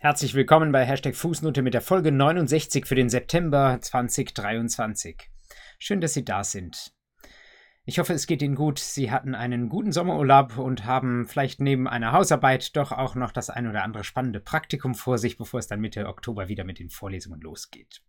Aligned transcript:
Herzlich 0.00 0.34
willkommen 0.34 0.70
bei 0.70 0.84
Hashtag 0.84 1.16
Fußnote 1.16 1.60
mit 1.60 1.74
der 1.74 1.80
Folge 1.80 2.12
69 2.12 2.86
für 2.86 2.94
den 2.94 3.08
September 3.10 3.78
2023. 3.80 5.28
Schön, 5.80 6.00
dass 6.00 6.14
Sie 6.14 6.24
da 6.24 6.44
sind. 6.44 6.92
Ich 7.84 7.98
hoffe, 7.98 8.12
es 8.12 8.28
geht 8.28 8.40
Ihnen 8.40 8.54
gut. 8.54 8.78
Sie 8.78 9.10
hatten 9.10 9.34
einen 9.34 9.68
guten 9.68 9.90
Sommerurlaub 9.90 10.56
und 10.56 10.84
haben 10.84 11.26
vielleicht 11.26 11.60
neben 11.60 11.88
einer 11.88 12.12
Hausarbeit 12.12 12.76
doch 12.76 12.92
auch 12.92 13.16
noch 13.16 13.32
das 13.32 13.50
ein 13.50 13.66
oder 13.66 13.82
andere 13.82 14.04
spannende 14.04 14.38
Praktikum 14.38 14.94
vor 14.94 15.18
sich, 15.18 15.36
bevor 15.36 15.58
es 15.58 15.66
dann 15.66 15.80
Mitte 15.80 16.06
Oktober 16.06 16.46
wieder 16.46 16.62
mit 16.62 16.78
den 16.78 16.90
Vorlesungen 16.90 17.40
losgeht. 17.40 18.00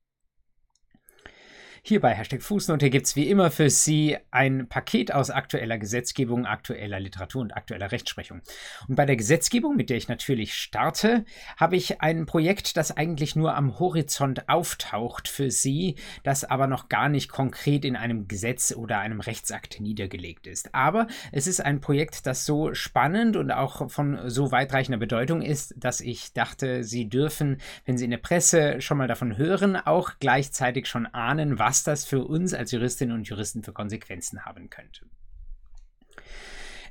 Hier 1.82 2.02
bei 2.02 2.14
Hashtag 2.14 2.42
Fußnote 2.42 2.90
gibt 2.90 3.06
es 3.06 3.16
wie 3.16 3.30
immer 3.30 3.52
für 3.52 3.70
Sie 3.70 4.18
ein 4.32 4.68
Paket 4.68 5.14
aus 5.14 5.30
aktueller 5.30 5.78
Gesetzgebung, 5.78 6.46
aktueller 6.46 7.00
Literatur 7.00 7.42
und 7.42 7.56
aktueller 7.56 7.92
Rechtsprechung. 7.92 8.42
Und 8.88 8.96
bei 8.96 9.06
der 9.06 9.16
Gesetzgebung, 9.16 9.78
mit 9.78 9.90
der 9.90 9.98
ich 9.98 10.10
natürlich 10.10 10.56
starte, 10.56 11.24
habe 11.58 11.78
ich 11.78 12.02
ein 12.02 12.26
Projekt, 12.26 12.76
das 12.76 12.96
eigentlich 12.96 13.36
nur 13.36 13.56
am 13.56 13.80
Horizont 13.80 14.50
auftaucht 14.50 15.30
für 15.30 15.52
Sie, 15.52 15.96
das 16.24 16.44
aber 16.44 16.68
noch 16.68 16.90
gar 16.90 17.08
nicht 17.08 17.30
konkret 17.30 17.86
in 17.86 17.96
einem 17.96 18.28
Gesetz 18.28 18.74
oder 18.76 19.00
einem 19.00 19.22
Rechtsakt 19.22 19.80
niedergelegt 19.80 20.48
ist. 20.48 20.76
Aber 20.76 21.08
es 21.32 21.48
ist 21.48 21.62
ein 21.62 21.80
Projekt, 21.80 22.26
das 22.26 22.46
so 22.46 22.74
spannend 22.74 23.38
und 23.38 23.52
auch 23.52 23.90
von 23.90 24.30
so 24.30 24.52
weitreichender 24.52 25.00
Bedeutung 25.00 25.42
ist, 25.42 25.74
dass 25.78 26.02
ich 26.02 26.34
dachte, 26.34 26.84
Sie 26.84 27.08
dürfen, 27.08 27.58
wenn 27.86 27.98
Sie 27.98 28.06
in 28.06 28.12
der 28.12 28.18
Presse 28.18 28.82
schon 28.82 28.98
mal 28.98 29.08
davon 29.08 29.38
hören, 29.38 29.78
auch 29.78 30.12
gleichzeitig 30.20 30.86
schon 30.88 31.06
ahnen, 31.06 31.58
was 31.58 31.69
was 31.70 31.84
das 31.84 32.04
für 32.04 32.24
uns 32.24 32.56
als 32.56 32.72
Juristinnen 32.72 33.16
und 33.16 33.30
Juristen 33.30 33.62
für 33.62 33.74
Konsequenzen 33.74 34.44
haben 34.44 34.72
könnte. 34.72 35.06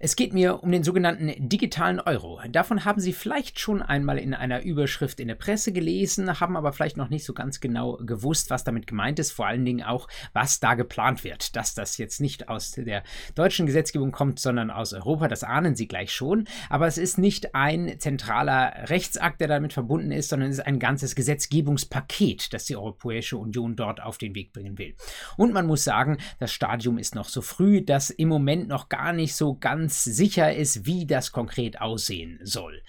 Es 0.01 0.15
geht 0.15 0.33
mir 0.33 0.63
um 0.63 0.71
den 0.71 0.85
sogenannten 0.85 1.49
digitalen 1.49 1.99
Euro. 1.99 2.41
Davon 2.51 2.85
haben 2.85 3.01
Sie 3.01 3.13
vielleicht 3.13 3.59
schon 3.59 3.83
einmal 3.83 4.19
in 4.19 4.33
einer 4.33 4.63
Überschrift 4.63 5.19
in 5.19 5.27
der 5.27 5.35
Presse 5.35 5.73
gelesen, 5.73 6.39
haben 6.39 6.57
aber 6.57 6.73
vielleicht 6.73 6.97
noch 6.97 7.09
nicht 7.09 7.25
so 7.25 7.35
ganz 7.35 7.59
genau 7.59 7.97
gewusst, 7.97 8.51
was 8.51 8.63
damit 8.63 8.87
gemeint 8.87 9.19
ist, 9.19 9.33
vor 9.33 9.47
allen 9.47 9.65
Dingen 9.65 9.83
auch, 9.83 10.07
was 10.33 10.61
da 10.61 10.75
geplant 10.75 11.25
wird. 11.25 11.57
Dass 11.57 11.75
das 11.75 11.99
jetzt 11.99 12.21
nicht 12.21 12.49
aus 12.49 12.73
der 12.73 13.03
deutschen 13.35 13.67
Gesetzgebung 13.67 14.13
kommt, 14.13 14.39
sondern 14.39 14.71
aus 14.71 14.93
Europa, 14.93 15.27
das 15.27 15.43
ahnen 15.43 15.75
Sie 15.75 15.89
gleich 15.89 16.13
schon. 16.13 16.47
Aber 16.71 16.87
es 16.87 16.97
ist 16.97 17.19
nicht 17.19 17.57
ein 17.57 17.99
zentraler 17.99 18.89
Rechtsakt, 18.89 19.41
der 19.41 19.49
damit 19.49 19.73
verbunden 19.73 20.13
ist, 20.13 20.29
sondern 20.29 20.51
es 20.51 20.59
ist 20.59 20.67
ein 20.67 20.79
ganzes 20.79 21.17
Gesetzgebungspaket, 21.17 22.53
das 22.53 22.67
die 22.67 22.77
Europäische 22.77 23.37
Union 23.37 23.75
dort 23.75 24.01
auf 24.01 24.19
den 24.19 24.37
Weg 24.37 24.53
bringen 24.53 24.79
will. 24.79 24.95
Und 25.37 25.53
man 25.53 25.67
muss 25.67 25.83
sagen, 25.83 26.19
das 26.39 26.53
Stadium 26.53 26.99
ist 26.99 27.17
noch 27.17 27.29
so 27.29 27.43
früh, 27.43 27.83
dass 27.83 28.11
im 28.11 28.29
Moment 28.29 28.69
noch 28.69 28.89
gar 28.89 29.13
nicht 29.13 29.35
so 29.35 29.55
ganz 29.55 29.88
ganz 29.89 30.05
sicher 30.05 30.55
ist, 30.55 30.85
wie 30.85 31.07
das 31.07 31.33
konkret 31.33 31.81
aussehen 31.81 32.39
soll. 32.43 32.83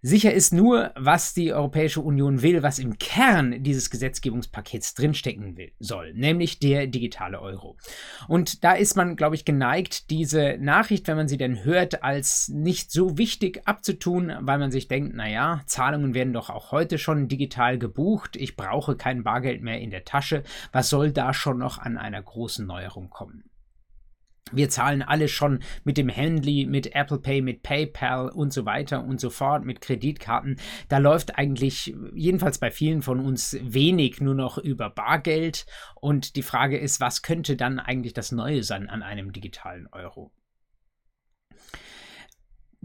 Sicher 0.00 0.32
ist 0.32 0.54
nur, 0.54 0.90
was 0.96 1.34
die 1.34 1.52
Europäische 1.52 2.00
Union 2.00 2.40
will, 2.40 2.62
was 2.62 2.78
im 2.78 2.96
Kern 2.98 3.62
dieses 3.62 3.90
Gesetzgebungspakets 3.90 4.94
drinstecken 4.94 5.58
will, 5.58 5.72
soll, 5.78 6.14
nämlich 6.14 6.58
der 6.58 6.86
digitale 6.86 7.42
Euro. 7.42 7.76
Und 8.26 8.64
da 8.64 8.72
ist 8.72 8.96
man, 8.96 9.16
glaube 9.16 9.34
ich, 9.34 9.44
geneigt, 9.44 10.08
diese 10.08 10.56
Nachricht, 10.58 11.08
wenn 11.08 11.18
man 11.18 11.28
sie 11.28 11.36
denn 11.36 11.62
hört, 11.62 12.02
als 12.02 12.48
nicht 12.48 12.90
so 12.90 13.18
wichtig 13.18 13.60
abzutun, 13.66 14.32
weil 14.40 14.58
man 14.58 14.70
sich 14.70 14.88
denkt, 14.88 15.14
naja, 15.14 15.60
Zahlungen 15.66 16.14
werden 16.14 16.32
doch 16.32 16.48
auch 16.48 16.72
heute 16.72 16.96
schon 16.96 17.28
digital 17.28 17.78
gebucht, 17.78 18.36
ich 18.36 18.56
brauche 18.56 18.96
kein 18.96 19.24
Bargeld 19.24 19.60
mehr 19.60 19.80
in 19.80 19.90
der 19.90 20.06
Tasche, 20.06 20.42
was 20.72 20.88
soll 20.88 21.12
da 21.12 21.34
schon 21.34 21.58
noch 21.58 21.76
an 21.76 21.98
einer 21.98 22.22
großen 22.22 22.66
Neuerung 22.66 23.10
kommen? 23.10 23.44
Wir 24.52 24.68
zahlen 24.68 25.02
alle 25.02 25.28
schon 25.28 25.60
mit 25.84 25.96
dem 25.96 26.08
Handy, 26.08 26.66
mit 26.66 26.94
Apple 26.94 27.18
Pay, 27.18 27.40
mit 27.40 27.62
PayPal 27.62 28.28
und 28.28 28.52
so 28.52 28.66
weiter 28.66 29.02
und 29.02 29.18
so 29.20 29.30
fort, 29.30 29.64
mit 29.64 29.80
Kreditkarten. 29.80 30.60
Da 30.88 30.98
läuft 30.98 31.38
eigentlich, 31.38 31.94
jedenfalls 32.14 32.58
bei 32.58 32.70
vielen 32.70 33.02
von 33.02 33.20
uns, 33.20 33.56
wenig 33.62 34.20
nur 34.20 34.34
noch 34.34 34.58
über 34.58 34.90
Bargeld. 34.90 35.66
Und 35.94 36.36
die 36.36 36.42
Frage 36.42 36.78
ist, 36.78 37.00
was 37.00 37.22
könnte 37.22 37.56
dann 37.56 37.80
eigentlich 37.80 38.12
das 38.12 38.32
Neue 38.32 38.62
sein 38.62 38.90
an 38.90 39.02
einem 39.02 39.32
digitalen 39.32 39.88
Euro? 39.92 40.30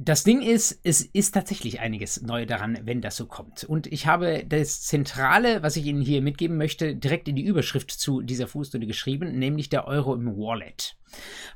Das 0.02 0.24
Ding 0.24 0.42
ist, 0.42 0.80
es 0.86 1.02
ist 1.02 1.34
tatsächlich 1.34 1.82
einiges 1.82 2.22
neu 2.22 2.46
daran, 2.46 2.80
wenn 2.84 3.02
das 3.02 3.18
so 3.18 3.26
kommt. 3.26 3.66
Und 3.66 3.86
ich 3.86 4.08
habe 4.08 4.46
das 4.48 4.82
Zentrale, 4.84 5.62
was 5.62 5.76
ich 5.76 5.86
Ihnen 5.86 6.02
hier 6.02 6.22
mitgeben 6.22 6.56
möchte, 6.56 6.96
direkt 6.96 7.28
in 7.28 7.36
die 7.36 7.44
Überschrift 7.44 7.92
zu 7.92 8.22
dieser 8.22 8.48
Fußnote 8.48 8.88
geschrieben, 8.88 9.38
nämlich 9.38 9.68
der 9.68 9.88
Euro 9.88 10.16
im 10.16 10.38
Wallet. 10.38 10.96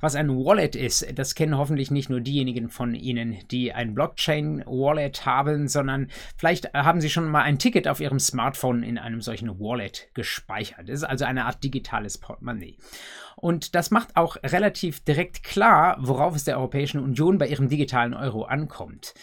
Was 0.01 0.15
ein 0.15 0.29
Wallet 0.29 0.75
ist, 0.75 1.07
das 1.15 1.35
kennen 1.35 1.57
hoffentlich 1.57 1.91
nicht 1.91 2.09
nur 2.09 2.21
diejenigen 2.21 2.69
von 2.69 2.95
Ihnen, 2.95 3.37
die 3.51 3.73
ein 3.73 3.93
Blockchain-Wallet 3.93 5.25
haben, 5.25 5.67
sondern 5.67 6.09
vielleicht 6.37 6.73
haben 6.73 7.01
Sie 7.01 7.09
schon 7.09 7.29
mal 7.29 7.43
ein 7.43 7.59
Ticket 7.59 7.87
auf 7.87 7.99
Ihrem 7.99 8.19
Smartphone 8.19 8.83
in 8.83 8.97
einem 8.97 9.21
solchen 9.21 9.59
Wallet 9.59 10.09
gespeichert. 10.13 10.89
Das 10.89 10.99
ist 10.99 11.03
also 11.03 11.25
eine 11.25 11.45
Art 11.45 11.63
digitales 11.63 12.17
Portemonnaie. 12.17 12.77
Und 13.35 13.75
das 13.75 13.91
macht 13.91 14.15
auch 14.15 14.37
relativ 14.43 15.03
direkt 15.03 15.43
klar, 15.43 15.97
worauf 15.99 16.35
es 16.35 16.43
der 16.43 16.57
Europäischen 16.57 16.99
Union 16.99 17.37
bei 17.37 17.47
ihrem 17.47 17.69
digitalen 17.69 18.13
Euro 18.13 18.43
ankommt. 18.43 19.13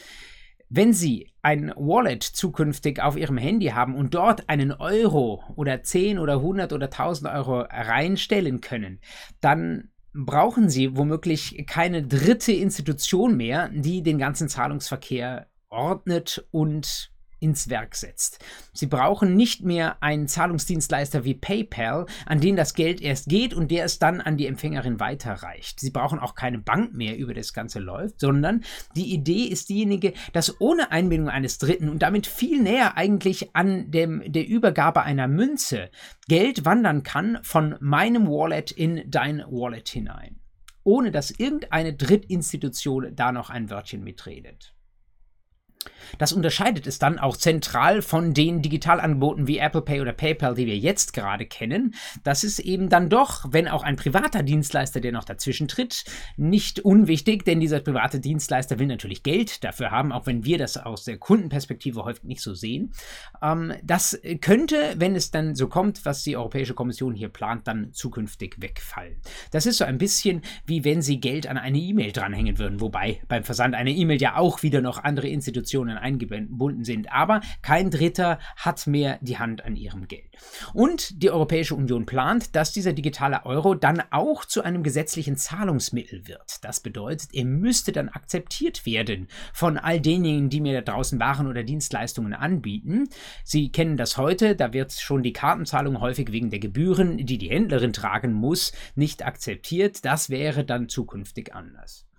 Wenn 0.69 0.93
Sie 0.93 1.33
ein 1.43 1.73
Wallet 1.75 2.23
zukünftig 2.23 3.03
auf 3.03 3.17
Ihrem 3.17 3.39
Handy 3.39 3.69
haben 3.69 3.97
und 3.97 4.15
dort 4.15 4.49
einen 4.49 4.71
Euro 4.71 5.43
oder 5.57 5.83
10 5.83 6.21
oder 6.21 6.35
100 6.35 6.73
oder 6.73 6.87
1000 6.87 7.29
Euro 7.33 7.63
reinstellen 7.63 8.61
können, 8.61 9.01
dann 9.41 9.89
brauchen 10.13 10.69
Sie 10.69 10.97
womöglich 10.97 11.65
keine 11.67 12.03
dritte 12.03 12.53
Institution 12.53 13.37
mehr, 13.37 13.69
die 13.69 14.03
den 14.03 14.19
ganzen 14.19 14.49
Zahlungsverkehr 14.49 15.49
ordnet 15.69 16.47
und 16.51 17.10
ins 17.41 17.69
Werk 17.69 17.97
setzt. 17.97 18.45
Sie 18.73 18.87
brauchen 18.87 19.35
nicht 19.35 19.65
mehr 19.65 20.03
einen 20.03 20.29
Zahlungsdienstleister 20.29 21.25
wie 21.25 21.35
PayPal, 21.35 22.07
an 22.27 22.41
den 22.41 22.57
das 22.57 22.75
Geld 22.75 23.01
erst 23.01 23.29
geht 23.29 23.55
und 23.55 23.71
der 23.71 23.85
es 23.85 23.99
dann 23.99 24.21
an 24.21 24.37
die 24.37 24.47
Empfängerin 24.47 25.01
weiterreicht. 25.01 25.81
Sie 25.81 25.91
brauchen 25.91 26.19
auch 26.19 26.35
keine 26.35 26.59
Bank 26.59 26.95
mehr, 26.95 27.17
über 27.17 27.35
das 27.35 27.53
Ganze 27.53 27.81
läuft, 27.81 28.21
sondern 28.21 28.63
die 28.95 29.13
Idee 29.13 29.45
ist 29.45 29.69
diejenige, 29.69 30.13
dass 30.33 30.61
ohne 30.61 30.93
Einbindung 30.93 31.29
eines 31.29 31.59
Dritten 31.59 31.89
und 31.89 32.01
damit 32.01 32.27
viel 32.27 32.63
näher 32.63 32.97
eigentlich 32.97 33.55
an 33.57 33.91
dem, 33.91 34.23
der 34.27 34.47
Übergabe 34.47 35.03
einer 35.03 35.29
Münze 35.29 35.91
Geld 36.29 36.65
wandern 36.65 37.03
kann 37.03 37.39
von 37.43 37.77
meinem 37.81 38.29
Wallet 38.29 38.71
in 38.71 39.11
dein 39.11 39.41
Wallet 39.49 39.89
hinein. 39.89 40.41
Ohne 40.85 41.11
dass 41.11 41.31
irgendeine 41.31 41.95
Drittinstitution 41.95 43.15
da 43.15 43.33
noch 43.33 43.51
ein 43.51 43.71
Wörtchen 43.71 44.03
mitredet. 44.03 44.75
Das 46.19 46.33
unterscheidet 46.33 46.87
es 46.87 46.99
dann 46.99 47.19
auch 47.19 47.37
zentral 47.37 48.03
von 48.03 48.35
den 48.35 48.63
Digitalangeboten 48.63 49.47
wie 49.47 49.59
Apple 49.59 49.83
Pay 49.83 50.01
oder 50.01 50.13
PayPal, 50.13 50.55
die 50.55 50.67
wir 50.67 50.77
jetzt 50.77 51.13
gerade 51.13 51.47
kennen. 51.47 51.95
Das 52.25 52.45
ist 52.45 52.59
eben 52.59 52.89
dann 52.89 53.09
doch, 53.09 53.47
wenn 53.51 53.69
auch 53.69 53.83
ein 53.83 53.97
privater 53.97 54.43
Dienstleister, 54.43 55.01
der 55.01 55.13
noch 55.13 55.25
dazwischen 55.25 55.69
tritt, 55.69 56.05
nicht 56.37 56.81
unwichtig, 56.81 57.45
denn 57.45 57.61
dieser 57.61 57.81
private 57.81 58.21
Dienstleister 58.21 58.79
will 58.79 58.87
natürlich 58.87 59.23
Geld 59.23 59.65
dafür 59.65 59.91
haben, 59.91 60.13
auch 60.13 60.27
wenn 60.27 60.45
wir 60.45 60.59
das 60.59 60.77
aus 60.77 61.05
der 61.05 61.19
Kundenperspektive 61.19 62.05
häufig 62.05 62.25
nicht 62.25 62.41
so 62.41 62.55
sehen. 62.55 62.93
Ähm, 63.43 63.73
das 63.83 64.21
könnte, 64.41 64.77
wenn 64.97 65.17
es 65.17 65.31
dann 65.31 65.55
so 65.55 65.69
kommt, 65.69 66.05
was 66.05 66.23
die 66.23 66.37
Europäische 66.37 66.75
Kommission 66.75 67.15
hier 67.15 67.29
plant, 67.29 67.67
dann 67.67 67.93
zukünftig 67.93 68.57
wegfallen. 68.59 69.17
Das 69.51 69.67
ist 69.67 69.79
so 69.79 69.85
ein 69.85 69.99
bisschen 69.99 70.43
wie 70.67 70.85
wenn 70.85 71.03
Sie 71.03 71.21
Geld 71.21 71.47
an 71.47 71.59
eine 71.59 71.79
E-Mail 71.79 72.13
dranhängen 72.13 72.59
würden, 72.59 72.81
wobei 72.81 73.21
beim 73.29 73.45
Versand 73.45 73.75
einer 73.75 73.91
E-Mail 73.91 74.21
ja 74.21 74.37
auch 74.37 74.63
wieder 74.63 74.81
noch 74.81 75.03
andere 75.03 75.29
Institutionen 75.29 75.90
eingebunden 75.99 76.85
sind. 76.85 77.13
Aber 77.13 77.41
kein 77.63 77.91
Dritter 77.91 78.39
hat 78.57 78.87
mehr 78.87 79.19
die 79.21 79.39
Hand 79.39 79.65
an 79.65 79.77
ihrem 79.77 80.09
Geld. 80.09 80.25
Und 80.73 81.23
die 81.23 81.31
Europäische 81.31 81.75
Union 81.75 82.07
plant, 82.07 82.55
dass 82.57 82.73
dieser 82.73 82.93
digitale 82.93 83.45
Euro 83.45 83.75
dann 83.75 84.03
auch 84.11 84.45
zu 84.45 84.63
einem 84.63 84.83
gesetzlichen 84.83 85.37
Zahlungsmittel 85.37 86.27
wird. 86.27 86.65
Das 86.65 86.81
bedeutet, 86.81 87.31
er 87.33 87.45
müsste 87.45 87.93
dann 87.93 88.09
akzeptiert 88.09 88.87
werden 88.87 89.29
von 89.53 89.79
all 89.79 90.01
denjenigen, 90.01 90.51
die 90.51 90.61
mir 90.61 90.81
da 90.81 90.93
draußen 90.93 91.19
Waren 91.21 91.47
oder 91.47 91.63
Dienstleistungen 91.63 92.35
anbieten. 92.35 93.09
Sie 93.45 93.71
kennen 93.71 93.97
das 93.97 94.17
heute, 94.17 94.57
da 94.57 94.73
wird 94.73 94.93
schon 94.93 95.23
die 95.23 95.33
Kartenzahlung 95.33 96.01
häufig 96.01 96.33
wegen 96.33 96.51
der 96.51 96.61
Gebühren, 96.61 97.19
die 97.19 97.39
die 97.39 97.51
Händlerin 97.51 97.93
tragen 97.93 98.33
muss, 98.33 98.73
nicht 98.95 99.25
akzeptiert. 99.25 100.05
Das 100.05 100.31
wäre 100.31 100.65
dann 100.65 100.89
zukünftig 100.89 101.55
anders. 101.55 102.10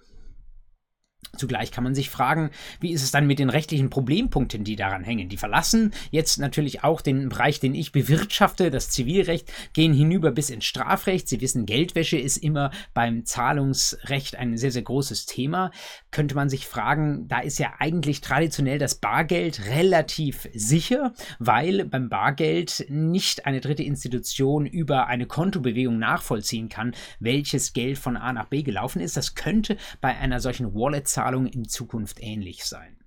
Zugleich 1.37 1.71
kann 1.71 1.85
man 1.85 1.95
sich 1.95 2.09
fragen, 2.09 2.51
wie 2.81 2.91
ist 2.91 3.03
es 3.03 3.11
dann 3.11 3.25
mit 3.25 3.39
den 3.39 3.49
rechtlichen 3.49 3.89
Problempunkten, 3.89 4.65
die 4.65 4.75
daran 4.75 5.05
hängen? 5.05 5.29
Die 5.29 5.37
verlassen 5.37 5.93
jetzt 6.11 6.39
natürlich 6.39 6.83
auch 6.83 6.99
den 6.99 7.29
Bereich, 7.29 7.61
den 7.61 7.73
ich 7.73 7.93
bewirtschafte, 7.93 8.69
das 8.69 8.89
Zivilrecht, 8.89 9.51
gehen 9.71 9.93
hinüber 9.93 10.31
bis 10.31 10.49
ins 10.49 10.65
Strafrecht. 10.65 11.29
Sie 11.29 11.39
wissen, 11.39 11.65
Geldwäsche 11.65 12.17
ist 12.17 12.37
immer 12.37 12.71
beim 12.93 13.25
Zahlungsrecht 13.25 14.35
ein 14.35 14.57
sehr, 14.57 14.71
sehr 14.71 14.81
großes 14.81 15.25
Thema. 15.25 15.71
Könnte 16.11 16.35
man 16.35 16.49
sich 16.49 16.67
fragen, 16.67 17.29
da 17.29 17.39
ist 17.39 17.59
ja 17.59 17.75
eigentlich 17.79 18.19
traditionell 18.19 18.77
das 18.77 18.95
Bargeld 18.95 19.67
relativ 19.67 20.49
sicher, 20.53 21.13
weil 21.39 21.85
beim 21.85 22.09
Bargeld 22.09 22.85
nicht 22.89 23.45
eine 23.45 23.61
dritte 23.61 23.83
Institution 23.83 24.65
über 24.65 25.07
eine 25.07 25.27
Kontobewegung 25.27 25.97
nachvollziehen 25.97 26.67
kann, 26.67 26.93
welches 27.19 27.71
Geld 27.71 27.97
von 27.97 28.17
A 28.17 28.33
nach 28.33 28.47
B 28.47 28.63
gelaufen 28.63 28.99
ist. 29.01 29.15
Das 29.15 29.35
könnte 29.35 29.77
bei 30.01 30.17
einer 30.17 30.41
solchen 30.41 30.73
Wallet 30.73 31.07
Zahlung 31.21 31.45
in 31.45 31.67
Zukunft 31.67 32.17
ähnlich 32.19 32.65
sein. 32.65 32.97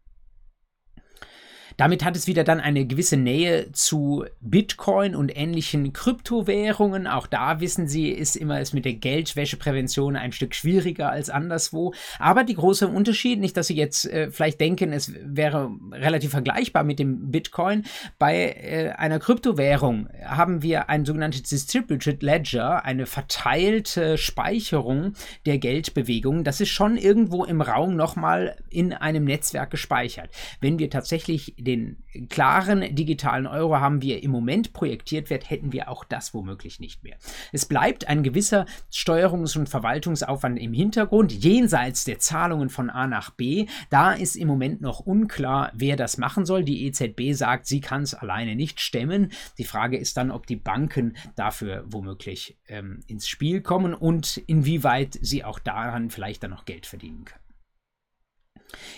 Damit 1.76 2.05
hat 2.05 2.17
es 2.17 2.26
wieder 2.26 2.44
dann 2.44 2.61
eine 2.61 2.87
gewisse 2.87 3.17
Nähe 3.17 3.73
zu 3.73 4.25
Bitcoin 4.41 5.17
und 5.17 5.37
ähnlichen 5.37 5.93
Kryptowährungen. 5.93 7.06
Auch 7.06 7.26
da 7.26 7.61
wissen 7.61 7.88
Sie, 7.88 8.11
ist 8.11 8.37
immer 8.37 8.61
es 8.61 8.73
mit 8.73 8.85
der 8.85 8.94
Geldwäscheprävention 8.94 10.17
ein 10.17 10.32
Stück 10.32 10.55
schwieriger 10.55 11.11
als 11.11 11.31
anderswo. 11.31 11.93
Aber 12.19 12.44
die 12.44 12.55
große 12.55 12.87
Unterschied, 12.87 13.41
nicht, 13.41 13.56
dass 13.56 13.67
Sie 13.67 13.76
jetzt 13.76 14.06
äh, 14.06 14.31
vielleicht 14.31 14.61
denken, 14.61 14.93
es 14.93 15.12
wäre 15.25 15.71
relativ 15.93 16.31
vergleichbar 16.31 16.85
mit 16.85 16.99
dem 16.99 17.31
Bitcoin. 17.31 17.85
Bei 18.19 18.53
äh, 18.53 18.91
einer 18.91 19.19
Kryptowährung 19.19 20.09
haben 20.25 20.62
wir 20.62 20.88
ein 20.88 21.05
sogenanntes 21.05 21.43
Distributed 21.43 22.23
Ledger, 22.23 22.85
eine 22.85 23.06
verteilte 23.06 24.17
Speicherung 24.17 25.15
der 25.44 25.59
Geldbewegungen. 25.59 26.44
Das 26.44 26.61
ist 26.61 26.70
schon 26.70 26.97
irgendwo 26.97 27.44
im 27.44 27.61
Raum 27.61 27.97
nochmal 27.97 28.56
in 28.70 28.93
einem 28.93 29.25
Netzwerk 29.25 29.70
gespeichert. 29.70 30.31
Wenn 30.61 30.79
wir 30.79 30.91
tatsächlich 30.91 31.55
den 31.65 32.05
klaren 32.29 32.95
digitalen 32.95 33.47
Euro 33.47 33.77
haben, 33.79 34.03
wie 34.03 34.13
er 34.13 34.23
im 34.23 34.31
Moment 34.31 34.73
projektiert 34.73 35.31
wird, 35.31 35.51
hätten 35.51 35.73
wir 35.73 35.89
auch 35.89 36.05
das 36.05 36.35
womöglich 36.35 36.81
nicht 36.81 37.03
mehr. 37.03 37.17
Es 37.53 37.67
bleibt 37.67 38.09
ein 38.09 38.23
gewisser 38.23 38.67
Steuerungs- 38.93 39.59
und 39.59 39.69
Verwaltungsaufwand 39.69 40.59
im 40.59 40.73
Hintergrund, 40.73 41.33
jenseits 41.33 42.05
der 42.05 42.19
Zahlungen 42.19 42.69
von 42.69 42.91
A 42.91 43.07
nach 43.07 43.31
B. 43.31 43.67
Da 43.91 44.13
ist 44.13 44.37
im 44.37 44.49
Moment 44.49 44.81
noch 44.81 45.01
unklar, 45.01 45.73
wer 45.75 45.97
das 45.97 46.19
machen 46.19 46.47
soll. 46.47 46.65
Die 46.65 46.87
EZB 46.87 47.33
sagt, 47.33 47.67
sie 47.67 47.81
kann 47.81 48.03
es 48.03 48.15
alleine 48.15 48.55
nicht 48.55 48.81
stemmen. 48.81 49.33
Die 49.59 49.65
Frage 49.65 49.97
ist 49.97 50.17
dann, 50.17 50.31
ob 50.31 50.47
die 50.47 50.57
Banken 50.57 51.17
dafür 51.37 51.85
womöglich 51.87 52.59
ähm, 52.69 53.01
ins 53.07 53.29
Spiel 53.29 53.61
kommen 53.61 53.95
und 53.95 54.37
inwieweit 54.47 55.19
sie 55.21 55.45
auch 55.45 55.59
daran 55.59 56.11
vielleicht 56.11 56.43
dann 56.43 56.51
noch 56.51 56.65
Geld 56.65 56.87
verdienen 56.87 57.25
können. 57.25 57.45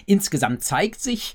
Insgesamt 0.07 0.63
zeigt 0.63 1.01
sich, 1.01 1.35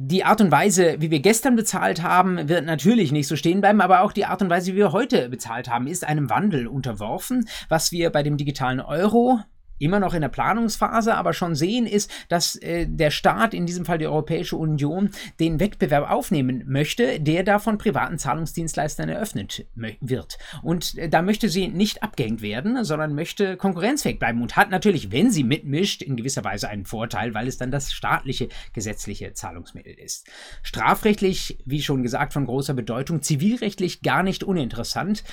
die 0.00 0.22
Art 0.22 0.40
und 0.40 0.52
Weise, 0.52 0.94
wie 1.00 1.10
wir 1.10 1.18
gestern 1.18 1.56
bezahlt 1.56 2.04
haben, 2.04 2.48
wird 2.48 2.64
natürlich 2.64 3.10
nicht 3.10 3.26
so 3.26 3.34
stehen 3.34 3.60
bleiben, 3.60 3.80
aber 3.80 4.02
auch 4.02 4.12
die 4.12 4.26
Art 4.26 4.40
und 4.40 4.48
Weise, 4.48 4.72
wie 4.72 4.76
wir 4.76 4.92
heute 4.92 5.28
bezahlt 5.28 5.68
haben, 5.68 5.88
ist 5.88 6.06
einem 6.06 6.30
Wandel 6.30 6.68
unterworfen, 6.68 7.48
was 7.68 7.90
wir 7.90 8.10
bei 8.10 8.22
dem 8.22 8.36
digitalen 8.36 8.80
Euro 8.80 9.40
immer 9.78 10.00
noch 10.00 10.14
in 10.14 10.20
der 10.20 10.28
Planungsphase, 10.28 11.14
aber 11.14 11.32
schon 11.32 11.54
sehen 11.54 11.86
ist, 11.86 12.10
dass 12.28 12.56
äh, 12.56 12.86
der 12.86 13.10
Staat, 13.10 13.54
in 13.54 13.66
diesem 13.66 13.84
Fall 13.84 13.98
die 13.98 14.06
Europäische 14.06 14.56
Union, 14.56 15.10
den 15.40 15.60
Wettbewerb 15.60 16.10
aufnehmen 16.10 16.64
möchte, 16.66 17.20
der 17.20 17.44
da 17.44 17.58
von 17.58 17.78
privaten 17.78 18.18
Zahlungsdienstleistern 18.18 19.08
eröffnet 19.08 19.66
wird. 20.00 20.38
Und 20.62 20.96
äh, 20.98 21.08
da 21.08 21.22
möchte 21.22 21.48
sie 21.48 21.68
nicht 21.68 22.02
abgehängt 22.02 22.42
werden, 22.42 22.84
sondern 22.84 23.14
möchte 23.14 23.56
konkurrenzfähig 23.56 24.18
bleiben 24.18 24.42
und 24.42 24.56
hat 24.56 24.70
natürlich, 24.70 25.12
wenn 25.12 25.30
sie 25.30 25.44
mitmischt, 25.44 26.02
in 26.02 26.16
gewisser 26.16 26.44
Weise 26.44 26.68
einen 26.68 26.84
Vorteil, 26.84 27.34
weil 27.34 27.48
es 27.48 27.58
dann 27.58 27.70
das 27.70 27.92
staatliche 27.92 28.48
gesetzliche 28.72 29.32
Zahlungsmittel 29.32 29.94
ist. 29.94 30.26
Strafrechtlich, 30.62 31.58
wie 31.64 31.82
schon 31.82 32.02
gesagt, 32.02 32.32
von 32.32 32.46
großer 32.46 32.74
Bedeutung, 32.74 33.22
zivilrechtlich 33.22 34.02
gar 34.02 34.22
nicht 34.22 34.44
uninteressant. 34.44 35.24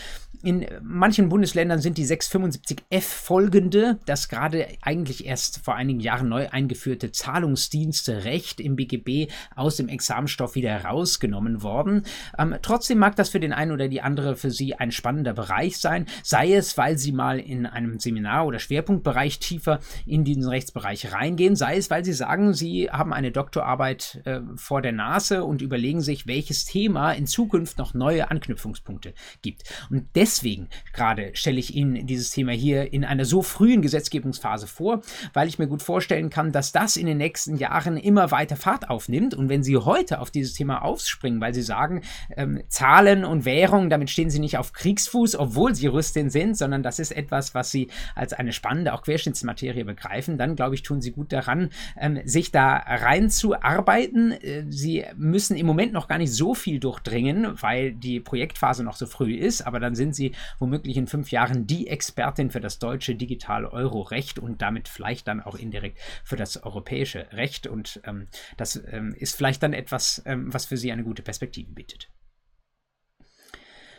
In 0.43 0.65
manchen 0.81 1.29
Bundesländern 1.29 1.79
sind 1.79 1.97
die 1.97 2.05
675f 2.05 3.01
folgende, 3.01 3.99
das 4.05 4.29
gerade 4.35 4.67
eigentlich 4.81 5.25
erst 5.25 5.63
vor 5.63 5.75
einigen 5.75 6.01
Jahren 6.01 6.27
neu 6.27 6.49
eingeführte 6.49 7.13
Zahlungsdienste 7.13 8.25
Recht 8.25 8.59
im 8.59 8.75
BGB 8.75 9.31
aus 9.55 9.77
dem 9.77 9.87
Examenstoff 9.87 10.55
wieder 10.55 10.71
herausgenommen 10.71 11.63
worden. 11.63 12.03
Ähm, 12.37 12.55
trotzdem 12.61 12.97
mag 12.97 13.15
das 13.15 13.29
für 13.29 13.39
den 13.39 13.53
einen 13.53 13.71
oder 13.71 13.87
die 13.87 14.01
andere 14.01 14.35
für 14.35 14.51
Sie 14.51 14.75
ein 14.75 14.91
spannender 14.91 15.33
Bereich 15.33 15.77
sein, 15.77 16.05
sei 16.21 16.53
es, 16.53 16.77
weil 16.77 16.97
Sie 16.97 17.13
mal 17.13 17.39
in 17.39 17.65
einem 17.65 17.97
Seminar 17.97 18.45
oder 18.45 18.59
Schwerpunktbereich 18.59 19.39
tiefer 19.39 19.79
in 20.05 20.25
diesen 20.25 20.49
Rechtsbereich 20.49 21.13
reingehen, 21.13 21.55
sei 21.55 21.77
es, 21.77 21.89
weil 21.89 22.03
Sie 22.03 22.13
sagen, 22.13 22.53
Sie 22.53 22.89
haben 22.91 23.13
eine 23.13 23.31
Doktorarbeit 23.31 24.21
äh, 24.25 24.41
vor 24.57 24.81
der 24.81 24.91
Nase 24.91 25.45
und 25.45 25.61
überlegen 25.61 26.01
sich, 26.01 26.27
welches 26.27 26.65
Thema 26.65 27.13
in 27.13 27.25
Zukunft 27.25 27.77
noch 27.77 27.93
neue 27.93 28.29
Anknüpfungspunkte 28.31 29.13
gibt. 29.41 29.63
Und 29.89 30.09
deswegen 30.13 30.67
gerade 30.91 31.31
stelle 31.35 31.59
ich 31.59 31.73
Ihnen 31.73 32.05
dieses 32.05 32.31
Thema 32.31 32.51
hier 32.51 32.91
in 32.91 33.05
einer 33.05 33.23
so 33.23 33.41
frühen 33.41 33.81
Gesetzgebung 33.81 34.24
Gesetzgebungsphase 34.25 34.67
vor, 34.67 35.01
weil 35.33 35.47
ich 35.47 35.59
mir 35.59 35.67
gut 35.67 35.81
vorstellen 35.81 36.29
kann, 36.29 36.51
dass 36.51 36.71
das 36.71 36.97
in 36.97 37.05
den 37.05 37.17
nächsten 37.17 37.57
Jahren 37.57 37.97
immer 37.97 38.31
weiter 38.31 38.55
Fahrt 38.55 38.89
aufnimmt. 38.89 39.33
Und 39.33 39.49
wenn 39.49 39.63
Sie 39.63 39.77
heute 39.77 40.19
auf 40.19 40.31
dieses 40.31 40.53
Thema 40.53 40.81
aufspringen, 40.81 41.39
weil 41.39 41.53
Sie 41.53 41.61
sagen, 41.61 42.01
ähm, 42.35 42.63
Zahlen 42.67 43.23
und 43.25 43.45
Währung, 43.45 43.89
damit 43.89 44.09
stehen 44.09 44.29
Sie 44.29 44.39
nicht 44.39 44.57
auf 44.57 44.73
Kriegsfuß, 44.73 45.35
obwohl 45.37 45.75
Sie 45.75 45.87
Rüstin 45.87 46.29
sind, 46.29 46.57
sondern 46.57 46.83
das 46.83 46.99
ist 46.99 47.11
etwas, 47.11 47.53
was 47.53 47.71
Sie 47.71 47.89
als 48.15 48.33
eine 48.33 48.53
spannende, 48.53 48.93
auch 48.93 49.03
Querschnittsmaterie 49.03 49.83
begreifen, 49.83 50.37
dann 50.37 50.55
glaube 50.55 50.75
ich, 50.75 50.83
tun 50.83 51.01
Sie 51.01 51.11
gut 51.11 51.31
daran, 51.31 51.69
ähm, 51.99 52.19
sich 52.25 52.51
da 52.51 52.75
reinzuarbeiten. 52.75 54.31
Äh, 54.31 54.65
Sie 54.69 55.05
müssen 55.15 55.55
im 55.55 55.65
Moment 55.65 55.93
noch 55.93 56.07
gar 56.07 56.17
nicht 56.17 56.33
so 56.33 56.55
viel 56.55 56.79
durchdringen, 56.79 57.61
weil 57.61 57.93
die 57.93 58.19
Projektphase 58.19 58.83
noch 58.83 58.95
so 58.95 59.05
früh 59.05 59.35
ist, 59.35 59.61
aber 59.61 59.79
dann 59.79 59.95
sind 59.95 60.15
Sie 60.15 60.33
womöglich 60.59 60.97
in 60.97 61.07
fünf 61.07 61.31
Jahren 61.31 61.67
die 61.67 61.87
Expertin 61.87 62.49
für 62.49 62.59
das 62.59 62.79
deutsche 62.79 63.15
digitale 63.15 63.71
Euro-Recht 63.75 64.14
Recht 64.15 64.39
und 64.39 64.61
damit 64.61 64.87
vielleicht 64.87 65.27
dann 65.27 65.41
auch 65.41 65.55
indirekt 65.55 65.99
für 66.23 66.37
das 66.37 66.63
europäische 66.63 67.31
Recht. 67.33 67.67
Und 67.67 68.01
ähm, 68.05 68.27
das 68.57 68.81
ähm, 68.87 69.13
ist 69.17 69.35
vielleicht 69.35 69.61
dann 69.61 69.73
etwas, 69.73 70.23
ähm, 70.25 70.51
was 70.53 70.65
für 70.65 70.77
Sie 70.77 70.91
eine 70.91 71.03
gute 71.03 71.21
Perspektive 71.21 71.71
bietet. 71.71 72.09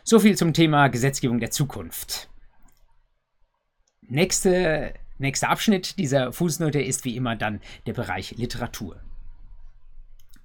So 0.03 0.19
viel 0.19 0.37
zum 0.37 0.53
Thema 0.53 0.89
Gesetzgebung 0.89 1.41
der 1.41 1.51
Zukunft. 1.51 2.31
Nächste, 4.03 4.95
nächster 5.19 5.51
Abschnitt 5.51 5.99
dieser 5.99 6.33
Fußnote 6.33 6.81
ist 6.81 7.05
wie 7.05 7.17
immer 7.17 7.37
dann 7.37 7.61
der 7.87 7.93
Bereich 7.93 8.37
Literatur. 8.37 9.06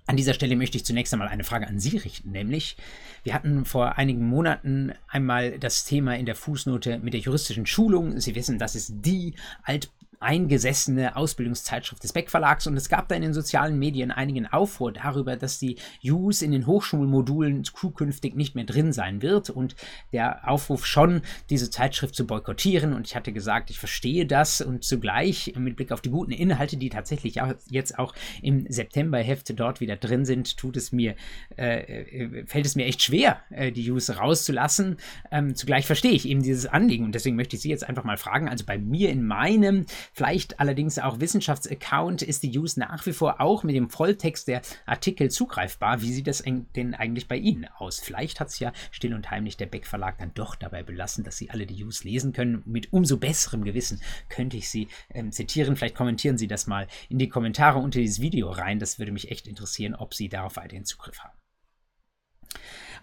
An 0.07 0.17
dieser 0.17 0.33
Stelle 0.33 0.55
möchte 0.55 0.77
ich 0.77 0.85
zunächst 0.85 1.13
einmal 1.13 1.29
eine 1.29 1.43
Frage 1.43 1.67
an 1.67 1.79
Sie 1.79 1.97
richten, 1.97 2.31
nämlich 2.31 2.75
wir 3.23 3.33
hatten 3.33 3.65
vor 3.65 3.97
einigen 3.97 4.25
Monaten 4.25 4.93
einmal 5.07 5.59
das 5.59 5.85
Thema 5.85 6.17
in 6.17 6.25
der 6.25 6.35
Fußnote 6.35 6.99
mit 6.99 7.13
der 7.13 7.21
juristischen 7.21 7.65
Schulung. 7.65 8.19
Sie 8.19 8.35
wissen, 8.35 8.59
das 8.59 8.75
ist 8.75 8.93
die 9.05 9.35
alt 9.63 9.89
eingesessene 10.21 11.15
Ausbildungszeitschrift 11.15 12.03
des 12.03 12.13
Beck 12.13 12.29
Verlags. 12.29 12.67
Und 12.67 12.77
es 12.77 12.89
gab 12.89 13.07
da 13.07 13.15
in 13.15 13.21
den 13.21 13.33
sozialen 13.33 13.77
Medien 13.79 14.11
einigen 14.11 14.45
Aufruhr 14.45 14.91
darüber, 14.91 15.35
dass 15.35 15.59
die 15.59 15.77
Use 16.03 16.45
in 16.45 16.51
den 16.51 16.67
Hochschulmodulen 16.67 17.63
zukünftig 17.63 18.35
nicht 18.35 18.55
mehr 18.55 18.65
drin 18.65 18.93
sein 18.93 19.21
wird. 19.21 19.49
Und 19.49 19.75
der 20.13 20.47
Aufruf 20.47 20.85
schon, 20.85 21.21
diese 21.49 21.69
Zeitschrift 21.69 22.15
zu 22.15 22.27
boykottieren. 22.27 22.93
Und 22.93 23.07
ich 23.07 23.15
hatte 23.15 23.33
gesagt, 23.33 23.69
ich 23.69 23.79
verstehe 23.79 24.25
das. 24.25 24.61
Und 24.61 24.83
zugleich 24.83 25.53
mit 25.57 25.75
Blick 25.75 25.91
auf 25.91 26.01
die 26.01 26.11
guten 26.11 26.31
Inhalte, 26.31 26.77
die 26.77 26.89
tatsächlich 26.89 27.39
jetzt 27.69 27.97
auch 27.97 28.13
im 28.41 28.65
Septemberheft 28.69 29.59
dort 29.59 29.81
wieder 29.81 29.95
drin 29.95 30.25
sind, 30.25 30.57
tut 30.57 30.77
es 30.77 30.91
mir, 30.91 31.15
äh, 31.57 31.79
äh, 31.79 32.45
fällt 32.45 32.65
es 32.65 32.75
mir 32.75 32.85
echt 32.85 33.01
schwer, 33.01 33.41
äh, 33.49 33.71
die 33.71 33.89
Use 33.89 34.15
rauszulassen. 34.15 34.97
Ähm, 35.31 35.55
zugleich 35.55 35.87
verstehe 35.87 36.11
ich 36.11 36.27
eben 36.27 36.43
dieses 36.43 36.67
Anliegen. 36.67 37.05
Und 37.05 37.15
deswegen 37.15 37.35
möchte 37.35 37.55
ich 37.55 37.61
Sie 37.61 37.69
jetzt 37.69 37.87
einfach 37.87 38.03
mal 38.03 38.17
fragen, 38.17 38.47
also 38.47 38.65
bei 38.65 38.77
mir 38.77 39.09
in 39.09 39.25
meinem 39.25 39.85
Vielleicht 40.13 40.59
allerdings 40.59 40.99
auch 40.99 41.19
Wissenschaftsaccount 41.19 42.21
ist 42.21 42.43
die 42.43 42.57
Use 42.57 42.79
nach 42.79 43.05
wie 43.05 43.13
vor 43.13 43.39
auch 43.39 43.63
mit 43.63 43.75
dem 43.75 43.89
Volltext 43.89 44.47
der 44.47 44.61
Artikel 44.85 45.31
zugreifbar. 45.31 46.01
Wie 46.01 46.11
sieht 46.11 46.27
das 46.27 46.43
denn 46.43 46.95
eigentlich 46.95 47.27
bei 47.27 47.37
Ihnen 47.37 47.67
aus? 47.77 47.99
Vielleicht 47.99 48.39
hat 48.39 48.49
es 48.49 48.59
ja 48.59 48.73
still 48.91 49.13
und 49.13 49.31
heimlich 49.31 49.57
der 49.57 49.67
Beck 49.67 49.87
Verlag 49.87 50.17
dann 50.17 50.33
doch 50.33 50.55
dabei 50.55 50.83
belassen, 50.83 51.23
dass 51.23 51.37
Sie 51.37 51.49
alle 51.49 51.65
die 51.65 51.83
Use 51.83 52.03
lesen 52.03 52.33
können. 52.33 52.61
Mit 52.65 52.91
umso 52.91 53.17
besserem 53.17 53.63
Gewissen 53.63 54.01
könnte 54.29 54.57
ich 54.57 54.69
Sie 54.69 54.89
ähm, 55.13 55.31
zitieren. 55.31 55.75
Vielleicht 55.75 55.95
kommentieren 55.95 56.37
Sie 56.37 56.47
das 56.47 56.67
mal 56.67 56.87
in 57.09 57.17
die 57.17 57.29
Kommentare 57.29 57.79
unter 57.79 57.99
dieses 57.99 58.19
Video 58.19 58.49
rein. 58.49 58.79
Das 58.79 58.99
würde 58.99 59.11
mich 59.11 59.31
echt 59.31 59.47
interessieren, 59.47 59.95
ob 59.95 60.13
Sie 60.13 60.27
darauf 60.27 60.57
weiterhin 60.57 60.85
Zugriff 60.85 61.19
haben. 61.19 61.37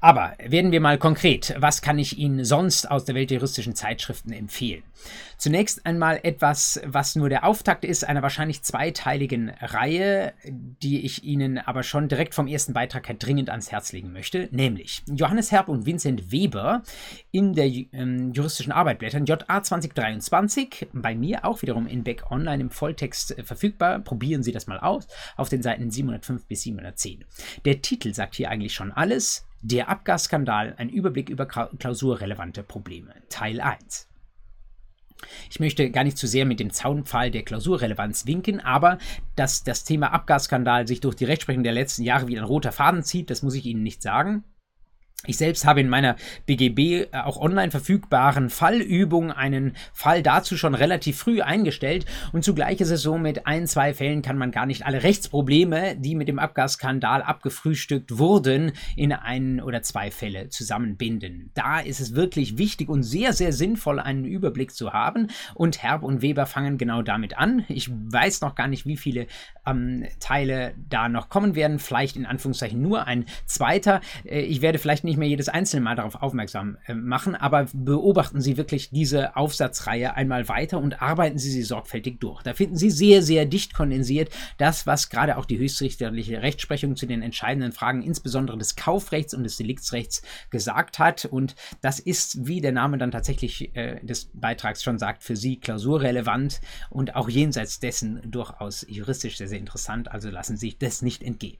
Aber 0.01 0.35
werden 0.39 0.73
wir 0.73 0.81
mal 0.81 0.99
konkret. 0.99 1.55
Was 1.59 1.83
kann 1.83 1.99
ich 1.99 2.19
Ihnen 2.19 2.45
sonst 2.45 2.91
aus 2.91 3.05
der 3.05 3.15
Welt 3.15 3.31
der 3.31 3.39
juristischen 3.39 3.75
Zeitschriften 3.75 4.33
empfehlen? 4.33 4.83
Zunächst 5.37 5.87
einmal 5.87 6.21
etwas, 6.23 6.81
was 6.85 7.15
nur 7.15 7.29
der 7.29 7.45
Auftakt 7.45 7.85
ist, 7.85 8.05
einer 8.05 8.23
wahrscheinlich 8.23 8.63
zweiteiligen 8.63 9.51
Reihe, 9.61 10.33
die 10.45 11.05
ich 11.05 11.25
Ihnen 11.25 11.59
aber 11.59 11.83
schon 11.83 12.09
direkt 12.09 12.35
vom 12.35 12.49
ersten 12.49 12.73
Beitrag 12.73 13.09
her 13.09 13.17
dringend 13.17 13.51
ans 13.51 13.71
Herz 13.71 13.93
legen 13.93 14.13
möchte, 14.13 14.49
nämlich 14.51 15.03
Johannes 15.07 15.53
Herb 15.53 15.69
und 15.69 15.87
Vincent 15.87 16.33
Weber 16.33 16.83
in 17.31 17.55
der 17.55 17.67
ähm, 17.67 18.33
juristischen 18.33 18.73
Arbeitblättern 18.73 19.27
JA 19.27 19.63
2023, 19.63 20.89
bei 20.93 21.15
mir 21.15 21.45
auch 21.45 21.63
wiederum 21.63 21.87
in 21.87 22.03
Beck 22.03 22.31
Online 22.31 22.63
im 22.63 22.71
Volltext 22.71 23.39
äh, 23.39 23.43
verfügbar. 23.45 24.01
Probieren 24.01 24.43
Sie 24.43 24.53
das 24.53 24.67
mal 24.67 24.81
aus 24.81 25.07
auf 25.37 25.49
den 25.49 25.63
Seiten 25.63 25.91
705 25.91 26.47
bis 26.47 26.63
710. 26.63 27.25
Der 27.65 27.81
Titel 27.81 28.13
sagt 28.13 28.35
hier 28.35 28.51
eigentlich 28.51 28.75
schon 28.75 28.93
alles. 28.93 29.48
Der 29.63 29.89
Abgasskandal, 29.89 30.75
ein 30.79 30.89
Überblick 30.89 31.29
über 31.31 31.47
klausurrelevante 31.47 32.63
Probleme. 32.63 33.13
Teil 33.29 33.61
1. 33.61 34.09
Ich 35.51 35.59
möchte 35.59 35.91
gar 35.91 36.05
nicht 36.05 36.17
zu 36.17 36.29
sehr 36.29 36.47
mit 36.47 36.61
dem 36.61 36.71
Zaunpfahl 36.71 37.33
der 37.33 37.43
Klausurrelevanz 37.43 38.27
winken, 38.27 38.61
aber 38.61 38.99
dass 39.35 39.65
das 39.65 39.83
Thema 39.83 40.13
Abgasskandal 40.13 40.87
sich 40.87 41.01
durch 41.01 41.17
die 41.17 41.25
Rechtsprechung 41.25 41.65
der 41.65 41.73
letzten 41.73 42.05
Jahre 42.05 42.29
wie 42.29 42.39
ein 42.39 42.45
roter 42.45 42.71
Faden 42.71 43.03
zieht, 43.03 43.31
das 43.31 43.43
muss 43.43 43.55
ich 43.55 43.67
Ihnen 43.67 43.83
nicht 43.83 44.01
sagen. 44.01 44.45
Ich 45.27 45.37
selbst 45.37 45.67
habe 45.67 45.81
in 45.81 45.89
meiner 45.89 46.15
BGB 46.47 46.79
äh, 46.79 47.07
auch 47.13 47.39
online 47.39 47.73
verfügbaren 47.73 48.51
Fallübung 48.51 49.33
einen 49.33 49.75
Fall 49.93 50.23
dazu 50.23 50.57
schon 50.57 50.77
relativ 50.77 51.19
früh 51.19 51.43
eingestellt 51.43 52.07
und 52.33 52.45
zugleich 52.45 52.81
ist 52.81 52.91
es 52.91 53.03
so, 53.03 53.19
mit 53.19 53.45
ein, 53.45 53.67
zwei 53.67 53.95
Fällen 53.95 54.23
kann 54.23 54.39
man 54.39 54.53
gar 54.53 54.65
nicht 54.65 54.87
alle 54.87 55.03
Rechtsprobleme, 55.03 55.97
die 55.97 56.15
mit 56.15 56.29
dem 56.29 56.39
Abgasskandal 56.39 57.23
abgefrühstückt 57.23 58.17
wurden, 58.17 58.71
in 58.95 59.13
ein 59.13 59.61
oder 59.61 59.83
zwei 59.83 60.13
Fälle 60.13 60.51
zusammenbinden. 60.51 61.51
Da 61.55 61.81
ist 61.81 61.99
es 61.99 62.15
wirklich 62.15 62.57
wichtig 62.57 62.89
und 62.89 63.03
sehr, 63.03 63.33
sehr 63.33 63.53
sinnvoll, 63.53 63.99
einen 63.99 64.25
Überblick 64.25 64.71
zu 64.71 64.93
haben 64.93 65.31
und 65.55 65.83
Herb 65.83 66.05
und 66.05 66.23
Weber 66.23 66.47
fangen 66.47 66.79
genau 66.79 67.03
damit 67.03 67.37
an. 67.37 67.65
Ich 67.69 67.91
weiß 67.91 68.41
noch 68.41 68.55
gar 68.55 68.69
nicht, 68.69 68.87
wie 68.87 68.97
viele 68.97 69.27
ähm, 69.67 70.07
Teile 70.21 70.75
da 70.89 71.09
noch 71.09 71.29
kommen 71.29 71.57
werden, 71.57 71.81
vielleicht 71.81 72.15
in 72.15 72.25
Anführungszeichen 72.25 72.81
nur 72.81 73.09
ein 73.09 73.25
zweiter. 73.47 74.01
Äh, 74.25 74.43
ich 74.43 74.63
werde 74.63 74.79
vielleicht 74.79 75.08
nicht 75.09 75.19
mehr 75.19 75.29
jedes 75.29 75.49
einzelne 75.49 75.83
Mal 75.83 75.97
darauf 75.97 76.23
aufmerksam 76.23 76.79
äh, 76.87 76.95
machen, 76.95 77.35
aber 77.35 77.67
beobachten 77.73 78.41
Sie 78.41 78.57
wirklich 78.57 78.91
diese 78.91 79.37
Aufsatzreihe 79.37 80.15
einmal 80.15 80.49
weiter 80.49 80.79
und 80.79 81.03
arbeiten 81.03 81.39
Sie 81.39 81.51
sie 81.51 81.63
sorgfältig 81.63 82.21
durch. 82.21 82.43
Da 82.43 82.55
finden 82.55 82.77
Sie 82.77 82.91
sehr, 82.91 83.23
sehr 83.23 83.47
dicht 83.47 83.75
kondensiert 83.75 84.31
das, 84.59 84.87
was 84.87 85.09
gerade 85.09 85.37
auch 85.37 85.45
die 85.45 85.59
höchstrichterliche 85.59 86.43
Rechtsprechung 86.43 86.97
zu 86.97 87.07
den 87.07 87.23
entscheidenden 87.23 87.73
Fragen, 87.73 88.03
insbesondere 88.03 88.59
des 88.59 88.77
Kaufrechts 88.77 89.35
und 89.35 89.45
des 89.45 89.57
Deliktsrechts, 89.57 90.23
gesagt 90.51 90.99
hat. 90.99 91.25
Und 91.25 91.55
das 91.81 91.99
ist, 92.01 92.47
wie 92.47 92.61
der 92.61 92.73
Name 92.73 92.99
dann 92.99 93.11
tatsächlich 93.11 93.75
äh, 93.77 94.05
des 94.05 94.31
Beitrags 94.35 94.83
schon 94.83 94.99
sagt, 94.99 95.23
für 95.23 95.37
Sie 95.37 95.59
klausurrelevant 95.59 96.61
und 96.91 97.17
auch 97.17 97.29
jenseits 97.29 97.81
dessen 97.81 98.21
durchaus 98.31 98.87
juristisch 98.89 99.39
sehr, 99.39 99.49
sehr 99.49 99.59
interessant. 99.59 100.11
Also 100.11 100.31
lassen 100.31 100.57
Sie 100.57 100.67
sich 100.67 100.79
das 100.79 101.03
nicht 101.03 101.23
entgehen. 101.23 101.59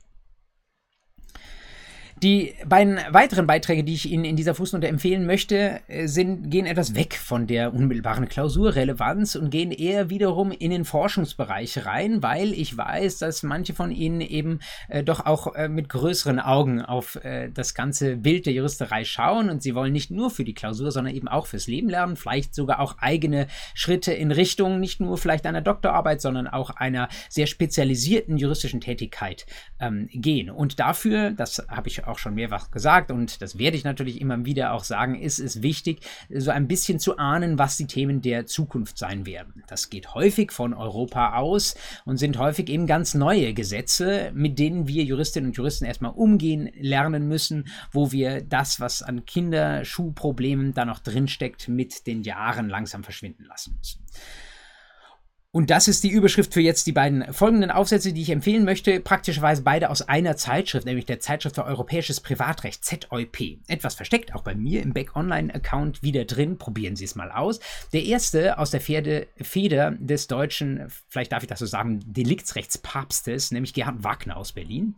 Die 2.23 2.55
beiden 2.67 2.99
weiteren 3.11 3.47
Beiträge, 3.47 3.85
die 3.85 3.95
ich 3.95 4.11
Ihnen 4.11 4.25
in 4.25 4.35
dieser 4.35 4.55
Fußnote 4.55 4.89
empfehlen 4.89 5.25
möchte, 5.25 5.81
äh, 5.87 6.09
sind, 6.09 6.51
gehen 6.51 6.67
etwas 6.67 6.97
weg 6.97 7.15
von 7.15 7.47
der 7.47 7.73
unmittelbaren 7.73 8.29
Klausurrelevanz 8.29 9.37
und 9.37 9.51
gehen 9.51 9.71
eher 9.71 10.11
wiederum 10.11 10.51
in 10.51 10.73
den 10.73 10.85
Forschungsbereich 10.85 11.87
rein, 11.87 12.21
weil 12.21 12.53
ich 12.53 12.77
weiß, 12.77 13.19
dass 13.19 13.45
manche 13.45 13.73
von 13.73 13.93
Ihnen 13.93 14.21
eben 14.21 14.59
äh, 14.89 15.05
doch 15.05 15.27
auch 15.27 15.55
äh, 15.55 15.69
mit 15.69 15.89
größeren 15.89 16.41
Augen 16.41 16.83
auf 16.83 17.17
äh, 17.25 17.51
das 17.51 17.75
ganze 17.75 18.17
Bild 18.17 18.47
der 18.47 18.53
Juristerei 18.53 19.05
schauen 19.05 19.49
und 19.49 19.63
sie 19.63 19.77
wollen 19.77 19.93
nicht 19.93 20.11
nur 20.11 20.31
für 20.31 20.45
die 20.45 20.55
Klausur, 20.55 20.91
sondern 20.91 21.15
eben 21.15 21.29
auch 21.29 21.47
fürs 21.47 21.69
Leben 21.69 21.89
lernen, 21.89 22.17
vielleicht 22.17 22.53
sogar 22.53 22.81
auch 22.81 22.99
eigene 22.99 23.47
Schritte 23.75 24.13
in 24.13 24.33
Richtung 24.33 24.81
nicht 24.81 25.01
nur 25.01 25.19
vielleicht 25.19 25.47
einer 25.47 25.61
Doktorarbeit, 25.61 26.21
sondern 26.21 26.49
auch 26.49 26.71
einer 26.71 27.09
sehr 27.29 27.47
spezialisierten 27.47 28.39
juristischen 28.39 28.81
Tätigkeit 28.81 29.47
ähm, 29.79 30.09
gehen. 30.13 30.51
Und 30.51 30.81
dafür, 30.81 31.31
das 31.31 31.65
habe 31.69 31.89
ich 31.89 32.08
auch 32.09 32.19
schon 32.19 32.35
mehrfach 32.35 32.71
gesagt 32.71 33.11
und 33.11 33.43
das 33.43 33.59
werde 33.59 33.77
ich 33.77 33.85
natürlich 33.85 34.21
immer 34.21 34.45
wieder 34.45 34.73
auch 34.73 34.85
sagen, 34.85 35.21
ist 35.21 35.39
es 35.39 35.63
wichtig, 35.63 36.01
so 36.35 36.51
ein 36.51 36.69
bisschen 36.69 36.99
zu 36.99 37.19
ahnen, 37.19 37.59
was 37.59 37.77
die 37.77 37.87
Themen 37.87 38.23
der 38.23 38.47
Zukunft 38.47 38.99
sein 38.99 39.27
werden. 39.27 39.63
Das 39.69 39.91
geht 39.91 40.15
häufig 40.15 40.53
von 40.53 40.75
Europa 40.75 41.37
aus 41.37 41.77
und 42.05 42.17
sind 42.17 42.39
häufig 42.39 42.69
eben 42.69 42.87
ganz 42.87 43.15
neue 43.15 43.55
Gesetze, 43.55 44.31
mit 44.35 44.59
denen 44.59 44.89
wir 44.89 45.05
Juristinnen 45.05 45.51
und 45.51 45.57
Juristen 45.57 45.85
erstmal 45.85 46.13
umgehen 46.13 46.71
lernen 46.79 47.29
müssen, 47.29 47.69
wo 47.93 48.13
wir 48.13 48.43
das, 48.43 48.81
was 48.81 49.03
an 49.03 49.25
Kinderschuhproblemen 49.25 50.75
da 50.75 50.85
noch 50.85 51.01
drinsteckt, 51.01 51.69
mit 51.69 52.07
den 52.07 52.23
Jahren 52.23 52.69
langsam 52.69 53.05
verschwinden 53.05 53.45
lassen 53.45 53.77
müssen. 53.79 54.05
Und 55.51 55.71
das 55.71 55.89
ist 55.89 56.05
die 56.05 56.11
Überschrift 56.11 56.53
für 56.53 56.61
jetzt 56.61 56.87
die 56.87 56.93
beiden 56.93 57.33
folgenden 57.33 57.71
Aufsätze, 57.71 58.13
die 58.13 58.21
ich 58.21 58.29
empfehlen 58.29 58.65
möchte. 58.65 59.01
Praktischerweise 59.01 59.63
beide 59.63 59.89
aus 59.89 60.03
einer 60.03 60.37
Zeitschrift, 60.37 60.85
nämlich 60.85 61.07
der 61.07 61.21
Zeitschrift 61.21 61.55
für 61.55 61.65
Europäisches 61.65 62.21
Privatrecht, 62.21 62.85
ZEP. 62.85 63.59
Etwas 63.67 63.95
versteckt, 63.95 64.35
auch 64.35 64.43
bei 64.43 64.55
mir 64.55 64.83
im 64.83 64.93
Back 64.93 65.17
Online-Account 65.17 66.03
wieder 66.03 66.27
drin. 66.27 66.59
Probieren 66.59 66.97
Sie 66.97 67.05
es 67.05 67.15
mal 67.15 67.31
aus. 67.31 67.61
Der 67.95 68.05
erste 68.05 68.59
aus 68.59 68.73
der 68.73 68.83
Pferde, 68.83 69.27
Feder 69.41 69.93
des 69.93 70.27
deutschen, 70.27 70.87
vielleicht 71.09 71.33
darf 71.33 71.43
ich 71.43 71.49
das 71.49 71.61
so 71.61 71.67
sagen, 71.67 72.01
Deliktsrechtspapstes, 72.05 73.51
nämlich 73.51 73.73
Gerhard 73.73 74.05
Wagner 74.05 74.37
aus 74.37 74.53
Berlin. 74.53 74.97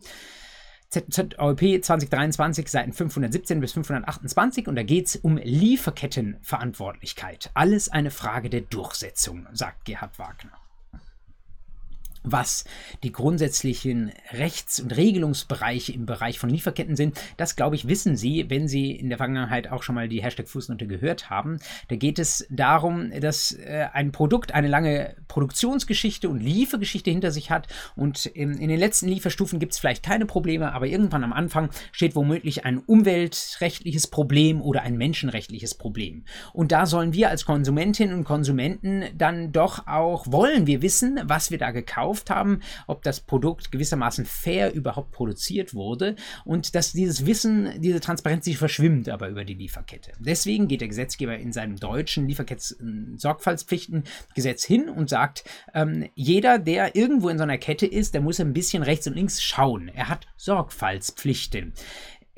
ZOP 0.93 1.81
2023, 1.81 2.67
Seiten 2.67 2.91
517 2.91 3.61
bis 3.61 3.71
528 3.71 4.67
und 4.67 4.75
da 4.75 4.83
geht 4.83 5.07
es 5.07 5.15
um 5.15 5.37
Lieferkettenverantwortlichkeit. 5.37 7.49
Alles 7.53 7.87
eine 7.87 8.11
Frage 8.11 8.49
der 8.49 8.59
Durchsetzung, 8.61 9.47
sagt 9.53 9.85
Gerhard 9.85 10.19
Wagner 10.19 10.51
was 12.23 12.65
die 13.03 13.11
grundsätzlichen 13.11 14.11
Rechts- 14.31 14.79
und 14.79 14.95
Regelungsbereiche 14.95 15.91
im 15.91 16.05
Bereich 16.05 16.39
von 16.39 16.49
Lieferketten 16.49 16.95
sind. 16.95 17.19
Das, 17.37 17.55
glaube 17.55 17.75
ich, 17.75 17.87
wissen 17.87 18.15
Sie, 18.15 18.49
wenn 18.49 18.67
Sie 18.67 18.91
in 18.91 19.09
der 19.09 19.17
Vergangenheit 19.17 19.71
auch 19.71 19.83
schon 19.83 19.95
mal 19.95 20.07
die 20.07 20.21
Hashtag 20.21 20.47
Fußnote 20.47 20.87
gehört 20.87 21.29
haben. 21.29 21.59
Da 21.87 21.95
geht 21.95 22.19
es 22.19 22.45
darum, 22.49 23.11
dass 23.19 23.53
äh, 23.53 23.87
ein 23.93 24.11
Produkt 24.11 24.53
eine 24.53 24.67
lange 24.67 25.15
Produktionsgeschichte 25.27 26.29
und 26.29 26.39
Liefergeschichte 26.39 27.09
hinter 27.09 27.31
sich 27.31 27.51
hat 27.51 27.67
und 27.95 28.25
in, 28.25 28.53
in 28.57 28.69
den 28.69 28.79
letzten 28.79 29.07
Lieferstufen 29.07 29.59
gibt 29.59 29.73
es 29.73 29.79
vielleicht 29.79 30.03
keine 30.03 30.25
Probleme, 30.25 30.73
aber 30.73 30.87
irgendwann 30.87 31.23
am 31.23 31.33
Anfang 31.33 31.69
steht 31.91 32.15
womöglich 32.15 32.65
ein 32.65 32.77
umweltrechtliches 32.79 34.07
Problem 34.07 34.61
oder 34.61 34.81
ein 34.83 34.97
menschenrechtliches 34.97 35.75
Problem. 35.75 36.25
Und 36.53 36.71
da 36.71 36.85
sollen 36.85 37.13
wir 37.13 37.29
als 37.29 37.45
Konsumentinnen 37.45 38.15
und 38.15 38.23
Konsumenten 38.23 39.05
dann 39.15 39.51
doch 39.51 39.87
auch, 39.87 40.25
wollen 40.27 40.67
wir 40.67 40.81
wissen, 40.81 41.19
was 41.23 41.51
wir 41.51 41.57
da 41.57 41.71
gekauft 41.71 42.10
gekauft 42.11 42.29
haben, 42.29 42.59
ob 42.87 43.03
das 43.03 43.21
Produkt 43.21 43.71
gewissermaßen 43.71 44.25
fair 44.25 44.73
überhaupt 44.73 45.11
produziert 45.11 45.73
wurde 45.73 46.17
und 46.43 46.75
dass 46.75 46.91
dieses 46.91 47.25
Wissen, 47.25 47.81
diese 47.81 48.01
Transparenz 48.01 48.43
sich 48.45 48.57
verschwimmt 48.57 49.09
aber 49.09 49.29
über 49.29 49.45
die 49.45 49.53
Lieferkette. 49.53 50.11
Deswegen 50.19 50.67
geht 50.67 50.81
der 50.81 50.89
Gesetzgeber 50.89 51.37
in 51.37 51.53
seinem 51.53 51.77
deutschen 51.77 52.27
Lieferketten-Sorgfaltspflichtengesetz 52.27 54.65
hin 54.65 54.89
und 54.89 55.09
sagt, 55.09 55.45
ähm, 55.73 56.09
jeder, 56.15 56.59
der 56.59 56.95
irgendwo 56.95 57.29
in 57.29 57.37
so 57.37 57.43
einer 57.43 57.57
Kette 57.57 57.85
ist, 57.85 58.13
der 58.13 58.19
muss 58.21 58.41
ein 58.41 58.53
bisschen 58.53 58.83
rechts 58.83 59.07
und 59.07 59.15
links 59.15 59.41
schauen. 59.41 59.87
Er 59.87 60.09
hat 60.09 60.27
Sorgfaltspflichten. 60.37 61.73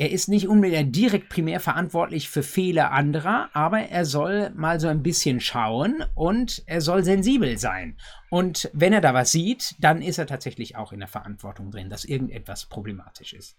Er 0.03 0.11
ist 0.11 0.27
nicht 0.27 0.49
unbedingt 0.49 0.93
direkt 0.93 1.29
primär 1.29 1.61
verantwortlich 1.61 2.29
für 2.29 2.43
Fehler 2.43 2.91
anderer, 2.91 3.49
aber 3.53 3.83
er 3.83 4.03
soll 4.03 4.49
mal 4.49 4.77
so 4.77 4.89
ein 4.89 5.01
bisschen 5.01 5.39
schauen 5.39 6.03
und 6.13 6.61
er 6.65 6.81
soll 6.81 7.05
sensibel 7.05 7.57
sein. 7.57 7.95
Und 8.29 8.69
wenn 8.73 8.91
er 8.91 8.99
da 8.99 9.13
was 9.13 9.31
sieht, 9.31 9.75
dann 9.79 10.01
ist 10.01 10.17
er 10.17 10.27
tatsächlich 10.27 10.75
auch 10.75 10.91
in 10.91 10.99
der 10.99 11.07
Verantwortung 11.07 11.71
drin, 11.71 11.89
dass 11.89 12.03
irgendetwas 12.03 12.65
problematisch 12.65 13.31
ist. 13.31 13.55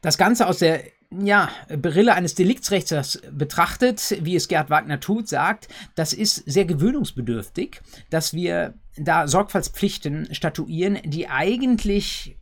Das 0.00 0.18
Ganze 0.18 0.48
aus 0.48 0.58
der 0.58 0.82
ja, 1.12 1.48
Brille 1.68 2.14
eines 2.14 2.34
Deliktsrechts 2.34 3.20
betrachtet, 3.30 4.16
wie 4.22 4.34
es 4.34 4.48
Gerd 4.48 4.70
Wagner 4.70 4.98
tut, 4.98 5.28
sagt, 5.28 5.68
das 5.94 6.12
ist 6.12 6.36
sehr 6.50 6.64
gewöhnungsbedürftig, 6.64 7.80
dass 8.10 8.32
wir 8.32 8.74
da 8.96 9.26
Sorgfaltspflichten 9.28 10.34
statuieren, 10.34 10.98
die 11.04 11.28
eigentlich 11.28 12.38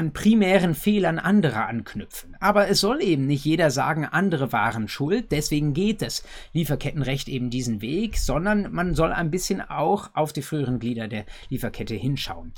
an 0.00 0.14
primären 0.14 0.74
Fehlern 0.74 1.18
anderer 1.18 1.68
anknüpfen. 1.68 2.34
Aber 2.40 2.68
es 2.68 2.80
soll 2.80 3.02
eben 3.02 3.26
nicht 3.26 3.44
jeder 3.44 3.70
sagen, 3.70 4.06
andere 4.06 4.50
waren 4.50 4.88
schuld, 4.88 5.30
deswegen 5.30 5.74
geht 5.74 6.00
es 6.00 6.24
Lieferkettenrecht 6.54 7.28
eben 7.28 7.50
diesen 7.50 7.82
Weg, 7.82 8.16
sondern 8.16 8.72
man 8.72 8.94
soll 8.94 9.12
ein 9.12 9.30
bisschen 9.30 9.60
auch 9.60 10.08
auf 10.14 10.32
die 10.32 10.40
früheren 10.40 10.78
Glieder 10.78 11.06
der 11.06 11.26
Lieferkette 11.50 11.94
hinschauen. 11.96 12.54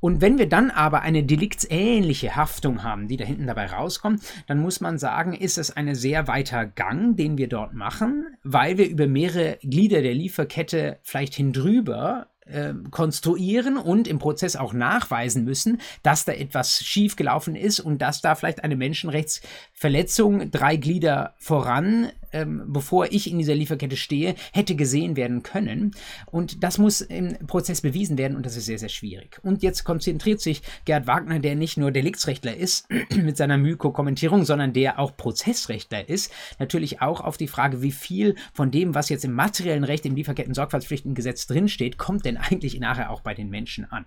Und 0.00 0.20
wenn 0.20 0.36
wir 0.36 0.50
dann 0.50 0.70
aber 0.70 1.00
eine 1.00 1.24
deliktsähnliche 1.24 2.36
Haftung 2.36 2.82
haben, 2.82 3.08
die 3.08 3.16
da 3.16 3.24
hinten 3.24 3.46
dabei 3.46 3.66
rauskommt, 3.66 4.20
dann 4.46 4.58
muss 4.58 4.82
man 4.82 4.98
sagen, 4.98 5.32
ist 5.32 5.56
es 5.56 5.74
ein 5.74 5.94
sehr 5.94 6.28
weiter 6.28 6.66
Gang, 6.66 7.16
den 7.16 7.38
wir 7.38 7.48
dort 7.48 7.72
machen, 7.72 8.36
weil 8.42 8.76
wir 8.76 8.86
über 8.86 9.06
mehrere 9.06 9.56
Glieder 9.62 10.02
der 10.02 10.14
Lieferkette 10.14 10.98
vielleicht 11.02 11.36
hindrüber 11.36 12.26
äh, 12.52 12.74
konstruieren 12.90 13.76
und 13.76 14.06
im 14.06 14.18
Prozess 14.18 14.56
auch 14.56 14.72
nachweisen 14.72 15.44
müssen, 15.44 15.80
dass 16.02 16.24
da 16.24 16.32
etwas 16.32 16.78
schiefgelaufen 16.78 17.56
ist 17.56 17.80
und 17.80 18.02
dass 18.02 18.20
da 18.20 18.34
vielleicht 18.34 18.62
eine 18.62 18.76
Menschenrechtsverletzung 18.76 20.50
drei 20.50 20.76
Glieder 20.76 21.34
voran 21.38 22.12
ähm, 22.32 22.62
bevor 22.66 23.06
ich 23.10 23.30
in 23.30 23.38
dieser 23.38 23.54
Lieferkette 23.54 23.96
stehe, 23.96 24.34
hätte 24.52 24.74
gesehen 24.74 25.16
werden 25.16 25.42
können. 25.42 25.92
Und 26.26 26.62
das 26.62 26.78
muss 26.78 27.00
im 27.00 27.46
Prozess 27.46 27.80
bewiesen 27.80 28.18
werden 28.18 28.36
und 28.36 28.46
das 28.46 28.56
ist 28.56 28.66
sehr, 28.66 28.78
sehr 28.78 28.88
schwierig. 28.88 29.38
Und 29.42 29.62
jetzt 29.62 29.84
konzentriert 29.84 30.40
sich 30.40 30.62
Gerd 30.84 31.06
Wagner, 31.06 31.38
der 31.38 31.54
nicht 31.54 31.76
nur 31.76 31.90
Deliktsrechtler 31.90 32.56
ist 32.56 32.88
mit 33.14 33.36
seiner 33.36 33.58
Myko-Kommentierung, 33.58 34.44
sondern 34.44 34.72
der 34.72 34.98
auch 34.98 35.16
Prozessrechtler 35.16 36.08
ist, 36.08 36.32
natürlich 36.58 37.00
auch 37.00 37.20
auf 37.20 37.36
die 37.36 37.48
Frage, 37.48 37.82
wie 37.82 37.92
viel 37.92 38.34
von 38.52 38.70
dem, 38.70 38.94
was 38.94 39.08
jetzt 39.08 39.24
im 39.24 39.32
materiellen 39.32 39.84
Recht 39.84 40.06
im 40.06 40.14
Lieferketten-Sorgfaltspflichtengesetz 40.16 41.46
drinsteht, 41.46 41.98
kommt 41.98 42.24
denn 42.24 42.36
eigentlich 42.36 42.78
nachher 42.80 43.10
auch 43.10 43.20
bei 43.20 43.34
den 43.34 43.50
Menschen 43.50 43.84
an. 43.84 44.04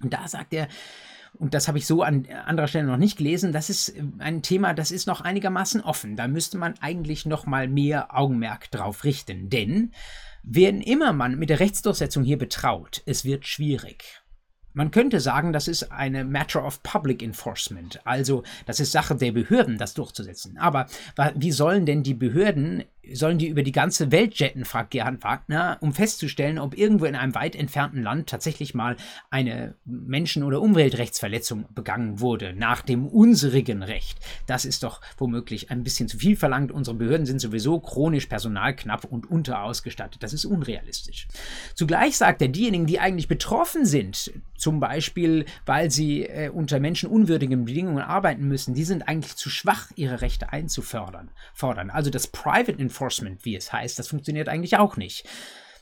Und 0.00 0.12
da 0.12 0.26
sagt 0.28 0.54
er, 0.54 0.68
und 1.38 1.54
das 1.54 1.68
habe 1.68 1.78
ich 1.78 1.86
so 1.86 2.02
an 2.02 2.26
anderer 2.46 2.68
Stelle 2.68 2.86
noch 2.86 2.96
nicht 2.96 3.16
gelesen, 3.16 3.52
das 3.52 3.70
ist 3.70 3.90
äh, 3.90 4.02
ein 4.18 4.42
Thema, 4.42 4.74
das 4.74 4.90
ist 4.90 5.06
noch 5.06 5.20
einigermaßen 5.20 5.80
offen. 5.80 6.16
Da 6.16 6.28
müsste 6.28 6.58
man 6.58 6.74
eigentlich 6.80 7.26
noch 7.26 7.46
mal 7.46 7.68
mehr 7.68 8.16
Augenmerk 8.16 8.70
drauf 8.70 9.04
richten, 9.04 9.48
denn 9.48 9.92
wen 10.42 10.80
immer 10.80 11.12
man 11.12 11.38
mit 11.38 11.50
der 11.50 11.60
Rechtsdurchsetzung 11.60 12.24
hier 12.24 12.38
betraut, 12.38 13.02
es 13.06 13.24
wird 13.24 13.46
schwierig. 13.46 14.22
Man 14.74 14.90
könnte 14.90 15.20
sagen, 15.20 15.52
das 15.52 15.68
ist 15.68 15.92
eine 15.92 16.24
Matter 16.24 16.64
of 16.64 16.82
Public 16.82 17.22
Enforcement, 17.22 18.00
also 18.06 18.42
das 18.64 18.80
ist 18.80 18.92
Sache 18.92 19.14
der 19.14 19.32
Behörden, 19.32 19.76
das 19.76 19.92
durchzusetzen. 19.92 20.56
Aber 20.56 20.86
wie 21.34 21.52
sollen 21.52 21.84
denn 21.84 22.02
die 22.02 22.14
Behörden 22.14 22.84
sollen 23.14 23.38
die 23.38 23.48
über 23.48 23.62
die 23.62 23.72
ganze 23.72 24.12
Welt 24.12 24.34
jetten, 24.34 24.64
fragt 24.64 24.90
Gerhard 24.90 25.22
Wagner, 25.22 25.78
um 25.80 25.92
festzustellen, 25.92 26.58
ob 26.58 26.76
irgendwo 26.76 27.04
in 27.04 27.16
einem 27.16 27.34
weit 27.34 27.56
entfernten 27.56 28.02
Land 28.02 28.28
tatsächlich 28.28 28.74
mal 28.74 28.96
eine 29.30 29.74
Menschen- 29.84 30.42
oder 30.42 30.60
Umweltrechtsverletzung 30.60 31.66
begangen 31.74 32.20
wurde, 32.20 32.52
nach 32.54 32.82
dem 32.82 33.06
unserigen 33.06 33.82
Recht. 33.82 34.18
Das 34.46 34.64
ist 34.64 34.82
doch 34.82 35.00
womöglich 35.18 35.70
ein 35.70 35.82
bisschen 35.82 36.08
zu 36.08 36.18
viel 36.18 36.36
verlangt. 36.36 36.72
Unsere 36.72 36.96
Behörden 36.96 37.26
sind 37.26 37.40
sowieso 37.40 37.80
chronisch 37.80 38.26
personalknapp 38.26 39.04
und 39.04 39.30
unterausgestattet. 39.30 40.22
Das 40.22 40.32
ist 40.32 40.44
unrealistisch. 40.44 41.28
Zugleich 41.74 42.16
sagt 42.16 42.42
er, 42.42 42.48
diejenigen, 42.48 42.86
die 42.86 43.00
eigentlich 43.00 43.28
betroffen 43.28 43.84
sind, 43.86 44.32
zum 44.56 44.78
Beispiel, 44.80 45.44
weil 45.66 45.90
sie 45.90 46.24
äh, 46.24 46.48
unter 46.48 46.78
menschenunwürdigen 46.78 47.64
Bedingungen 47.64 48.02
arbeiten 48.02 48.46
müssen, 48.46 48.74
die 48.74 48.84
sind 48.84 49.08
eigentlich 49.08 49.36
zu 49.36 49.50
schwach, 49.50 49.90
ihre 49.96 50.20
Rechte 50.20 50.52
einzufordern. 50.52 51.30
Fordern. 51.52 51.90
Also 51.90 52.10
das 52.10 52.26
Private 52.26 52.72
Enforcement, 53.02 53.44
wie 53.44 53.56
es 53.56 53.72
heißt, 53.72 53.98
das 53.98 54.08
funktioniert 54.08 54.48
eigentlich 54.48 54.76
auch 54.76 54.96
nicht. 54.96 55.28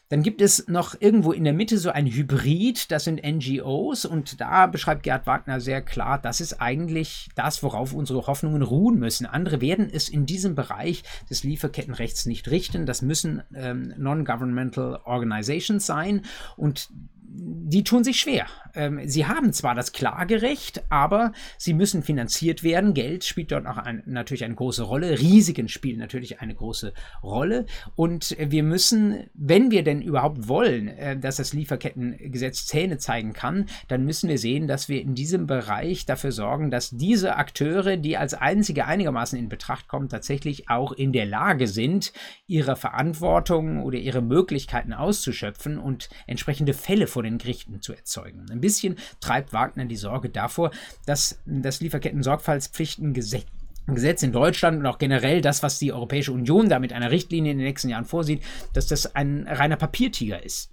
Dann 0.08 0.24
gibt 0.24 0.40
es 0.40 0.66
noch 0.66 1.00
irgendwo 1.00 1.30
in 1.30 1.44
der 1.44 1.52
Mitte 1.52 1.78
so 1.78 1.90
ein 1.90 2.06
Hybrid, 2.06 2.90
das 2.90 3.04
sind 3.04 3.22
NGOs 3.24 4.04
und 4.04 4.40
da 4.40 4.66
beschreibt 4.66 5.04
Gerd 5.04 5.28
Wagner 5.28 5.60
sehr 5.60 5.82
klar, 5.82 6.18
das 6.18 6.40
ist 6.40 6.60
eigentlich 6.60 7.28
das, 7.36 7.62
worauf 7.62 7.92
unsere 7.92 8.26
Hoffnungen 8.26 8.62
ruhen 8.62 8.98
müssen. 8.98 9.24
Andere 9.24 9.60
werden 9.60 9.88
es 9.92 10.08
in 10.08 10.26
diesem 10.26 10.56
Bereich 10.56 11.04
des 11.30 11.44
Lieferkettenrechts 11.44 12.26
nicht 12.26 12.50
richten. 12.50 12.86
Das 12.86 13.02
müssen 13.02 13.44
ähm, 13.54 13.94
Non-Governmental 13.98 14.98
Organizations 15.04 15.86
sein 15.86 16.22
und 16.56 16.88
die 17.32 17.84
tun 17.84 18.02
sich 18.02 18.18
schwer. 18.18 18.46
Ähm, 18.74 19.00
sie 19.04 19.26
haben 19.26 19.52
zwar 19.52 19.74
das 19.76 19.92
Klagerecht, 19.92 20.82
aber 20.88 21.32
sie 21.58 21.74
müssen 21.74 22.02
finanziert 22.02 22.64
werden. 22.64 22.94
Geld 22.94 23.24
spielt 23.24 23.52
dort 23.52 23.66
auch 23.66 23.76
ein, 23.76 24.02
natürlich 24.06 24.44
eine 24.44 24.54
große 24.54 24.82
Rolle. 24.82 25.20
Risiken 25.20 25.68
spielen 25.68 25.98
natürlich 25.98 26.40
eine 26.40 26.54
große 26.54 26.92
Rolle. 27.22 27.66
Und 27.94 28.36
wir 28.38 28.62
müssen, 28.64 29.28
wenn 29.34 29.70
wir 29.70 29.84
denn 29.84 30.02
überhaupt 30.02 30.48
wollen, 30.48 30.88
äh, 30.88 31.18
dass 31.18 31.36
das 31.36 31.52
Lieferkettengesetz 31.52 32.66
Zähne 32.66 32.98
zeigen 32.98 33.32
kann, 33.32 33.66
dann 33.86 34.04
müssen 34.04 34.28
wir 34.28 34.38
sehen, 34.38 34.66
dass 34.66 34.88
wir 34.88 35.00
in 35.00 35.14
diesem 35.14 35.46
Bereich 35.46 36.06
dafür 36.06 36.32
sorgen, 36.32 36.70
dass 36.70 36.90
diese 36.90 37.36
Akteure, 37.36 37.96
die 37.96 38.16
als 38.16 38.34
einzige 38.34 38.86
einigermaßen 38.86 39.38
in 39.38 39.48
Betracht 39.48 39.86
kommen, 39.86 40.08
tatsächlich 40.08 40.68
auch 40.68 40.90
in 40.90 41.12
der 41.12 41.26
Lage 41.26 41.68
sind, 41.68 42.12
ihre 42.48 42.74
Verantwortung 42.74 43.82
oder 43.82 43.98
ihre 43.98 44.22
Möglichkeiten 44.22 44.92
auszuschöpfen 44.92 45.78
und 45.78 46.08
entsprechende 46.26 46.72
Fälle 46.72 47.06
vor 47.20 47.24
den 47.24 47.36
Gerichten 47.36 47.82
zu 47.82 47.92
erzeugen. 47.92 48.46
Ein 48.50 48.62
bisschen 48.62 48.96
treibt 49.20 49.52
Wagner 49.52 49.84
die 49.84 49.96
Sorge 49.96 50.30
davor, 50.30 50.70
dass 51.04 51.38
das 51.44 51.80
Lieferketten-Sorgfaltspflichtengesetz 51.80 53.44
Gesetz 53.86 54.22
in 54.22 54.30
Deutschland 54.30 54.78
und 54.78 54.86
auch 54.86 54.98
generell 54.98 55.40
das, 55.40 55.64
was 55.64 55.80
die 55.80 55.92
Europäische 55.92 56.32
Union 56.32 56.68
da 56.68 56.78
mit 56.78 56.92
einer 56.92 57.10
Richtlinie 57.10 57.52
in 57.52 57.58
den 57.58 57.66
nächsten 57.66 57.88
Jahren 57.88 58.04
vorsieht, 58.04 58.40
dass 58.72 58.86
das 58.86 59.16
ein 59.16 59.48
reiner 59.48 59.76
Papiertiger 59.76 60.42
ist 60.42 60.70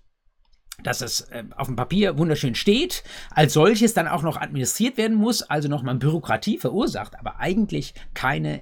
dass 0.83 1.01
es 1.01 1.21
äh, 1.31 1.43
auf 1.55 1.65
dem 1.65 1.75
Papier 1.75 2.19
wunderschön 2.19 2.53
steht, 2.53 3.03
als 3.31 3.53
solches 3.53 3.95
dann 3.95 4.07
auch 4.07 4.21
noch 4.21 4.37
administriert 4.37 4.95
werden 4.97 5.17
muss, 5.17 5.41
also 5.41 5.67
nochmal 5.67 5.95
Bürokratie 5.95 6.59
verursacht, 6.59 7.17
aber 7.17 7.39
eigentlich 7.39 7.95
keine 8.13 8.61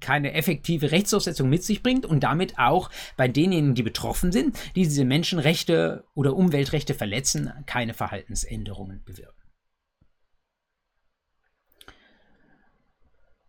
keine 0.00 0.32
effektive 0.34 0.90
Rechtsdurchsetzung 0.90 1.48
mit 1.48 1.64
sich 1.64 1.82
bringt 1.82 2.04
und 2.04 2.20
damit 2.20 2.58
auch 2.58 2.90
bei 3.16 3.28
denjenigen, 3.28 3.74
die 3.74 3.82
betroffen 3.82 4.32
sind, 4.32 4.56
die 4.74 4.82
diese 4.82 5.04
Menschenrechte 5.04 6.04
oder 6.14 6.36
Umweltrechte 6.36 6.94
verletzen, 6.94 7.52
keine 7.66 7.94
Verhaltensänderungen 7.94 9.02
bewirken. 9.04 9.34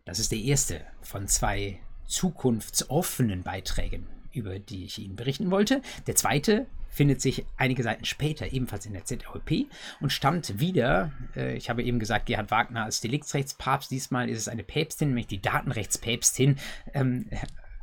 Das 0.05 0.19
ist 0.19 0.31
der 0.31 0.39
erste 0.39 0.81
von 1.01 1.27
zwei 1.27 1.79
zukunftsoffenen 2.07 3.43
Beiträgen, 3.43 4.07
über 4.33 4.57
die 4.57 4.85
ich 4.85 4.97
Ihnen 4.97 5.15
berichten 5.15 5.51
wollte. 5.51 5.81
Der 6.07 6.15
zweite 6.15 6.65
findet 6.89 7.21
sich 7.21 7.45
einige 7.57 7.83
Seiten 7.83 8.05
später 8.05 8.51
ebenfalls 8.51 8.85
in 8.85 8.93
der 8.93 9.05
ZOP 9.05 9.67
und 10.01 10.11
stammt 10.11 10.59
wieder, 10.59 11.11
äh, 11.35 11.55
ich 11.55 11.69
habe 11.69 11.83
eben 11.83 11.99
gesagt, 11.99 12.25
Gerhard 12.25 12.51
Wagner 12.51 12.85
als 12.85 13.01
Deliktsrechtspapst, 13.01 13.91
diesmal 13.91 14.29
ist 14.29 14.39
es 14.39 14.47
eine 14.47 14.63
Päpstin, 14.63 15.09
nämlich 15.09 15.27
die 15.27 15.41
Datenrechtspäpstin, 15.41 16.57
ähm, 16.93 17.29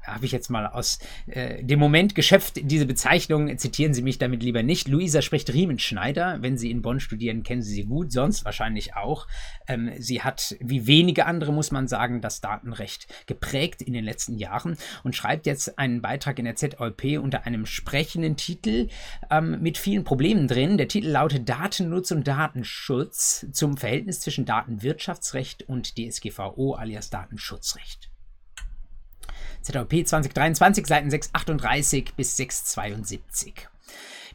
habe 0.06 0.24
ich 0.24 0.32
jetzt 0.32 0.50
mal 0.50 0.66
aus 0.66 0.98
äh, 1.26 1.62
dem 1.62 1.78
Moment 1.78 2.14
geschöpft, 2.14 2.60
diese 2.62 2.86
Bezeichnung, 2.86 3.56
zitieren 3.58 3.94
Sie 3.94 4.02
mich 4.02 4.18
damit 4.18 4.42
lieber 4.42 4.62
nicht. 4.62 4.88
Luisa 4.88 5.22
spricht 5.22 5.52
Riemenschneider. 5.52 6.38
Wenn 6.40 6.56
Sie 6.58 6.70
in 6.70 6.82
Bonn 6.82 7.00
studieren, 7.00 7.42
kennen 7.42 7.62
Sie 7.62 7.74
sie 7.74 7.84
gut, 7.84 8.12
sonst 8.12 8.44
wahrscheinlich 8.44 8.96
auch. 8.96 9.26
Ähm, 9.68 9.90
sie 9.98 10.22
hat, 10.22 10.56
wie 10.60 10.86
wenige 10.86 11.26
andere, 11.26 11.52
muss 11.52 11.70
man 11.70 11.88
sagen, 11.88 12.20
das 12.20 12.40
Datenrecht 12.40 13.06
geprägt 13.26 13.82
in 13.82 13.92
den 13.92 14.04
letzten 14.04 14.36
Jahren 14.38 14.76
und 15.04 15.14
schreibt 15.14 15.46
jetzt 15.46 15.78
einen 15.78 16.02
Beitrag 16.02 16.38
in 16.38 16.44
der 16.44 16.56
ZOP 16.56 17.04
unter 17.20 17.46
einem 17.46 17.66
sprechenden 17.66 18.36
Titel 18.36 18.88
ähm, 19.30 19.60
mit 19.60 19.78
vielen 19.78 20.04
Problemen 20.04 20.48
drin. 20.48 20.78
Der 20.78 20.88
Titel 20.88 21.08
lautet 21.08 21.48
Datennutz 21.48 22.10
und 22.10 22.26
Datenschutz 22.26 23.46
zum 23.52 23.76
Verhältnis 23.76 24.20
zwischen 24.20 24.44
Datenwirtschaftsrecht 24.44 25.68
und 25.68 25.96
DSGVO 25.96 26.74
alias 26.74 27.10
Datenschutzrecht. 27.10 28.10
ZOP 29.66 30.06
2023, 30.06 30.86
Seiten 30.86 31.10
638 31.10 32.14
bis 32.14 32.36
672. 32.36 33.68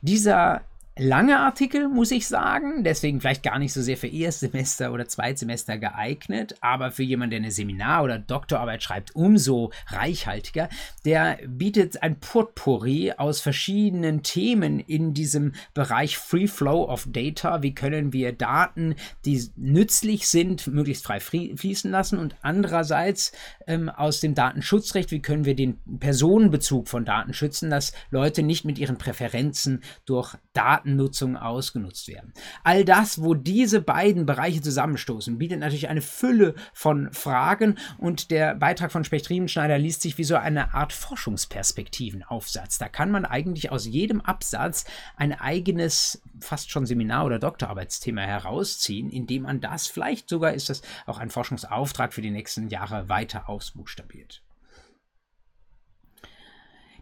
Dieser 0.01 0.61
lange 1.01 1.39
Artikel, 1.39 1.89
muss 1.89 2.11
ich 2.11 2.27
sagen. 2.27 2.83
Deswegen 2.83 3.19
vielleicht 3.19 3.43
gar 3.43 3.59
nicht 3.59 3.73
so 3.73 3.81
sehr 3.81 3.97
für 3.97 4.07
Erstsemester 4.07 4.93
oder 4.93 5.07
Zweitsemester 5.07 5.77
geeignet, 5.77 6.55
aber 6.61 6.91
für 6.91 7.03
jemanden, 7.03 7.31
der 7.31 7.39
eine 7.39 7.51
Seminar- 7.51 8.03
oder 8.03 8.19
Doktorarbeit 8.19 8.83
schreibt, 8.83 9.15
umso 9.15 9.71
reichhaltiger. 9.87 10.69
Der 11.03 11.39
bietet 11.47 12.03
ein 12.03 12.19
Potpourri 12.19 13.13
aus 13.17 13.41
verschiedenen 13.41 14.21
Themen 14.23 14.79
in 14.79 15.13
diesem 15.13 15.53
Bereich 15.73 16.17
Free 16.17 16.47
Flow 16.47 16.87
of 16.87 17.07
Data. 17.09 17.63
Wie 17.63 17.73
können 17.73 18.13
wir 18.13 18.31
Daten, 18.31 18.95
die 19.25 19.43
nützlich 19.55 20.27
sind, 20.27 20.67
möglichst 20.67 21.03
frei 21.03 21.19
fließen 21.19 21.89
lassen? 21.89 22.19
Und 22.19 22.35
andererseits 22.41 23.31
ähm, 23.67 23.89
aus 23.89 24.19
dem 24.19 24.35
Datenschutzrecht, 24.35 25.11
wie 25.11 25.21
können 25.21 25.45
wir 25.45 25.55
den 25.55 25.79
Personenbezug 25.99 26.87
von 26.87 27.05
Daten 27.05 27.33
schützen, 27.33 27.69
dass 27.69 27.93
Leute 28.11 28.43
nicht 28.43 28.65
mit 28.65 28.77
ihren 28.77 28.97
Präferenzen 28.97 29.81
durch 30.05 30.35
Daten 30.53 30.90
Datennutzung 30.91 31.37
ausgenutzt 31.37 32.07
werden. 32.07 32.33
All 32.63 32.85
das, 32.85 33.21
wo 33.21 33.33
diese 33.33 33.81
beiden 33.81 34.25
Bereiche 34.25 34.61
zusammenstoßen, 34.61 35.37
bietet 35.37 35.59
natürlich 35.59 35.89
eine 35.89 36.01
Fülle 36.01 36.55
von 36.73 37.11
Fragen 37.13 37.77
und 37.97 38.31
der 38.31 38.55
Beitrag 38.55 38.91
von 38.91 39.03
Specht-Riemenschneider 39.03 39.77
liest 39.77 40.01
sich 40.01 40.17
wie 40.17 40.23
so 40.23 40.35
eine 40.35 40.73
Art 40.73 40.93
Forschungsperspektivenaufsatz. 40.93 42.77
Da 42.77 42.89
kann 42.89 43.11
man 43.11 43.25
eigentlich 43.25 43.71
aus 43.71 43.85
jedem 43.85 44.21
Absatz 44.21 44.85
ein 45.15 45.33
eigenes, 45.33 46.21
fast 46.39 46.71
schon 46.71 46.85
Seminar- 46.85 47.25
oder 47.25 47.39
Doktorarbeitsthema 47.39 48.21
herausziehen, 48.21 49.09
indem 49.09 49.43
man 49.43 49.61
das, 49.61 49.87
vielleicht 49.87 50.29
sogar 50.29 50.53
ist 50.53 50.69
das 50.69 50.81
auch 51.05 51.19
ein 51.19 51.29
Forschungsauftrag 51.29 52.13
für 52.13 52.21
die 52.21 52.31
nächsten 52.31 52.69
Jahre, 52.69 53.09
weiter 53.09 53.49
ausbuchstabiert. 53.49 54.41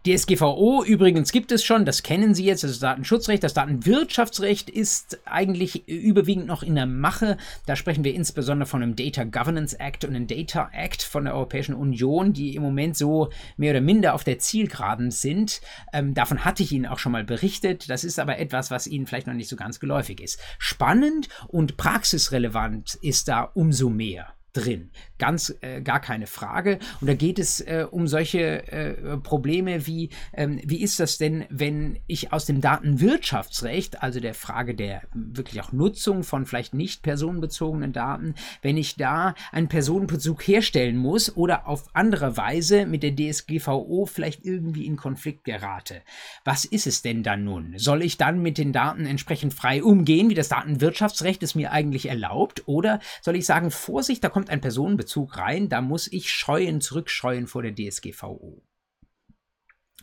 DSGVO 0.06 0.84
übrigens 0.86 1.32
gibt 1.32 1.52
es 1.52 1.64
schon, 1.64 1.86
das 1.86 2.04
kennen 2.04 2.34
Sie 2.34 2.46
jetzt, 2.46 2.64
das 2.64 2.80
Datenschutzrecht. 2.80 3.44
Das 3.44 3.54
Datenwirtschaftsrecht 3.54 4.70
ist 4.70 5.20
eigentlich 5.26 5.88
überwiegend 5.88 6.48
noch 6.48 6.64
in 6.64 6.76
der 6.76 6.86
Mache. 6.86 7.38
Da 7.66 7.76
sprechen 7.76 8.04
wir 8.04 8.14
insbesondere 8.14 8.68
von 8.68 8.82
einem 8.82 8.96
Data 8.96 9.26
Governance 9.26 9.78
Act 9.78 10.06
und 10.06 10.16
einem 10.16 10.28
Data 10.28 10.70
Act 10.72 11.02
von 11.02 11.26
der 11.26 11.36
Europäischen 11.36 11.76
Union, 11.76 12.32
die 12.32 12.56
im 12.56 12.64
Moment 12.64 12.96
so 12.96 13.30
mehr 13.58 13.72
oder 13.72 13.82
minder 13.82 14.14
auf 14.14 14.24
der 14.24 14.40
Zielgeraden 14.40 15.12
sind. 15.12 15.62
Ähm, 15.92 16.14
davon 16.14 16.46
hatte 16.46 16.64
ich 16.64 16.72
Ihnen 16.72 16.86
auch 16.86 17.00
schon 17.00 17.12
mal 17.12 17.26
berichtet. 17.26 17.90
Das 17.90 18.04
ist 18.04 18.20
aber 18.20 18.40
etwas, 18.40 18.72
was 18.72 18.88
Ihnen 18.88 19.06
vielleicht 19.06 19.28
noch 19.28 19.34
nicht 19.34 19.50
so 19.50 19.58
ganz 19.58 19.80
geläufig 19.80 20.22
ist. 20.22 20.40
Spannend 20.60 21.28
und 21.48 21.76
praxisrelevant 21.76 22.96
ist 23.02 23.28
da 23.28 23.42
umso 23.42 23.90
mehr 23.90 24.28
drin. 24.54 24.92
Ganz 25.20 25.54
äh, 25.60 25.82
gar 25.82 26.00
keine 26.00 26.28
Frage. 26.28 26.80
Und 27.02 27.08
da 27.08 27.14
geht 27.14 27.40
es 27.40 27.60
äh, 27.60 27.86
um 27.90 28.08
solche 28.08 28.68
äh, 28.72 29.18
Probleme 29.18 29.86
wie, 29.86 30.10
ähm, 30.34 30.62
wie 30.64 30.82
ist 30.82 31.00
das 31.00 31.18
denn, 31.18 31.46
wenn 31.50 32.00
ich 32.08 32.32
aus 32.32 32.46
dem 32.46 32.62
Datenwirtschaftsrecht, 32.62 34.02
also 34.02 34.22
der 34.22 34.34
Frage 34.34 34.76
der 34.76 35.02
wirklich 35.14 35.62
auch 35.62 35.74
Nutzung 35.74 36.24
von 36.24 36.46
vielleicht 36.46 36.74
nicht 36.74 37.04
personenbezogenen 37.04 37.92
Daten, 37.92 38.34
wenn 38.62 38.78
ich 38.78 38.96
da 38.96 39.36
einen 39.52 39.68
Personenbezug 39.68 40.48
herstellen 40.48 40.96
muss 40.96 41.36
oder 41.36 41.68
auf 41.68 41.88
andere 41.94 42.38
Weise 42.38 42.86
mit 42.86 43.04
der 43.04 43.14
DSGVO 43.14 44.06
vielleicht 44.06 44.46
irgendwie 44.46 44.86
in 44.86 44.96
Konflikt 44.96 45.44
gerate. 45.44 46.02
Was 46.46 46.64
ist 46.64 46.88
es 46.88 47.02
denn 47.02 47.24
dann 47.24 47.44
nun? 47.44 47.74
Soll 47.76 48.04
ich 48.04 48.16
dann 48.16 48.42
mit 48.42 48.58
den 48.58 48.72
Daten 48.72 49.06
entsprechend 49.06 49.54
frei 49.54 49.84
umgehen, 49.84 50.30
wie 50.30 50.36
das 50.36 50.48
Datenwirtschaftsrecht 50.48 51.44
es 51.44 51.56
mir 51.56 51.74
eigentlich 51.74 52.08
erlaubt? 52.08 52.64
Oder 52.68 53.02
soll 53.22 53.36
ich 53.36 53.46
sagen, 53.46 53.70
Vorsicht, 53.70 54.24
da 54.24 54.30
kommt 54.30 54.50
ein 54.50 54.62
Personenbezug 54.62 55.09
rein, 55.18 55.70
da 55.70 55.82
muss 55.82 56.08
ich 56.12 56.32
scheuen, 56.32 56.82
zurückscheuen 56.82 57.48
vor 57.48 57.64
der 57.64 57.76
DSGVO. 57.76 58.62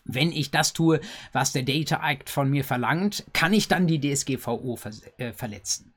Wenn 0.04 0.30
ich 0.30 0.50
das 0.50 0.72
tue, 0.72 1.00
was 1.32 1.52
der 1.52 1.64
Data 1.64 2.08
Act 2.08 2.30
von 2.30 2.48
mir 2.48 2.64
verlangt, 2.64 3.26
kann 3.32 3.52
ich 3.52 3.66
dann 3.66 3.86
die 3.86 4.00
DSGVO 4.00 4.76
ver 4.76 4.92
äh, 5.18 5.32
verletzen. 5.32 5.95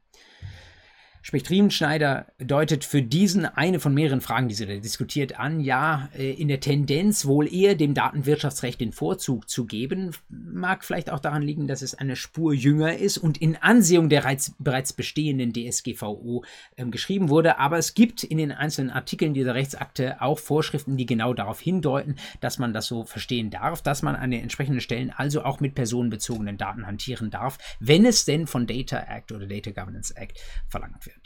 Sprich, 1.21 1.49
Riemenschneider 1.49 2.27
deutet 2.37 2.85
für 2.85 3.01
diesen 3.01 3.45
eine 3.45 3.79
von 3.79 3.93
mehreren 3.93 4.21
Fragen, 4.21 4.47
die 4.47 4.55
sie 4.55 4.65
da 4.65 4.75
diskutiert, 4.75 5.37
an, 5.39 5.59
ja, 5.59 6.09
äh, 6.17 6.31
in 6.31 6.47
der 6.47 6.61
Tendenz 6.61 7.25
wohl 7.25 7.53
eher 7.53 7.75
dem 7.75 7.93
Datenwirtschaftsrecht 7.93 8.79
den 8.79 8.93
Vorzug 8.93 9.49
zu 9.49 9.65
geben. 9.65 10.11
Mag 10.29 10.85
vielleicht 10.85 11.11
auch 11.11 11.19
daran 11.19 11.41
liegen, 11.41 11.67
dass 11.67 11.81
es 11.81 11.93
eine 11.93 12.15
Spur 12.15 12.53
jünger 12.53 12.97
ist 12.97 13.17
und 13.17 13.37
in 13.37 13.57
Ansehung 13.57 14.07
der 14.07 14.23
bereits 14.59 14.93
bestehenden 14.93 15.53
DSGVO 15.53 16.43
äh, 16.77 16.85
geschrieben 16.85 17.29
wurde. 17.29 17.57
Aber 17.57 17.77
es 17.77 17.93
gibt 17.93 18.23
in 18.23 18.37
den 18.37 18.51
einzelnen 18.51 18.89
Artikeln 18.89 19.33
dieser 19.33 19.55
Rechtsakte 19.55 20.21
auch 20.21 20.39
Vorschriften, 20.39 20.95
die 20.95 21.05
genau 21.05 21.33
darauf 21.33 21.59
hindeuten, 21.59 22.15
dass 22.39 22.59
man 22.59 22.73
das 22.73 22.87
so 22.87 23.03
verstehen 23.03 23.49
darf, 23.49 23.81
dass 23.81 24.01
man 24.01 24.15
an 24.15 24.31
den 24.31 24.41
entsprechenden 24.41 24.81
Stellen 24.81 25.11
also 25.11 25.43
auch 25.43 25.59
mit 25.59 25.75
personenbezogenen 25.75 26.57
Daten 26.57 26.87
hantieren 26.87 27.29
darf, 27.29 27.57
wenn 27.79 28.05
es 28.05 28.25
denn 28.25 28.47
von 28.47 28.67
Data 28.67 28.99
Act 28.99 29.31
oder 29.31 29.47
Data 29.47 29.71
Governance 29.71 30.15
Act 30.15 30.39
verlangt 30.67 31.05
wird. 31.05 31.18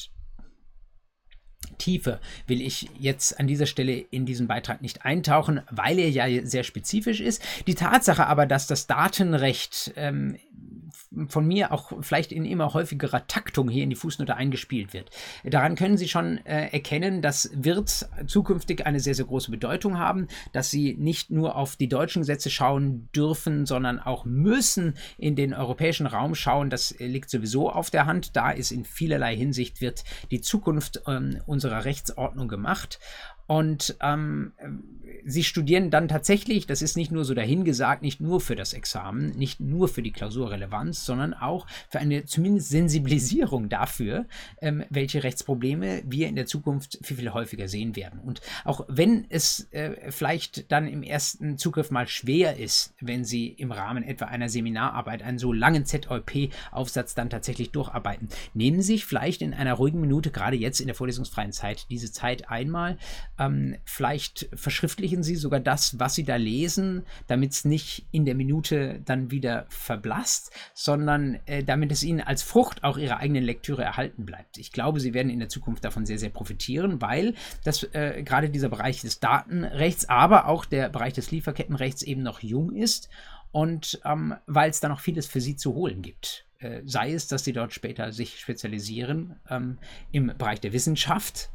Tiefe 1.83 2.21
will 2.47 2.61
ich 2.61 2.89
jetzt 2.97 3.37
an 3.41 3.47
dieser 3.47 3.65
Stelle 3.65 3.93
in 3.93 4.25
diesen 4.25 4.47
Beitrag 4.47 4.81
nicht 4.81 5.03
eintauchen, 5.03 5.61
weil 5.69 5.99
er 5.99 6.09
ja 6.09 6.45
sehr 6.45 6.63
spezifisch 6.63 7.19
ist. 7.19 7.43
Die 7.67 7.75
Tatsache 7.75 8.25
aber, 8.27 8.45
dass 8.45 8.67
das 8.67 8.87
Datenrecht 8.87 9.91
ähm, 9.97 10.37
von 11.28 11.45
mir 11.45 11.71
auch 11.71 11.91
vielleicht 12.02 12.32
in 12.32 12.45
immer 12.45 12.73
häufigerer 12.73 13.28
Taktung 13.28 13.69
hier 13.69 13.84
in 13.84 13.89
die 13.89 13.95
Fußnote 13.95 14.36
eingespielt 14.36 14.93
wird. 14.93 15.10
Daran 15.43 15.76
können 15.76 15.97
Sie 15.97 16.08
schon 16.08 16.38
äh, 16.45 16.69
erkennen, 16.69 17.21
das 17.21 17.52
wird 17.54 18.08
zukünftig 18.28 18.86
eine 18.86 18.99
sehr, 18.99 19.15
sehr 19.15 19.26
große 19.26 19.52
Bedeutung 19.52 19.97
haben, 19.97 20.28
dass 20.52 20.69
Sie 20.69 20.95
nicht 20.95 21.32
nur 21.32 21.56
auf 21.56 21.76
die 21.76 21.88
deutschen 21.88 22.21
Gesetze 22.21 22.49
schauen 22.49 23.10
dürfen, 23.15 23.65
sondern 23.65 23.99
auch 23.99 24.26
müssen 24.26 24.95
in 25.17 25.36
den 25.36 25.54
europäischen 25.54 26.08
Raum 26.08 26.36
schauen. 26.36 26.69
Das 26.69 26.95
liegt 26.99 27.30
sowieso 27.30 27.69
auf 27.69 27.89
der 27.89 28.06
Hand. 28.06 28.36
Da 28.36 28.52
ist 28.52 28.71
in 28.71 28.86
vielerlei 28.86 29.36
Hinsicht 29.36 29.82
wird 29.82 30.04
die 30.32 30.41
Zukunft 30.41 31.02
ähm, 31.08 31.41
unserer 31.45 31.86
Rechtsordnung 31.86 32.47
gemacht. 32.47 32.99
Und 33.45 33.97
ähm, 34.02 34.54
sie 35.26 35.43
studieren 35.43 35.91
dann 35.91 36.08
tatsächlich, 36.08 36.65
das 36.65 36.82
ist 36.82 36.95
nicht 36.95 37.12
nur 37.12 37.26
so 37.26 37.34
dahingesagt, 37.34 38.02
nicht 38.02 38.21
nur 38.21 38.39
für 38.39 38.56
das 38.56 38.73
Examen, 38.73 39.32
nicht 39.32 39.60
nur 39.60 39.89
für 39.89 40.02
die 40.02 40.13
Klausurrelevanz, 40.53 41.05
sondern 41.05 41.33
auch 41.33 41.65
für 41.89 41.99
eine 41.99 42.25
zumindest 42.25 42.69
Sensibilisierung 42.69 43.69
dafür, 43.69 44.25
ähm, 44.61 44.83
welche 44.89 45.23
Rechtsprobleme 45.23 46.03
wir 46.05 46.27
in 46.27 46.35
der 46.35 46.45
Zukunft 46.45 46.99
viel, 47.01 47.17
viel 47.17 47.33
häufiger 47.33 47.67
sehen 47.67 47.95
werden. 47.95 48.19
Und 48.19 48.41
auch 48.65 48.85
wenn 48.87 49.25
es 49.29 49.67
äh, 49.71 50.11
vielleicht 50.11 50.71
dann 50.71 50.87
im 50.87 51.03
ersten 51.03 51.57
Zugriff 51.57 51.91
mal 51.91 52.07
schwer 52.07 52.57
ist, 52.57 52.93
wenn 53.01 53.25
Sie 53.25 53.47
im 53.47 53.71
Rahmen 53.71 54.03
etwa 54.03 54.25
einer 54.25 54.49
Seminararbeit 54.49 55.23
einen 55.23 55.39
so 55.39 55.53
langen 55.53 55.85
ZOP-Aufsatz 55.85 57.15
dann 57.15 57.29
tatsächlich 57.29 57.71
durcharbeiten, 57.71 58.29
nehmen 58.53 58.81
Sie 58.81 58.93
sich 58.93 59.05
vielleicht 59.05 59.41
in 59.41 59.53
einer 59.53 59.73
ruhigen 59.73 60.01
Minute, 60.01 60.31
gerade 60.31 60.55
jetzt 60.55 60.79
in 60.79 60.87
der 60.87 60.95
vorlesungsfreien 60.95 61.51
Zeit, 61.51 61.87
diese 61.89 62.11
Zeit 62.11 62.49
einmal, 62.49 62.97
ähm, 63.39 63.77
vielleicht 63.85 64.49
verschriftlichen 64.53 65.23
Sie 65.23 65.35
sogar 65.35 65.59
das, 65.59 65.99
was 65.99 66.15
Sie 66.15 66.23
da 66.23 66.35
lesen, 66.35 67.03
damit 67.27 67.51
es 67.51 67.65
nicht 67.65 68.05
in 68.11 68.25
der 68.25 68.35
Minute 68.35 69.01
dann 69.05 69.31
wieder 69.31 69.65
verblasst, 69.69 70.42
sondern 70.73 71.39
äh, 71.45 71.63
damit 71.63 71.91
es 71.91 72.03
Ihnen 72.03 72.21
als 72.21 72.43
Frucht 72.43 72.84
auch 72.84 72.97
Ihrer 72.97 73.17
eigenen 73.17 73.43
Lektüre 73.43 73.84
erhalten 73.84 74.25
bleibt. 74.25 74.58
Ich 74.58 74.71
glaube, 74.71 74.99
Sie 74.99 75.13
werden 75.13 75.29
in 75.29 75.39
der 75.39 75.49
Zukunft 75.49 75.84
davon 75.84 76.06
sehr, 76.06 76.19
sehr 76.19 76.29
profitieren, 76.29 77.01
weil 77.01 77.36
das 77.63 77.84
äh, 77.93 78.23
gerade 78.23 78.49
dieser 78.49 78.69
Bereich 78.69 79.01
des 79.01 79.19
Datenrechts, 79.19 80.10
aber 80.10 80.47
auch 80.47 80.65
der 80.65 80.89
Bereich 80.89 81.13
des 81.13 81.32
Lieferkettenrechts 81.32 82.03
eben 82.03 82.23
noch 82.23 82.41
jung 82.41 82.73
ist 82.73 83.10
und 83.51 83.99
ähm, 84.06 84.36
weil 84.47 84.69
es 84.69 84.79
da 84.79 84.89
noch 84.89 84.99
vieles 84.99 85.27
für 85.27 85.41
Sie 85.41 85.56
zu 85.56 85.73
holen 85.73 86.01
gibt 86.01 86.45
äh, 86.60 86.82
sei 86.86 87.13
es, 87.13 87.27
dass 87.27 87.43
sie 87.43 87.53
dort 87.53 87.73
später 87.73 88.12
sich 88.12 88.39
spezialisieren 88.39 89.39
ähm, 89.49 89.77
im 90.12 90.27
Bereich 90.38 90.62
der 90.62 90.73
Wissenschaft, 90.73 91.49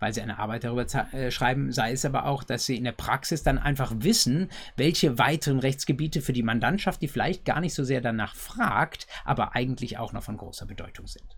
weil 0.00 0.12
sie 0.12 0.22
eine 0.22 0.38
Arbeit 0.38 0.64
darüber 0.64 0.86
äh, 1.14 1.30
schreiben, 1.30 1.72
sei 1.72 1.92
es 1.92 2.04
aber 2.04 2.24
auch, 2.24 2.42
dass 2.42 2.66
sie 2.66 2.76
in 2.76 2.84
der 2.84 2.92
Praxis 2.92 3.42
dann 3.42 3.58
einfach 3.58 3.92
wissen, 3.98 4.48
welche 4.76 5.18
weiteren 5.18 5.60
Rechtsgebiete 5.60 6.20
für 6.20 6.32
die 6.32 6.42
Mandantschaft, 6.42 7.00
die 7.00 7.08
vielleicht 7.08 7.44
gar 7.44 7.60
nicht 7.60 7.74
so 7.74 7.84
sehr 7.84 8.00
danach 8.00 8.34
fragt, 8.34 9.06
aber 9.24 9.54
eigentlich 9.54 9.98
auch 9.98 10.12
noch 10.12 10.24
von 10.24 10.36
großer 10.36 10.66
Bedeutung 10.66 11.06
sind. 11.06 11.36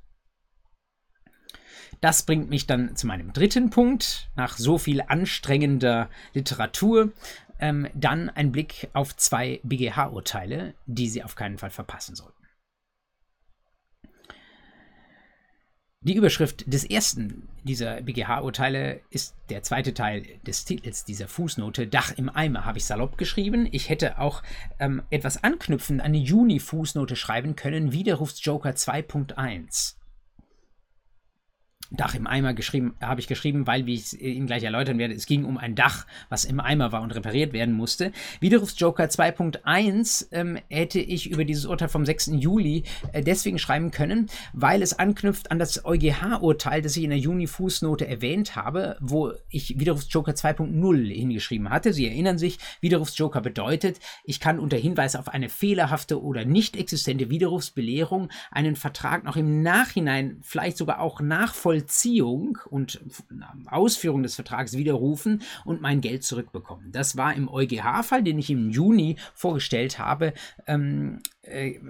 Das 2.01 2.25
bringt 2.25 2.49
mich 2.49 2.67
dann 2.67 2.97
zu 2.97 3.07
meinem 3.07 3.33
dritten 3.33 3.71
Punkt. 3.71 4.31
Nach 4.35 4.57
so 4.57 4.79
viel 4.79 5.03
anstrengender 5.03 6.09
Literatur 6.33 7.13
ähm, 7.61 7.89
dann 7.95 8.29
ein 8.29 8.51
Blick 8.51 8.89
auf 8.93 9.15
zwei 9.17 9.61
BGH-Urteile, 9.63 10.75
die 10.87 11.09
Sie 11.09 11.23
auf 11.23 11.37
keinen 11.37 11.59
Fall 11.59 11.71
verpassen 11.71 12.17
sollten. 12.17 12.43
Die 16.01 16.17
Überschrift 16.17 16.65
des 16.73 16.85
ersten 16.85 17.49
dieser 17.65 18.03
BGH-Urteile 18.03 19.01
ist 19.11 19.35
der 19.51 19.63
zweite 19.63 19.95
Teil 19.95 20.25
des 20.47 20.65
Titels 20.65 21.05
dieser 21.05 21.29
Fußnote. 21.29 21.87
Dach 21.87 22.13
im 22.17 22.29
Eimer 22.29 22.65
habe 22.65 22.79
ich 22.79 22.85
salopp 22.85 23.19
geschrieben. 23.19 23.69
Ich 23.71 23.89
hätte 23.89 24.19
auch 24.19 24.43
ähm, 24.79 25.03
etwas 25.11 25.43
anknüpfend 25.43 26.03
an 26.03 26.13
die 26.13 26.23
Juni-Fußnote 26.23 27.17
schreiben 27.17 27.57
können. 27.57 27.93
Widerrufsjoker 27.93 28.71
2.1. 28.71 29.95
Dach 31.95 32.15
im 32.15 32.27
Eimer 32.27 32.55
geschrieben, 32.55 32.95
habe 33.03 33.21
ich 33.21 33.27
geschrieben, 33.27 33.67
weil, 33.67 33.85
wie 33.85 33.95
ich 33.95 34.19
Ihnen 34.21 34.47
gleich 34.47 34.63
erläutern 34.63 34.99
werde, 34.99 35.13
es 35.13 35.27
ging 35.27 35.45
um 35.45 35.59
ein 35.59 35.75
Dach, 35.75 36.07
was 36.31 36.47
im 36.47 36.59
Eimer 36.59 36.91
war 36.91 37.03
und 37.03 37.15
repariert 37.15 37.53
werden 37.53 37.75
musste. 37.75 38.13
Widerrufsjoker 38.41 39.05
2.1 39.05 40.29
ähm, 40.33 40.59
hätte 40.71 41.01
ich 41.01 41.31
über 41.31 41.45
dieses 41.45 41.67
Urteil 41.67 41.89
vom 41.89 42.07
6. 42.07 42.33
Juli 42.35 42.85
äh, 43.13 43.23
deswegen 43.23 43.59
schreiben 43.59 43.91
können, 43.91 44.31
weil 44.55 44.81
es 44.81 44.99
anknüpft 44.99 45.51
an 45.51 45.59
das 45.59 45.85
EuGH-Urteil, 45.85 46.81
das 46.81 46.97
ich 46.97 47.05
in 47.05 47.11
der 47.11 47.19
Juni-Fußnote 47.19 48.09
erwähnt 48.09 48.57
habe, 48.57 48.97
wo 49.01 49.33
ich 49.51 49.79
Widerrufsjoker 49.79 50.33
2.0 50.33 51.13
hingeschrieben 51.13 51.69
hatte. 51.69 51.93
Sie 51.93 52.07
erinnern 52.07 52.39
sich, 52.39 52.59
Widerrufsjoker 52.81 53.43
bedeutet, 53.43 54.01
ich 54.25 54.41
kann 54.41 54.59
unter 54.59 54.79
Hinweis 54.79 55.15
auf 55.15 55.29
eine 55.29 55.51
fehlerhafte 55.51 56.23
oder 56.23 56.47
nicht 56.47 56.75
existente 56.77 57.29
Widerrufsbelehrung 57.29 58.31
einen 58.51 58.77
Vertrag 58.77 59.25
noch 59.25 59.37
im 59.37 59.63
Nachhinein, 59.63 60.39
vielleicht 60.41 60.79
sogar 60.79 61.01
auch 61.01 61.21
nachvollziehen, 61.21 61.82
Vollziehung 61.83 62.59
und 62.71 63.01
Ausführung 63.67 64.23
des 64.23 64.37
Vertrags 64.37 64.77
widerrufen 64.77 65.43
und 65.65 65.81
mein 65.81 66.01
Geld 66.01 66.23
zurückbekommen. 66.23 66.93
Das 66.93 67.17
war 67.17 67.35
im 67.35 67.49
EuGH-Fall, 67.49 68.23
den 68.23 68.39
ich 68.39 68.51
im 68.51 68.71
Juni 68.71 69.17
vorgestellt 69.35 69.99
habe, 69.99 70.33
ähm, 70.67 71.21
äh, 71.43 71.81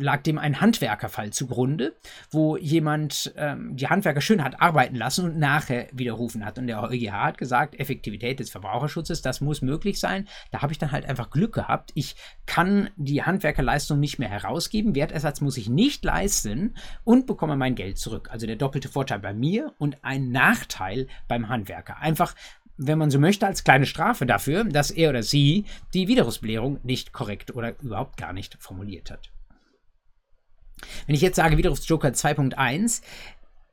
lag 0.00 0.22
dem 0.22 0.38
ein 0.38 0.60
Handwerkerfall 0.60 1.32
zugrunde, 1.32 1.94
wo 2.30 2.56
jemand 2.56 3.32
ähm, 3.36 3.76
die 3.76 3.86
Handwerker 3.86 4.20
schön 4.20 4.42
hat 4.42 4.60
arbeiten 4.60 4.96
lassen 4.96 5.24
und 5.24 5.38
nachher 5.38 5.86
widerrufen 5.92 6.44
hat. 6.44 6.58
Und 6.58 6.66
der 6.66 6.82
EuGH 6.82 7.12
hat 7.12 7.38
gesagt, 7.38 7.78
Effektivität 7.78 8.40
des 8.40 8.50
Verbraucherschutzes, 8.50 9.22
das 9.22 9.40
muss 9.40 9.62
möglich 9.62 10.00
sein. 10.00 10.26
Da 10.50 10.62
habe 10.62 10.72
ich 10.72 10.78
dann 10.78 10.90
halt 10.90 11.06
einfach 11.06 11.30
Glück 11.30 11.54
gehabt. 11.54 11.92
Ich 11.94 12.16
kann 12.46 12.90
die 12.96 13.22
Handwerkerleistung 13.22 14.00
nicht 14.00 14.18
mehr 14.18 14.28
herausgeben, 14.28 14.94
Wertersatz 14.94 15.40
muss 15.40 15.56
ich 15.56 15.68
nicht 15.68 16.04
leisten 16.04 16.74
und 17.04 17.26
bekomme 17.26 17.56
mein 17.56 17.76
Geld 17.76 17.98
zurück. 17.98 18.30
Also 18.32 18.46
der 18.46 18.56
doppelte 18.56 18.88
Vorteil 18.88 19.20
bei 19.20 19.32
mir 19.32 19.74
und 19.78 20.04
ein 20.04 20.30
Nachteil 20.30 21.06
beim 21.28 21.48
Handwerker. 21.48 21.98
Einfach 21.98 22.34
wenn 22.82 22.98
man 22.98 23.10
so 23.10 23.18
möchte, 23.18 23.46
als 23.46 23.62
kleine 23.62 23.84
Strafe 23.84 24.24
dafür, 24.24 24.64
dass 24.64 24.90
er 24.90 25.10
oder 25.10 25.22
sie 25.22 25.66
die 25.92 26.08
Widerrufsbelehrung 26.08 26.80
nicht 26.82 27.12
korrekt 27.12 27.54
oder 27.54 27.78
überhaupt 27.82 28.16
gar 28.16 28.32
nicht 28.32 28.56
formuliert 28.58 29.10
hat. 29.10 29.30
Wenn 31.06 31.14
ich 31.14 31.20
jetzt 31.20 31.36
sage 31.36 31.58
Widerrufsjoker 31.58 32.08
2.1, 32.08 33.02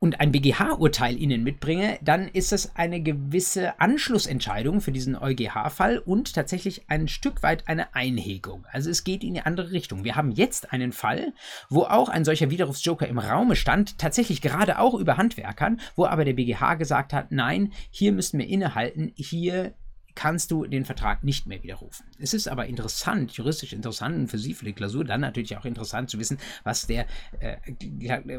und 0.00 0.20
ein 0.20 0.32
BGH-Urteil 0.32 1.20
Ihnen 1.20 1.42
mitbringe, 1.42 1.98
dann 2.02 2.28
ist 2.28 2.52
es 2.52 2.76
eine 2.76 3.00
gewisse 3.00 3.80
Anschlussentscheidung 3.80 4.80
für 4.80 4.92
diesen 4.92 5.16
EuGH-Fall 5.16 5.98
und 5.98 6.34
tatsächlich 6.34 6.82
ein 6.88 7.08
Stück 7.08 7.42
weit 7.42 7.68
eine 7.68 7.94
Einhegung. 7.94 8.66
Also 8.70 8.90
es 8.90 9.04
geht 9.04 9.24
in 9.24 9.34
die 9.34 9.40
andere 9.40 9.72
Richtung. 9.72 10.04
Wir 10.04 10.16
haben 10.16 10.30
jetzt 10.30 10.72
einen 10.72 10.92
Fall, 10.92 11.32
wo 11.68 11.82
auch 11.82 12.08
ein 12.08 12.24
solcher 12.24 12.50
Widerrufsjoker 12.50 13.08
im 13.08 13.18
Raume 13.18 13.56
stand, 13.56 13.98
tatsächlich 13.98 14.40
gerade 14.40 14.78
auch 14.78 14.94
über 14.94 15.16
Handwerkern, 15.16 15.80
wo 15.96 16.06
aber 16.06 16.24
der 16.24 16.34
BGH 16.34 16.74
gesagt 16.74 17.12
hat, 17.12 17.32
nein, 17.32 17.72
hier 17.90 18.12
müssen 18.12 18.38
wir 18.38 18.46
innehalten, 18.46 19.12
hier 19.16 19.74
kannst 20.18 20.50
du 20.50 20.66
den 20.66 20.84
Vertrag 20.84 21.22
nicht 21.22 21.46
mehr 21.46 21.62
widerrufen. 21.62 22.04
Es 22.18 22.34
ist 22.34 22.48
aber 22.48 22.66
interessant, 22.66 23.30
juristisch 23.34 23.72
interessant 23.72 24.16
und 24.16 24.26
für 24.26 24.36
Sie, 24.36 24.52
für 24.52 24.64
die 24.64 24.72
Klausur, 24.72 25.04
dann 25.04 25.20
natürlich 25.20 25.56
auch 25.56 25.64
interessant 25.64 26.10
zu 26.10 26.18
wissen, 26.18 26.38
was 26.64 26.88
der, 26.88 27.06
äh, 27.38 27.56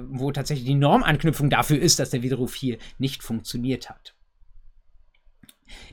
wo 0.09 0.29
tatsächlich 0.33 0.67
die 0.67 0.75
Normanknüpfung 0.75 1.49
dafür 1.49 1.79
ist, 1.79 1.97
dass 1.97 2.09
der 2.09 2.21
Widerruf 2.21 2.53
hier 2.53 2.79
nicht 2.97 3.23
funktioniert 3.23 3.89
hat. 3.89 4.13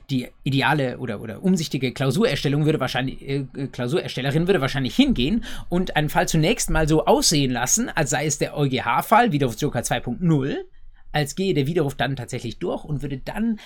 Die 0.09 0.27
ideale 0.43 0.97
oder, 0.97 1.21
oder 1.21 1.41
umsichtige 1.41 1.93
Klausurerstellung 1.93 2.65
würde 2.65 2.81
wahrscheinlich, 2.81 3.21
äh, 3.21 3.45
Klausurerstellerin 3.71 4.45
würde 4.45 4.59
wahrscheinlich 4.59 4.93
hingehen 4.93 5.45
und 5.69 5.95
einen 5.95 6.09
Fall 6.09 6.27
zunächst 6.27 6.69
mal 6.69 6.89
so 6.89 7.05
aussehen 7.05 7.51
lassen, 7.51 7.87
als 7.87 8.09
sei 8.09 8.25
es 8.25 8.39
der 8.39 8.57
EuGH-Fall, 8.57 9.31
Widerrufsjoker 9.31 9.79
2.0, 9.79 10.65
als 11.13 11.35
gehe 11.35 11.53
der 11.53 11.65
Widerruf 11.65 11.95
dann 11.95 12.17
tatsächlich 12.17 12.59
durch 12.59 12.83
und 12.83 13.03
würde 13.03 13.19
dann 13.19 13.57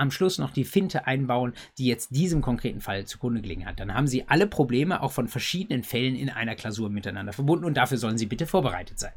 am 0.00 0.10
Schluss 0.10 0.38
noch 0.38 0.50
die 0.50 0.64
Finte 0.64 1.06
einbauen, 1.06 1.52
die 1.78 1.86
jetzt 1.86 2.10
diesem 2.10 2.40
konkreten 2.40 2.80
Fall 2.80 3.04
zugrunde 3.04 3.42
gelegen 3.42 3.66
hat. 3.66 3.78
Dann 3.78 3.94
haben 3.94 4.06
Sie 4.06 4.28
alle 4.28 4.46
Probleme 4.46 5.02
auch 5.02 5.12
von 5.12 5.28
verschiedenen 5.28 5.84
Fällen 5.84 6.16
in 6.16 6.30
einer 6.30 6.56
Klausur 6.56 6.90
miteinander 6.90 7.32
verbunden 7.32 7.64
und 7.64 7.76
dafür 7.76 7.98
sollen 7.98 8.18
Sie 8.18 8.26
bitte 8.26 8.46
vorbereitet 8.46 8.98
sein. 8.98 9.12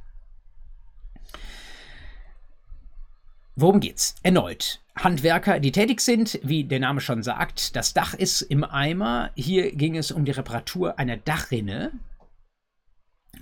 Worum 3.55 3.79
geht's? 3.79 4.15
Erneut. 4.23 4.79
Handwerker, 4.95 5.59
die 5.59 5.71
tätig 5.71 6.01
sind, 6.01 6.39
wie 6.43 6.63
der 6.63 6.79
Name 6.79 7.01
schon 7.01 7.23
sagt, 7.23 7.75
das 7.75 7.93
Dach 7.93 8.13
ist 8.13 8.41
im 8.41 8.63
Eimer. 8.63 9.31
Hier 9.35 9.71
ging 9.75 9.95
es 9.95 10.11
um 10.11 10.25
die 10.25 10.31
Reparatur 10.31 10.97
einer 10.99 11.17
Dachrinne. 11.17 11.91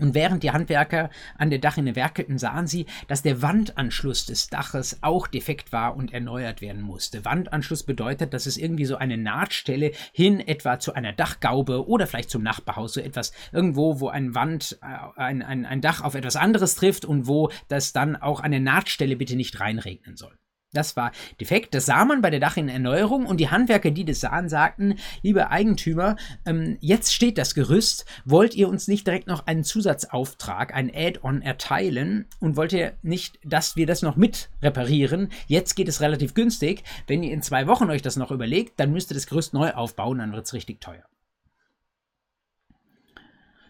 Und 0.01 0.15
während 0.15 0.41
die 0.41 0.49
Handwerker 0.49 1.11
an 1.37 1.51
der 1.51 1.59
Dachrinne 1.59 1.95
werkelten, 1.95 2.39
sahen 2.39 2.65
sie, 2.65 2.87
dass 3.07 3.21
der 3.21 3.43
Wandanschluss 3.43 4.25
des 4.25 4.47
Daches 4.47 4.97
auch 5.01 5.27
defekt 5.27 5.71
war 5.71 5.95
und 5.95 6.11
erneuert 6.11 6.59
werden 6.59 6.81
musste. 6.81 7.23
Wandanschluss 7.23 7.83
bedeutet, 7.83 8.33
dass 8.33 8.47
es 8.47 8.57
irgendwie 8.57 8.85
so 8.85 8.95
eine 8.95 9.17
Nahtstelle 9.17 9.91
hin 10.11 10.39
etwa 10.39 10.79
zu 10.79 10.93
einer 10.93 11.13
Dachgaube 11.13 11.87
oder 11.87 12.07
vielleicht 12.07 12.31
zum 12.31 12.41
Nachbarhaus, 12.41 12.93
so 12.93 12.99
etwas 12.99 13.31
irgendwo, 13.51 13.99
wo 13.99 14.09
ein 14.09 14.33
Wand, 14.33 14.79
äh, 14.81 15.19
ein, 15.19 15.43
ein, 15.43 15.67
ein 15.67 15.81
Dach 15.81 16.01
auf 16.01 16.15
etwas 16.15 16.35
anderes 16.35 16.73
trifft 16.73 17.05
und 17.05 17.27
wo 17.27 17.51
das 17.67 17.93
dann 17.93 18.15
auch 18.15 18.39
eine 18.39 18.59
Nahtstelle 18.59 19.15
bitte 19.15 19.35
nicht 19.35 19.59
reinregnen 19.59 20.15
soll. 20.15 20.35
Das 20.73 20.95
war 20.95 21.11
defekt. 21.39 21.75
Das 21.75 21.85
sah 21.85 22.05
man 22.05 22.21
bei 22.21 22.29
der 22.29 22.39
Dachrinnenerneuerung 22.39 23.25
und 23.25 23.37
die 23.37 23.49
Handwerker, 23.49 23.91
die 23.91 24.05
das 24.05 24.21
sahen, 24.21 24.47
sagten, 24.47 24.95
liebe 25.21 25.49
Eigentümer, 25.49 26.15
ähm, 26.45 26.77
jetzt 26.79 27.13
steht 27.13 27.37
das 27.37 27.53
Gerüst. 27.53 28.05
Wollt 28.23 28.55
ihr 28.55 28.69
uns 28.69 28.87
nicht 28.87 29.05
direkt 29.05 29.27
noch 29.27 29.47
einen 29.47 29.65
Zusatzauftrag, 29.65 30.73
ein 30.73 30.89
Add-on 30.93 31.41
erteilen 31.41 32.25
und 32.39 32.55
wollt 32.55 32.71
ihr 32.71 32.93
nicht, 33.01 33.37
dass 33.43 33.75
wir 33.75 33.85
das 33.85 34.01
noch 34.01 34.15
mit 34.15 34.49
reparieren? 34.61 35.29
Jetzt 35.47 35.75
geht 35.75 35.89
es 35.89 35.99
relativ 35.99 36.33
günstig. 36.33 36.83
Wenn 37.05 37.21
ihr 37.21 37.33
in 37.33 37.41
zwei 37.41 37.67
Wochen 37.67 37.89
euch 37.89 38.01
das 38.01 38.15
noch 38.15 38.31
überlegt, 38.31 38.79
dann 38.79 38.93
müsst 38.93 39.11
ihr 39.11 39.15
das 39.15 39.27
Gerüst 39.27 39.53
neu 39.53 39.71
aufbauen, 39.71 40.19
dann 40.19 40.31
wird 40.31 40.45
es 40.45 40.53
richtig 40.53 40.79
teuer. 40.79 41.03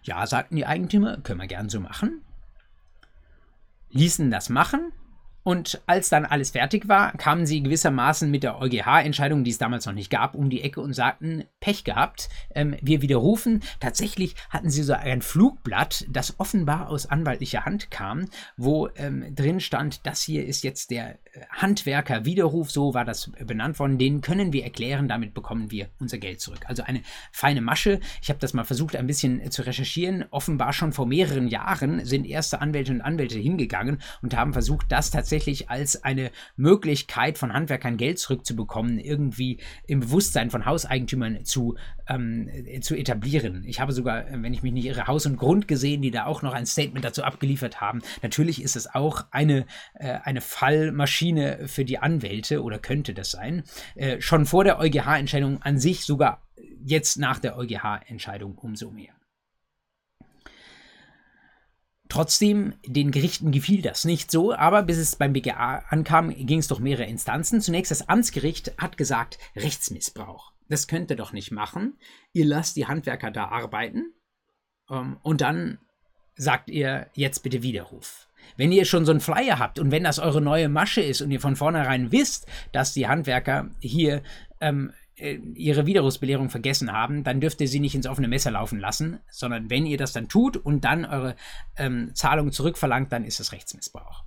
Ja, 0.03 0.25
sagten 0.27 0.55
die 0.55 0.67
Eigentümer, 0.67 1.17
können 1.17 1.41
wir 1.41 1.47
gern 1.47 1.69
so 1.69 1.79
machen. 1.79 2.21
Ließen 3.89 4.29
das 4.29 4.49
machen 4.49 4.91
und 5.43 5.81
als 5.87 6.09
dann 6.09 6.25
alles 6.25 6.51
fertig 6.51 6.87
war, 6.87 7.13
kamen 7.13 7.45
sie 7.45 7.63
gewissermaßen 7.63 8.29
mit 8.29 8.43
der 8.43 8.59
EuGH-Entscheidung, 8.59 9.43
die 9.43 9.51
es 9.51 9.57
damals 9.57 9.85
noch 9.85 9.93
nicht 9.93 10.09
gab, 10.09 10.35
um 10.35 10.49
die 10.49 10.61
Ecke 10.61 10.81
und 10.81 10.93
sagten, 10.93 11.45
Pech 11.61 11.85
gehabt, 11.85 12.27
ähm, 12.55 12.75
wir 12.81 13.01
widerrufen. 13.01 13.63
Tatsächlich 13.79 14.35
hatten 14.49 14.69
sie 14.69 14.83
so 14.83 14.93
ein 14.93 15.21
Flugblatt, 15.21 16.05
das 16.09 16.39
offenbar 16.39 16.89
aus 16.89 17.05
anwaltlicher 17.05 17.63
Hand 17.63 17.91
kam, 17.91 18.25
wo 18.57 18.89
ähm, 18.95 19.33
drin 19.35 19.61
stand, 19.61 20.05
das 20.05 20.21
hier 20.23 20.45
ist 20.45 20.63
jetzt 20.63 20.91
der 20.91 21.11
äh, 21.11 21.41
Handwerker-Widerruf, 21.51 22.71
so 22.71 22.93
war 22.93 23.05
das 23.05 23.31
benannt 23.45 23.79
worden, 23.79 23.99
den 23.99 24.21
können 24.21 24.51
wir 24.51 24.63
erklären, 24.63 25.07
damit 25.07 25.33
bekommen 25.35 25.69
wir 25.69 25.89
unser 25.99 26.17
Geld 26.17 26.41
zurück. 26.41 26.65
Also 26.65 26.83
eine 26.83 27.03
feine 27.31 27.61
Masche. 27.61 27.99
Ich 28.23 28.29
habe 28.29 28.39
das 28.39 28.53
mal 28.53 28.63
versucht, 28.63 28.95
ein 28.95 29.07
bisschen 29.07 29.51
zu 29.51 29.61
recherchieren. 29.61 30.25
Offenbar 30.31 30.73
schon 30.73 30.93
vor 30.93 31.05
mehreren 31.05 31.47
Jahren 31.47 32.03
sind 32.05 32.25
erste 32.25 32.59
Anwälte 32.59 32.91
und 32.91 33.01
Anwälte 33.01 33.37
hingegangen 33.37 34.01
und 34.23 34.35
haben 34.35 34.53
versucht, 34.53 34.87
das 34.91 35.11
tatsächlich 35.11 35.69
als 35.69 36.03
eine 36.03 36.31
Möglichkeit 36.55 37.37
von 37.37 37.53
Handwerkern 37.53 37.97
Geld 37.97 38.17
zurückzubekommen, 38.17 38.99
irgendwie 38.99 39.59
im 39.85 39.99
Bewusstsein 39.99 40.49
von 40.49 40.65
Hauseigentümern 40.65 41.45
zu, 41.45 41.50
ähm, 42.07 42.49
zu 42.81 42.95
etablieren. 42.95 43.63
Ich 43.65 43.79
habe 43.79 43.91
sogar, 43.91 44.25
wenn 44.31 44.53
ich 44.53 44.63
mich 44.63 44.73
nicht 44.73 44.85
irre, 44.85 45.07
Haus 45.07 45.25
und 45.25 45.37
Grund 45.37 45.67
gesehen, 45.67 46.01
die 46.01 46.11
da 46.11 46.25
auch 46.25 46.41
noch 46.41 46.53
ein 46.53 46.65
Statement 46.65 47.03
dazu 47.03 47.23
abgeliefert 47.23 47.81
haben. 47.81 48.01
Natürlich 48.21 48.61
ist 48.61 48.75
es 48.75 48.93
auch 48.93 49.25
eine, 49.31 49.65
äh, 49.95 50.19
eine 50.23 50.41
Fallmaschine 50.41 51.67
für 51.67 51.85
die 51.85 51.99
Anwälte 51.99 52.63
oder 52.63 52.79
könnte 52.79 53.13
das 53.13 53.31
sein. 53.31 53.63
Äh, 53.95 54.21
schon 54.21 54.45
vor 54.45 54.63
der 54.63 54.79
EuGH-Entscheidung 54.79 55.61
an 55.61 55.77
sich, 55.79 56.05
sogar 56.05 56.41
jetzt 56.83 57.17
nach 57.17 57.39
der 57.39 57.57
EuGH-Entscheidung 57.57 58.57
umso 58.57 58.91
mehr. 58.91 59.13
Trotzdem, 62.11 62.73
den 62.85 63.11
Gerichten 63.11 63.51
gefiel 63.51 63.81
das 63.81 64.03
nicht 64.03 64.31
so, 64.31 64.53
aber 64.53 64.83
bis 64.83 64.97
es 64.97 65.15
beim 65.15 65.31
BGA 65.31 65.85
ankam, 65.87 66.29
ging 66.29 66.59
es 66.59 66.67
durch 66.67 66.81
mehrere 66.81 67.05
Instanzen. 67.05 67.61
Zunächst 67.61 67.89
das 67.89 68.09
Amtsgericht 68.09 68.73
hat 68.77 68.97
gesagt, 68.97 69.37
Rechtsmissbrauch. 69.55 70.51
Das 70.71 70.87
könnt 70.87 71.09
ihr 71.09 71.17
doch 71.17 71.33
nicht 71.33 71.51
machen. 71.51 71.97
Ihr 72.31 72.45
lasst 72.45 72.77
die 72.77 72.87
Handwerker 72.87 73.29
da 73.29 73.49
arbeiten 73.49 74.13
ähm, 74.89 75.17
und 75.21 75.41
dann 75.41 75.79
sagt 76.35 76.69
ihr 76.69 77.07
jetzt 77.13 77.43
bitte 77.43 77.61
Widerruf. 77.61 78.27
Wenn 78.57 78.71
ihr 78.71 78.85
schon 78.85 79.05
so 79.05 79.11
einen 79.11 79.19
Flyer 79.19 79.59
habt 79.59 79.79
und 79.79 79.91
wenn 79.91 80.03
das 80.03 80.17
eure 80.17 80.41
neue 80.41 80.69
Masche 80.69 81.01
ist 81.01 81.21
und 81.21 81.29
ihr 81.29 81.41
von 81.41 81.55
vornherein 81.55 82.11
wisst, 82.11 82.47
dass 82.71 82.93
die 82.93 83.07
Handwerker 83.07 83.69
hier 83.79 84.23
ähm, 84.61 84.93
äh, 85.17 85.35
ihre 85.55 85.85
Widerrufsbelehrung 85.85 86.49
vergessen 86.49 86.91
haben, 86.91 87.23
dann 87.23 87.41
dürft 87.41 87.59
ihr 87.59 87.67
sie 87.67 87.81
nicht 87.81 87.95
ins 87.95 88.07
offene 88.07 88.29
Messer 88.29 88.51
laufen 88.51 88.79
lassen, 88.79 89.19
sondern 89.29 89.69
wenn 89.69 89.85
ihr 89.85 89.97
das 89.97 90.13
dann 90.13 90.29
tut 90.29 90.55
und 90.57 90.85
dann 90.85 91.05
eure 91.05 91.35
ähm, 91.75 92.15
Zahlung 92.15 92.51
zurückverlangt, 92.51 93.11
dann 93.11 93.25
ist 93.25 93.41
es 93.41 93.51
Rechtsmissbrauch. 93.51 94.23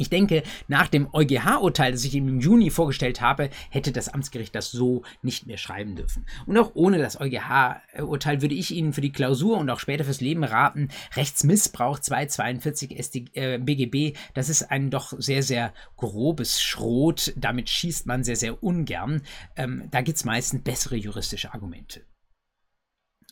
Ich 0.00 0.08
denke, 0.08 0.42
nach 0.66 0.88
dem 0.88 1.12
EuGH-Urteil, 1.12 1.92
das 1.92 2.04
ich 2.04 2.14
im 2.14 2.40
Juni 2.40 2.70
vorgestellt 2.70 3.20
habe, 3.20 3.50
hätte 3.68 3.92
das 3.92 4.08
Amtsgericht 4.08 4.54
das 4.54 4.70
so 4.70 5.02
nicht 5.20 5.46
mehr 5.46 5.58
schreiben 5.58 5.94
dürfen. 5.94 6.24
Und 6.46 6.56
auch 6.56 6.70
ohne 6.72 6.96
das 6.96 7.20
EuGH-Urteil 7.20 8.40
würde 8.40 8.54
ich 8.54 8.70
Ihnen 8.70 8.94
für 8.94 9.02
die 9.02 9.12
Klausur 9.12 9.58
und 9.58 9.68
auch 9.68 9.78
später 9.78 10.04
fürs 10.04 10.22
Leben 10.22 10.42
raten, 10.42 10.88
Rechtsmissbrauch 11.16 11.98
242 11.98 12.98
SD, 12.98 13.24
äh, 13.34 13.58
BGB, 13.58 14.16
das 14.32 14.48
ist 14.48 14.70
ein 14.70 14.88
doch 14.88 15.12
sehr, 15.18 15.42
sehr 15.42 15.74
grobes 15.98 16.62
Schrot. 16.62 17.34
Damit 17.36 17.68
schießt 17.68 18.06
man 18.06 18.24
sehr, 18.24 18.36
sehr 18.36 18.62
ungern. 18.62 19.20
Ähm, 19.54 19.88
da 19.90 20.00
gibt 20.00 20.16
es 20.16 20.24
meistens 20.24 20.62
bessere 20.62 20.96
juristische 20.96 21.52
Argumente. 21.52 22.06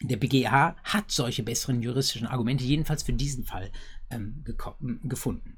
Der 0.03 0.19
BGH 0.19 0.77
hat 0.85 1.11
solche 1.11 1.43
besseren 1.43 1.81
juristischen 1.81 2.27
Argumente 2.27 2.65
jedenfalls 2.65 3.05
für 3.05 3.15
diesen 3.15 3.45
Fall 3.45 3.73
ähm, 4.11 4.45
gefunden. 5.05 5.57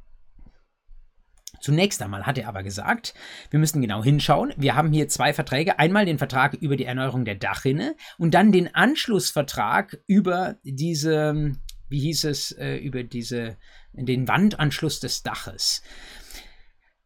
Zunächst 1.60 2.02
einmal 2.02 2.26
hat 2.26 2.38
er 2.38 2.48
aber 2.48 2.62
gesagt, 2.62 3.14
wir 3.50 3.60
müssen 3.60 3.80
genau 3.80 4.02
hinschauen. 4.02 4.52
Wir 4.56 4.74
haben 4.74 4.92
hier 4.92 5.08
zwei 5.08 5.32
Verträge. 5.32 5.78
Einmal 5.78 6.06
den 6.06 6.18
Vertrag 6.18 6.54
über 6.54 6.76
die 6.76 6.86
Erneuerung 6.86 7.24
der 7.24 7.34
Dachrinne 7.34 7.96
und 8.18 8.32
dann 8.32 8.50
den 8.50 8.74
Anschlussvertrag 8.74 9.98
über 10.06 10.56
diese, 10.64 11.54
wie 11.88 12.00
hieß 12.00 12.24
es, 12.24 12.52
äh, 12.52 12.76
über 12.76 13.02
diese, 13.02 13.56
den 13.92 14.26
Wandanschluss 14.26 15.00
des 15.00 15.22
Daches. 15.22 15.82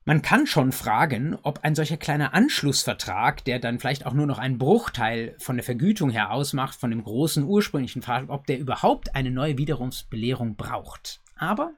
Man 0.06 0.20
kann 0.20 0.46
schon 0.46 0.72
fragen, 0.72 1.34
ob 1.42 1.64
ein 1.64 1.74
solcher 1.74 1.96
kleiner 1.96 2.34
Anschlussvertrag, 2.34 3.42
der 3.46 3.58
dann 3.58 3.78
vielleicht 3.78 4.04
auch 4.04 4.12
nur 4.12 4.26
noch 4.26 4.38
einen 4.38 4.58
Bruchteil 4.58 5.34
von 5.38 5.56
der 5.56 5.64
Vergütung 5.64 6.10
her 6.10 6.30
ausmacht, 6.30 6.78
von 6.78 6.90
dem 6.90 7.02
großen 7.02 7.42
ursprünglichen 7.42 8.02
Vertrag, 8.02 8.28
ob 8.28 8.46
der 8.46 8.58
überhaupt 8.58 9.14
eine 9.14 9.30
neue 9.30 9.56
Widerrufsbelehrung 9.56 10.56
braucht. 10.56 11.22
Aber 11.36 11.72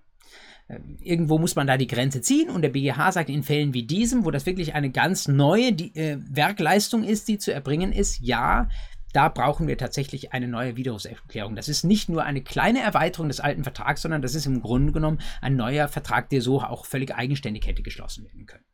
irgendwo 1.00 1.38
muss 1.38 1.54
man 1.54 1.66
da 1.66 1.76
die 1.76 1.86
Grenze 1.86 2.20
ziehen 2.20 2.50
und 2.50 2.62
der 2.62 2.70
BGH 2.70 3.12
sagt 3.12 3.30
in 3.30 3.44
Fällen 3.44 3.72
wie 3.72 3.84
diesem, 3.84 4.24
wo 4.24 4.30
das 4.30 4.46
wirklich 4.46 4.74
eine 4.74 4.90
ganz 4.90 5.28
neue 5.28 5.72
die, 5.72 5.94
äh, 5.94 6.18
Werkleistung 6.28 7.04
ist, 7.04 7.28
die 7.28 7.38
zu 7.38 7.52
erbringen 7.52 7.92
ist, 7.92 8.20
ja, 8.20 8.68
da 9.12 9.28
brauchen 9.28 9.68
wir 9.68 9.78
tatsächlich 9.78 10.32
eine 10.32 10.48
neue 10.48 10.76
Widerrufserklärung. 10.76 11.54
Das 11.54 11.68
ist 11.68 11.84
nicht 11.84 12.08
nur 12.08 12.24
eine 12.24 12.42
kleine 12.42 12.80
Erweiterung 12.80 13.28
des 13.28 13.40
alten 13.40 13.62
Vertrags, 13.62 14.02
sondern 14.02 14.22
das 14.22 14.34
ist 14.34 14.46
im 14.46 14.60
Grunde 14.60 14.92
genommen 14.92 15.20
ein 15.40 15.56
neuer 15.56 15.88
Vertrag, 15.88 16.28
der 16.30 16.42
so 16.42 16.60
auch 16.60 16.84
völlig 16.84 17.14
eigenständig 17.14 17.66
hätte 17.66 17.82
geschlossen 17.82 18.24
werden 18.24 18.46
können. 18.46 18.64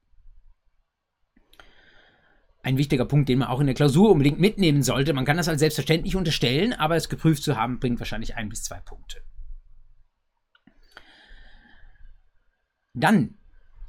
Ein 2.64 2.78
wichtiger 2.78 3.04
Punkt, 3.04 3.28
den 3.28 3.40
man 3.40 3.48
auch 3.48 3.60
in 3.60 3.66
der 3.66 3.74
Klausur 3.74 4.10
unbedingt 4.10 4.40
mitnehmen 4.40 4.82
sollte. 4.82 5.12
Man 5.12 5.24
kann 5.24 5.36
das 5.36 5.48
als 5.48 5.60
selbstverständlich 5.60 6.16
unterstellen, 6.16 6.72
aber 6.72 6.96
es 6.96 7.08
geprüft 7.08 7.42
zu 7.42 7.56
haben, 7.56 7.78
bringt 7.80 7.98
wahrscheinlich 7.98 8.36
ein 8.36 8.48
bis 8.48 8.62
zwei 8.62 8.80
Punkte. 8.80 9.18
Dann 12.94 13.34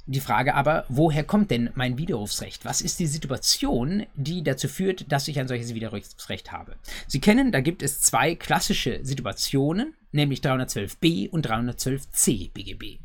die 0.06 0.20
Frage 0.20 0.54
aber, 0.54 0.84
woher 0.88 1.24
kommt 1.24 1.50
denn 1.50 1.70
mein 1.74 1.96
Widerrufsrecht? 1.96 2.66
Was 2.66 2.82
ist 2.82 2.98
die 3.00 3.06
Situation, 3.06 4.04
die 4.14 4.42
dazu 4.42 4.68
führt, 4.68 5.10
dass 5.10 5.28
ich 5.28 5.40
ein 5.40 5.48
solches 5.48 5.74
Widerrufsrecht 5.74 6.52
habe? 6.52 6.76
Sie 7.06 7.20
kennen, 7.20 7.52
da 7.52 7.60
gibt 7.60 7.82
es 7.82 8.02
zwei 8.02 8.34
klassische 8.34 9.00
Situationen, 9.02 9.94
nämlich 10.12 10.40
312b 10.40 11.30
und 11.30 11.48
312c 11.48 12.52
BGB. 12.52 12.98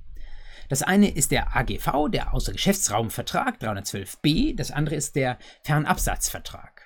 Das 0.68 0.84
eine 0.84 1.10
ist 1.10 1.32
der 1.32 1.56
AGV, 1.56 2.10
der 2.12 2.34
Außergeschäftsraumvertrag 2.34 3.62
312b, 3.62 4.56
das 4.56 4.72
andere 4.72 4.96
ist 4.96 5.16
der 5.16 5.38
Fernabsatzvertrag. 5.64 6.79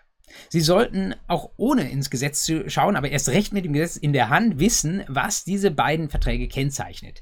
Sie 0.49 0.61
sollten 0.61 1.15
auch 1.27 1.51
ohne 1.57 1.89
ins 1.89 2.09
Gesetz 2.09 2.43
zu 2.43 2.69
schauen, 2.69 2.95
aber 2.95 3.09
erst 3.09 3.29
recht 3.29 3.53
mit 3.53 3.65
dem 3.65 3.73
Gesetz 3.73 3.97
in 3.97 4.13
der 4.13 4.29
Hand 4.29 4.59
wissen, 4.59 5.03
was 5.07 5.43
diese 5.43 5.71
beiden 5.71 6.09
Verträge 6.09 6.47
kennzeichnet. 6.47 7.21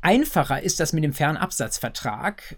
Einfacher 0.00 0.62
ist 0.62 0.80
das 0.80 0.92
mit 0.92 1.04
dem 1.04 1.12
Fernabsatzvertrag, 1.12 2.56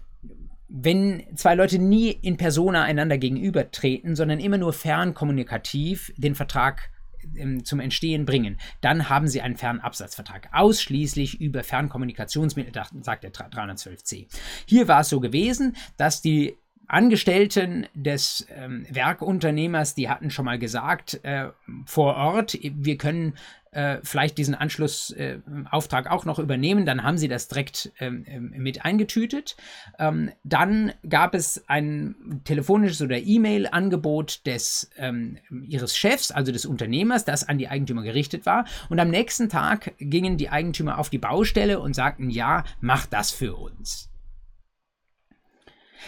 wenn 0.75 1.23
zwei 1.35 1.53
Leute 1.53 1.77
nie 1.77 2.09
in 2.09 2.37
persona 2.37 2.83
einander 2.83 3.19
gegenübertreten, 3.19 4.15
sondern 4.15 4.39
immer 4.39 4.57
nur 4.57 4.73
fernkommunikativ 4.73 6.11
den 6.17 6.33
Vertrag 6.33 6.89
ähm, 7.35 7.63
zum 7.63 7.79
Entstehen 7.79 8.25
bringen, 8.25 8.57
dann 8.81 9.07
haben 9.07 9.27
sie 9.27 9.41
einen 9.41 9.55
Fernabsatzvertrag. 9.55 10.49
Ausschließlich 10.51 11.39
über 11.39 11.63
Fernkommunikationsmittel, 11.63 12.73
sagt 13.01 13.23
der 13.23 13.31
312c. 13.31 14.27
Hier 14.65 14.87
war 14.87 15.01
es 15.01 15.09
so 15.09 15.19
gewesen, 15.19 15.75
dass 15.97 16.21
die 16.21 16.57
Angestellten 16.93 17.87
des 17.93 18.47
ähm, 18.55 18.85
Werkunternehmers, 18.89 19.95
die 19.95 20.09
hatten 20.09 20.29
schon 20.29 20.45
mal 20.45 20.59
gesagt 20.59 21.19
äh, 21.23 21.49
vor 21.85 22.15
Ort, 22.15 22.57
wir 22.61 22.97
können 22.97 23.33
äh, 23.73 23.97
vielleicht 24.03 24.37
diesen 24.37 24.53
Anschlussauftrag 24.55 26.05
äh, 26.05 26.09
auch 26.09 26.25
noch 26.25 26.39
übernehmen. 26.39 26.85
Dann 26.85 27.03
haben 27.03 27.17
sie 27.17 27.27
das 27.27 27.47
direkt 27.47 27.91
ähm, 27.99 28.23
ähm, 28.27 28.53
mit 28.57 28.85
eingetütet. 28.85 29.55
Ähm, 29.97 30.31
dann 30.43 30.93
gab 31.09 31.33
es 31.33 31.63
ein 31.67 32.41
telefonisches 32.43 33.01
oder 33.01 33.17
E-Mail-Angebot 33.17 34.45
des 34.45 34.91
ähm, 34.97 35.39
ihres 35.67 35.97
Chefs, 35.97 36.31
also 36.31 36.51
des 36.51 36.65
Unternehmers, 36.65 37.25
das 37.25 37.47
an 37.47 37.57
die 37.57 37.67
Eigentümer 37.67 38.03
gerichtet 38.03 38.45
war. 38.45 38.65
Und 38.89 38.99
am 38.99 39.09
nächsten 39.09 39.49
Tag 39.49 39.93
gingen 39.97 40.37
die 40.37 40.49
Eigentümer 40.49 40.99
auf 40.99 41.09
die 41.09 41.17
Baustelle 41.17 41.79
und 41.79 41.95
sagten, 41.95 42.29
ja, 42.29 42.63
mach 42.79 43.07
das 43.07 43.31
für 43.31 43.55
uns. 43.55 44.12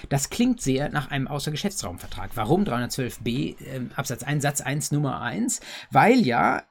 Das 0.09 0.29
klingt 0.29 0.61
sehr 0.61 0.89
nach 0.89 1.11
einem 1.11 1.27
Außergeschäftsraumvertrag. 1.27 2.31
Warum 2.35 2.63
312b 2.63 3.55
äh, 3.61 3.81
Absatz 3.95 4.23
1 4.23 4.41
Satz 4.41 4.61
1 4.61 4.91
Nummer 4.91 5.21
1? 5.21 5.61
Weil 5.91 6.19
ja 6.19 6.63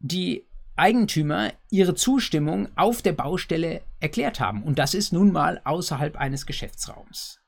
die 0.00 0.44
Eigentümer 0.76 1.52
ihre 1.70 1.94
Zustimmung 1.94 2.68
auf 2.76 3.02
der 3.02 3.12
Baustelle 3.12 3.82
erklärt 4.00 4.40
haben. 4.40 4.62
Und 4.62 4.78
das 4.78 4.94
ist 4.94 5.12
nun 5.12 5.32
mal 5.32 5.60
außerhalb 5.64 6.16
eines 6.16 6.46
Geschäftsraums. 6.46 7.40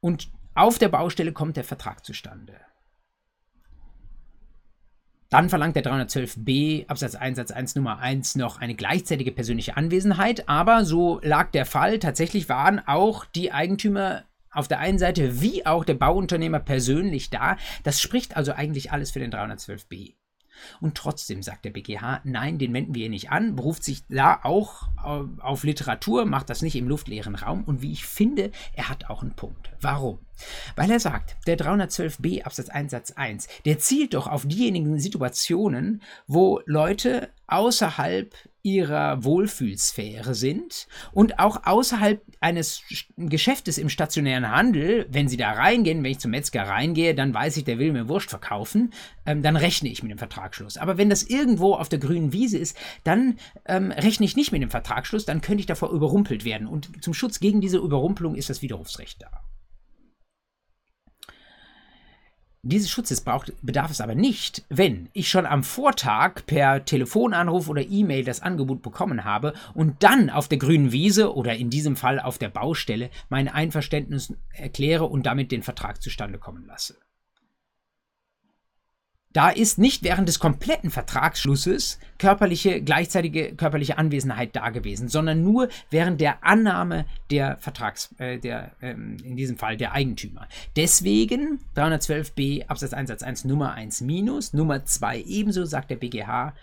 Und 0.00 0.30
auf 0.54 0.78
der 0.78 0.88
Baustelle 0.88 1.32
kommt 1.32 1.56
der 1.56 1.64
Vertrag 1.64 2.04
zustande. 2.04 2.54
Dann 5.30 5.48
verlangt 5.48 5.76
der 5.76 5.84
312b 5.84 6.88
Absatz 6.88 7.14
1 7.14 7.36
Satz 7.36 7.52
1 7.52 7.74
Nummer 7.74 8.00
1 8.00 8.36
noch 8.36 8.60
eine 8.60 8.74
gleichzeitige 8.74 9.32
persönliche 9.32 9.78
Anwesenheit, 9.78 10.46
aber 10.46 10.84
so 10.84 11.20
lag 11.22 11.50
der 11.52 11.64
Fall. 11.64 11.98
Tatsächlich 11.98 12.50
waren 12.50 12.86
auch 12.86 13.24
die 13.24 13.50
Eigentümer 13.50 14.24
auf 14.52 14.68
der 14.68 14.78
einen 14.78 14.98
Seite 14.98 15.40
wie 15.40 15.66
auch 15.66 15.84
der 15.84 15.94
Bauunternehmer 15.94 16.60
persönlich 16.60 17.30
da. 17.30 17.56
Das 17.82 18.00
spricht 18.00 18.36
also 18.36 18.52
eigentlich 18.52 18.92
alles 18.92 19.10
für 19.10 19.18
den 19.18 19.32
312b. 19.32 20.14
Und 20.80 20.96
trotzdem 20.96 21.42
sagt 21.42 21.64
der 21.64 21.70
BGH, 21.70 22.20
nein, 22.24 22.58
den 22.58 22.72
wenden 22.72 22.94
wir 22.94 23.08
nicht 23.08 23.30
an, 23.30 23.56
beruft 23.56 23.82
sich 23.84 24.04
da 24.08 24.40
auch 24.42 24.88
auf 25.40 25.64
Literatur, 25.64 26.24
macht 26.26 26.50
das 26.50 26.62
nicht 26.62 26.76
im 26.76 26.88
luftleeren 26.88 27.34
Raum 27.34 27.64
und 27.64 27.82
wie 27.82 27.92
ich 27.92 28.04
finde, 28.04 28.50
er 28.74 28.88
hat 28.88 29.08
auch 29.08 29.22
einen 29.22 29.34
Punkt. 29.34 29.72
Warum? 29.80 30.18
Weil 30.76 30.90
er 30.90 31.00
sagt, 31.00 31.36
der 31.46 31.58
312b 31.58 32.44
Absatz 32.44 32.68
1 32.68 32.90
Satz 32.90 33.12
1, 33.12 33.48
der 33.64 33.78
zielt 33.78 34.14
doch 34.14 34.26
auf 34.26 34.46
diejenigen 34.46 35.00
Situationen, 35.00 36.02
wo 36.26 36.60
Leute 36.66 37.30
außerhalb 37.46 38.34
ihrer 38.62 39.24
Wohlfühlsphäre 39.24 40.34
sind 40.34 40.86
und 41.12 41.40
auch 41.40 41.64
außerhalb 41.64 42.22
eines 42.40 42.82
Geschäftes 43.16 43.76
im 43.76 43.88
stationären 43.88 44.50
Handel, 44.50 45.06
wenn 45.10 45.28
sie 45.28 45.36
da 45.36 45.50
reingehen, 45.50 46.02
wenn 46.04 46.12
ich 46.12 46.20
zum 46.20 46.30
Metzger 46.30 46.62
reingehe, 46.62 47.14
dann 47.14 47.34
weiß 47.34 47.56
ich, 47.56 47.64
der 47.64 47.78
will 47.78 47.92
mir 47.92 48.08
Wurst 48.08 48.30
verkaufen, 48.30 48.92
ähm, 49.26 49.42
dann 49.42 49.56
rechne 49.56 49.88
ich 49.88 50.02
mit 50.02 50.12
dem 50.12 50.18
Vertragsschluss. 50.18 50.76
Aber 50.76 50.96
wenn 50.96 51.10
das 51.10 51.24
irgendwo 51.24 51.74
auf 51.74 51.88
der 51.88 51.98
grünen 51.98 52.32
Wiese 52.32 52.58
ist, 52.58 52.76
dann 53.02 53.36
ähm, 53.66 53.90
rechne 53.90 54.26
ich 54.26 54.36
nicht 54.36 54.52
mit 54.52 54.62
dem 54.62 54.70
Vertragsschluss, 54.70 55.24
dann 55.24 55.40
könnte 55.40 55.60
ich 55.60 55.66
davor 55.66 55.90
überrumpelt 55.90 56.44
werden. 56.44 56.68
Und 56.68 57.02
zum 57.02 57.14
Schutz 57.14 57.40
gegen 57.40 57.60
diese 57.60 57.78
Überrumpelung 57.78 58.36
ist 58.36 58.48
das 58.48 58.62
Widerrufsrecht 58.62 59.22
da. 59.22 59.42
Dieses 62.64 62.90
Schutzes 62.90 63.20
braucht, 63.20 63.52
bedarf 63.60 63.90
es 63.90 64.00
aber 64.00 64.14
nicht, 64.14 64.64
wenn 64.68 65.08
ich 65.14 65.28
schon 65.28 65.46
am 65.46 65.64
Vortag 65.64 66.46
per 66.46 66.84
Telefonanruf 66.84 67.68
oder 67.68 67.82
E-Mail 67.82 68.22
das 68.22 68.40
Angebot 68.40 68.82
bekommen 68.82 69.24
habe 69.24 69.52
und 69.74 70.04
dann 70.04 70.30
auf 70.30 70.46
der 70.46 70.58
grünen 70.58 70.92
Wiese 70.92 71.34
oder 71.34 71.56
in 71.56 71.70
diesem 71.70 71.96
Fall 71.96 72.20
auf 72.20 72.38
der 72.38 72.50
Baustelle 72.50 73.10
mein 73.28 73.48
Einverständnis 73.48 74.32
erkläre 74.52 75.06
und 75.06 75.26
damit 75.26 75.50
den 75.50 75.64
Vertrag 75.64 76.00
zustande 76.00 76.38
kommen 76.38 76.64
lasse. 76.64 76.94
Da 79.32 79.48
ist 79.50 79.78
nicht 79.78 80.02
während 80.02 80.28
des 80.28 80.38
kompletten 80.38 80.90
Vertragsschlusses 80.90 81.98
körperliche, 82.18 82.82
gleichzeitige 82.82 83.54
körperliche 83.54 83.98
Anwesenheit 83.98 84.54
da 84.54 84.70
gewesen, 84.70 85.08
sondern 85.08 85.42
nur 85.42 85.68
während 85.90 86.20
der 86.20 86.44
Annahme 86.44 87.06
der 87.30 87.56
Vertrags, 87.56 88.14
äh, 88.18 88.38
der, 88.38 88.72
ähm, 88.82 89.16
in 89.24 89.36
diesem 89.36 89.56
Fall 89.56 89.76
der 89.76 89.92
Eigentümer. 89.92 90.48
Deswegen 90.76 91.60
312b 91.76 92.66
Absatz 92.66 92.92
1 92.92 93.08
Satz 93.08 93.22
1 93.22 93.44
Nummer 93.44 93.72
1 93.72 94.02
minus, 94.02 94.52
Nummer 94.52 94.84
2 94.84 95.22
ebenso, 95.22 95.64
sagt 95.64 95.90
der 95.90 95.96
BGH, 95.96 96.54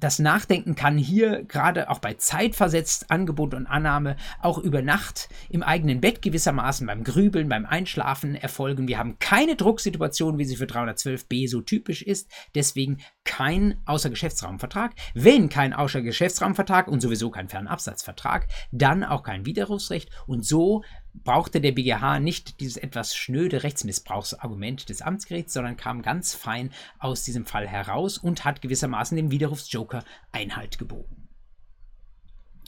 das 0.00 0.18
Nachdenken 0.18 0.74
kann 0.74 0.96
hier 0.96 1.44
gerade 1.44 1.90
auch 1.90 1.98
bei 1.98 2.14
zeitversetzt 2.14 3.10
Angebot 3.10 3.54
und 3.54 3.66
Annahme 3.66 4.16
auch 4.40 4.58
über 4.58 4.82
Nacht 4.82 5.28
im 5.50 5.62
eigenen 5.62 6.00
Bett 6.00 6.22
gewissermaßen 6.22 6.86
beim 6.86 7.04
Grübeln, 7.04 7.48
beim 7.48 7.66
Einschlafen 7.66 8.34
erfolgen. 8.34 8.88
Wir 8.88 8.98
haben 8.98 9.18
keine 9.18 9.56
Drucksituation, 9.56 10.38
wie 10.38 10.44
sie 10.44 10.56
für 10.56 10.64
312b 10.64 11.48
so 11.48 11.60
typisch 11.60 12.02
ist. 12.02 12.30
Deswegen 12.54 12.98
kein 13.24 13.76
Außergeschäftsraumvertrag. 13.84 14.92
Wenn 15.14 15.48
kein 15.50 15.74
Außergeschäftsraumvertrag 15.74 16.88
und 16.88 17.00
sowieso 17.00 17.30
kein 17.30 17.48
Fernabsatzvertrag, 17.48 18.48
dann 18.72 19.04
auch 19.04 19.22
kein 19.22 19.44
Widerrufsrecht. 19.44 20.10
Und 20.26 20.46
so 20.46 20.82
brauchte 21.14 21.60
der 21.60 21.72
BGH 21.72 22.20
nicht 22.20 22.60
dieses 22.60 22.76
etwas 22.76 23.14
schnöde 23.14 23.62
Rechtsmissbrauchsargument 23.62 24.88
des 24.88 25.02
Amtsgerichts, 25.02 25.52
sondern 25.52 25.76
kam 25.76 26.02
ganz 26.02 26.34
fein 26.34 26.72
aus 26.98 27.24
diesem 27.24 27.46
Fall 27.46 27.66
heraus 27.66 28.18
und 28.18 28.44
hat 28.44 28.62
gewissermaßen 28.62 29.16
dem 29.16 29.30
Widerrufsjoker 29.30 30.04
Einhalt 30.32 30.78
geboten. 30.78 31.28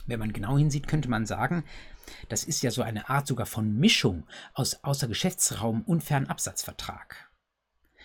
Wenn 0.05 0.19
man 0.19 0.33
genau 0.33 0.57
hinsieht, 0.57 0.87
könnte 0.87 1.09
man 1.09 1.25
sagen, 1.25 1.63
das 2.29 2.43
ist 2.43 2.61
ja 2.61 2.71
so 2.71 2.81
eine 2.81 3.09
Art 3.09 3.27
sogar 3.27 3.45
von 3.45 3.77
Mischung 3.77 4.27
aus 4.53 4.83
Außergeschäftsraum 4.83 5.81
und 5.83 6.03
Fernabsatzvertrag. 6.03 7.31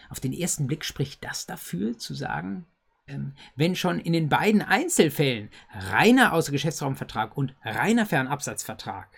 Auf 0.09 0.20
den 0.20 0.33
ersten 0.33 0.66
Blick 0.66 0.85
spricht 0.85 1.24
das 1.24 1.46
dafür, 1.46 1.98
zu 1.98 2.14
sagen, 2.14 2.66
ähm, 3.09 3.35
wenn 3.57 3.74
schon 3.74 3.98
in 3.98 4.12
den 4.12 4.29
beiden 4.29 4.62
Einzelfällen 4.62 5.51
reiner 5.72 6.33
Außergeschäftsraumvertrag 6.33 7.37
und 7.37 7.55
reiner 7.64 8.07
Fernabsatzvertrag 8.07 9.09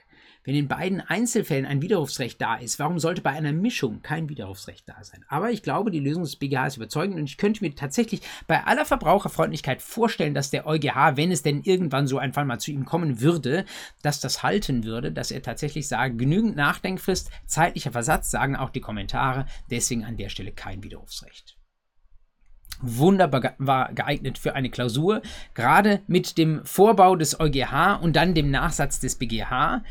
wenn 0.45 0.55
in 0.55 0.69
beiden 0.69 1.01
Einzelfällen 1.01 1.67
ein 1.67 1.83
Widerrufsrecht 1.83 2.41
da 2.41 2.57
ist, 2.57 2.79
warum 2.79 2.99
sollte 2.99 3.21
bei 3.21 3.31
einer 3.31 3.53
Mischung 3.53 4.03
kein 4.03 4.29
Widerrufsrecht 4.29 4.89
da 4.89 5.03
sein? 5.03 5.25
Aber 5.29 5.51
ich 5.51 5.63
glaube, 5.63 5.91
die 5.91 6.01
Lösung 6.01 6.23
des 6.23 6.37
BGH 6.37 6.67
ist 6.67 6.77
überzeugend 6.77 7.19
und 7.19 7.25
ich 7.25 7.37
könnte 7.37 7.63
mir 7.63 7.75
tatsächlich 7.75 8.23
bei 8.47 8.65
aller 8.65 8.85
Verbraucherfreundlichkeit 8.85 9.83
vorstellen, 9.83 10.35
dass 10.35 10.51
der 10.51 10.67
EuGH, 10.67 11.17
wenn 11.17 11.31
es 11.31 11.43
denn 11.43 11.63
irgendwann 11.63 12.07
so 12.07 12.19
ein 12.19 12.33
Fall 12.33 12.45
mal 12.45 12.59
zu 12.59 12.71
ihm 12.71 12.85
kommen 12.85 13.21
würde, 13.21 13.65
dass 14.03 14.21
das 14.21 14.43
halten 14.43 14.85
würde, 14.85 15.13
dass 15.13 15.31
er 15.31 15.43
tatsächlich 15.43 15.89
sagt, 15.89 16.19
genügend 16.19 16.57
Nachdenkfrist, 16.57 17.31
zeitlicher 17.47 17.93
Versatz, 17.93 18.31
sagen 18.31 18.57
auch 18.57 18.71
die 18.71 18.81
Kommentare, 18.81 19.47
deswegen 19.71 20.05
an 20.05 20.17
der 20.17 20.29
Stelle 20.29 20.53
kein 20.53 20.83
Widerrufsrecht 20.83 21.61
wunderbar 22.83 23.55
war 23.59 23.93
geeignet 23.93 24.39
für 24.39 24.55
eine 24.55 24.71
Klausur, 24.71 25.23
gerade 25.55 26.01
mit 26.07 26.39
dem 26.39 26.65
Vorbau 26.65 27.17
des 27.17 27.39
EuGH 27.39 28.01
und 28.01 28.17
dann 28.17 28.35
dem 28.35 28.51
Nachsatz 28.51 29.01
des 29.01 29.17
BGH. 29.17 29.83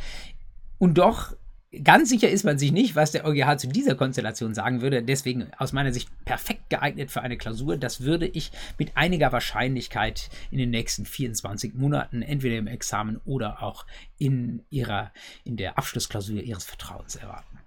Und 0.79 0.97
doch, 0.97 1.35
ganz 1.83 2.09
sicher 2.09 2.29
ist 2.29 2.43
man 2.43 2.57
sich 2.57 2.71
nicht, 2.71 2.95
was 2.95 3.11
der 3.11 3.25
EuGH 3.25 3.57
zu 3.57 3.67
dieser 3.67 3.95
Konstellation 3.95 4.55
sagen 4.55 4.81
würde. 4.81 5.03
Deswegen 5.03 5.51
aus 5.57 5.73
meiner 5.73 5.93
Sicht 5.93 6.09
perfekt 6.25 6.69
geeignet 6.69 7.11
für 7.11 7.21
eine 7.21 7.37
Klausur. 7.37 7.77
Das 7.77 8.01
würde 8.01 8.25
ich 8.25 8.51
mit 8.77 8.95
einiger 8.95 9.31
Wahrscheinlichkeit 9.31 10.29
in 10.51 10.57
den 10.57 10.71
nächsten 10.71 11.05
24 11.05 11.75
Monaten 11.75 12.21
entweder 12.21 12.57
im 12.57 12.67
Examen 12.67 13.21
oder 13.25 13.61
auch 13.61 13.85
in 14.17 14.63
ihrer, 14.69 15.11
in 15.43 15.57
der 15.57 15.77
Abschlussklausur 15.77 16.41
ihres 16.41 16.65
Vertrauens 16.65 17.15
erwarten. 17.15 17.59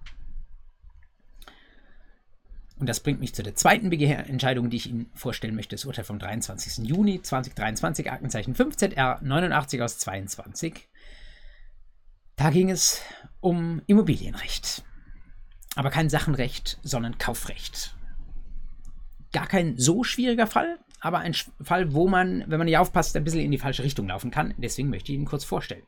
Und 2.79 2.89
das 2.89 2.99
bringt 2.99 3.19
mich 3.19 3.33
zu 3.33 3.43
der 3.43 3.55
zweiten 3.55 3.91
BGH-Entscheidung, 3.91 4.69
die 4.69 4.77
ich 4.77 4.89
Ihnen 4.89 5.09
vorstellen 5.13 5.55
möchte. 5.55 5.75
Das 5.75 5.85
Urteil 5.85 6.03
vom 6.03 6.19
23. 6.19 6.85
Juni 6.85 7.21
2023, 7.21 8.11
Aktenzeichen 8.11 8.55
5ZR 8.55 9.23
89 9.23 9.81
aus 9.81 9.99
22. 9.99 10.89
Da 12.35 12.49
ging 12.49 12.69
es 12.69 13.01
um 13.41 13.81
Immobilienrecht. 13.87 14.83
Aber 15.75 15.89
kein 15.89 16.09
Sachenrecht, 16.09 16.79
sondern 16.83 17.17
Kaufrecht. 17.17 17.95
Gar 19.31 19.47
kein 19.47 19.77
so 19.77 20.03
schwieriger 20.03 20.47
Fall, 20.47 20.79
aber 20.99 21.19
ein 21.19 21.33
Fall, 21.61 21.93
wo 21.93 22.07
man, 22.07 22.43
wenn 22.47 22.59
man 22.59 22.65
nicht 22.65 22.77
aufpasst, 22.77 23.15
ein 23.15 23.23
bisschen 23.23 23.41
in 23.41 23.51
die 23.51 23.57
falsche 23.57 23.83
Richtung 23.83 24.07
laufen 24.07 24.31
kann. 24.31 24.53
Deswegen 24.57 24.89
möchte 24.89 25.11
ich 25.11 25.17
Ihnen 25.17 25.25
kurz 25.25 25.43
vorstellen. 25.43 25.83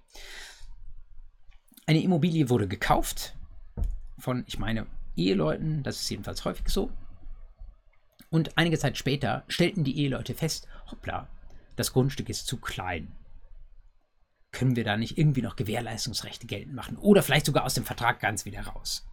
Eine 1.85 2.01
Immobilie 2.01 2.49
wurde 2.49 2.67
gekauft 2.67 3.35
von, 4.17 4.43
ich 4.47 4.57
meine, 4.57 4.87
Eheleuten, 5.15 5.83
das 5.83 6.01
ist 6.01 6.09
jedenfalls 6.09 6.43
häufig 6.45 6.67
so. 6.69 6.91
Und 8.29 8.57
einige 8.57 8.79
Zeit 8.79 8.97
später 8.97 9.43
stellten 9.47 9.83
die 9.83 9.99
Eheleute 9.99 10.33
fest, 10.33 10.67
hoppla, 10.91 11.29
das 11.75 11.93
Grundstück 11.93 12.29
ist 12.29 12.47
zu 12.47 12.57
klein 12.57 13.15
können 14.55 14.75
wir 14.75 14.83
da 14.83 14.97
nicht 14.97 15.17
irgendwie 15.17 15.41
noch 15.41 15.55
Gewährleistungsrechte 15.55 16.47
geltend 16.47 16.73
machen 16.73 16.97
oder 16.97 17.21
vielleicht 17.21 17.45
sogar 17.45 17.65
aus 17.65 17.75
dem 17.75 17.83
Vertrag 17.83 18.19
ganz 18.19 18.45
wieder 18.45 18.61
raus. 18.61 19.05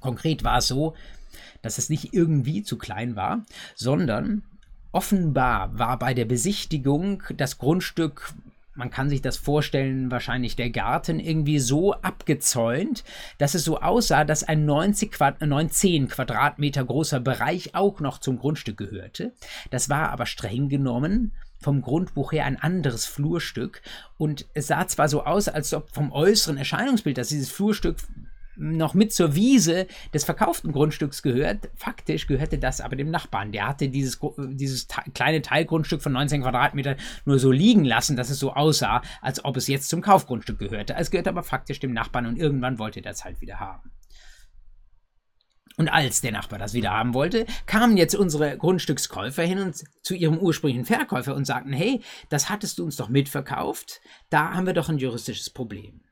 Konkret 0.00 0.42
war 0.42 0.58
es 0.58 0.66
so, 0.66 0.94
dass 1.62 1.78
es 1.78 1.90
nicht 1.90 2.14
irgendwie 2.14 2.62
zu 2.62 2.78
klein 2.78 3.16
war, 3.16 3.44
sondern 3.74 4.42
offenbar 4.92 5.78
war 5.78 5.98
bei 5.98 6.14
der 6.14 6.24
Besichtigung 6.24 7.22
das 7.36 7.58
Grundstück 7.58 8.34
man 8.76 8.90
kann 8.90 9.10
sich 9.10 9.20
das 9.20 9.36
vorstellen, 9.36 10.10
wahrscheinlich 10.10 10.56
der 10.56 10.70
Garten 10.70 11.20
irgendwie 11.20 11.58
so 11.58 11.92
abgezäunt, 11.92 13.04
dass 13.36 13.54
es 13.54 13.62
so 13.62 13.80
aussah, 13.80 14.24
dass 14.24 14.42
ein 14.42 14.64
90 14.64 15.12
Quad 15.12 15.42
19 15.42 16.08
Quadratmeter 16.08 16.84
großer 16.84 17.20
Bereich 17.20 17.74
auch 17.74 18.00
noch 18.00 18.18
zum 18.18 18.38
Grundstück 18.38 18.78
gehörte. 18.78 19.34
Das 19.70 19.90
war 19.90 20.10
aber 20.10 20.24
streng 20.24 20.70
genommen 20.70 21.32
vom 21.60 21.82
Grundbuch 21.82 22.32
her 22.32 22.46
ein 22.46 22.60
anderes 22.60 23.06
Flurstück 23.06 23.82
und 24.18 24.46
es 24.54 24.66
sah 24.66 24.86
zwar 24.86 25.08
so 25.08 25.24
aus, 25.24 25.48
als 25.48 25.74
ob 25.74 25.90
vom 25.90 26.12
äußeren 26.12 26.56
Erscheinungsbild, 26.56 27.18
dass 27.18 27.28
dieses 27.28 27.50
Flurstück 27.50 27.96
noch 28.60 28.94
mit 28.94 29.12
zur 29.12 29.34
Wiese 29.34 29.86
des 30.12 30.24
verkauften 30.24 30.72
Grundstücks 30.72 31.22
gehört. 31.22 31.70
Faktisch 31.74 32.26
gehörte 32.26 32.58
das 32.58 32.80
aber 32.80 32.94
dem 32.94 33.10
Nachbarn. 33.10 33.52
Der 33.52 33.66
hatte 33.66 33.88
dieses, 33.88 34.20
dieses 34.36 34.86
kleine 35.14 35.40
Teilgrundstück 35.40 36.02
von 36.02 36.12
19 36.12 36.42
Quadratmetern 36.42 36.96
nur 37.24 37.38
so 37.38 37.50
liegen 37.50 37.84
lassen, 37.84 38.16
dass 38.16 38.30
es 38.30 38.38
so 38.38 38.52
aussah, 38.52 39.02
als 39.22 39.44
ob 39.44 39.56
es 39.56 39.66
jetzt 39.66 39.88
zum 39.88 40.02
Kaufgrundstück 40.02 40.58
gehörte. 40.58 40.94
Es 40.94 41.10
gehörte 41.10 41.30
aber 41.30 41.42
faktisch 41.42 41.80
dem 41.80 41.92
Nachbarn 41.92 42.26
und 42.26 42.38
irgendwann 42.38 42.78
wollte 42.78 43.00
er 43.00 43.04
das 43.04 43.24
halt 43.24 43.40
wieder 43.40 43.60
haben. 43.60 43.90
Und 45.80 45.88
als 45.88 46.20
der 46.20 46.32
Nachbar 46.32 46.58
das 46.58 46.74
wieder 46.74 46.90
haben 46.90 47.14
wollte, 47.14 47.46
kamen 47.64 47.96
jetzt 47.96 48.14
unsere 48.14 48.58
Grundstückskäufer 48.58 49.44
hin 49.44 49.60
und 49.60 49.82
zu 50.02 50.14
ihrem 50.14 50.36
ursprünglichen 50.36 50.84
Verkäufer 50.84 51.34
und 51.34 51.46
sagten, 51.46 51.72
hey, 51.72 52.02
das 52.28 52.50
hattest 52.50 52.78
du 52.78 52.84
uns 52.84 52.96
doch 52.96 53.08
mitverkauft, 53.08 54.02
da 54.28 54.52
haben 54.52 54.66
wir 54.66 54.74
doch 54.74 54.90
ein 54.90 54.98
juristisches 54.98 55.48
Problem. 55.48 56.02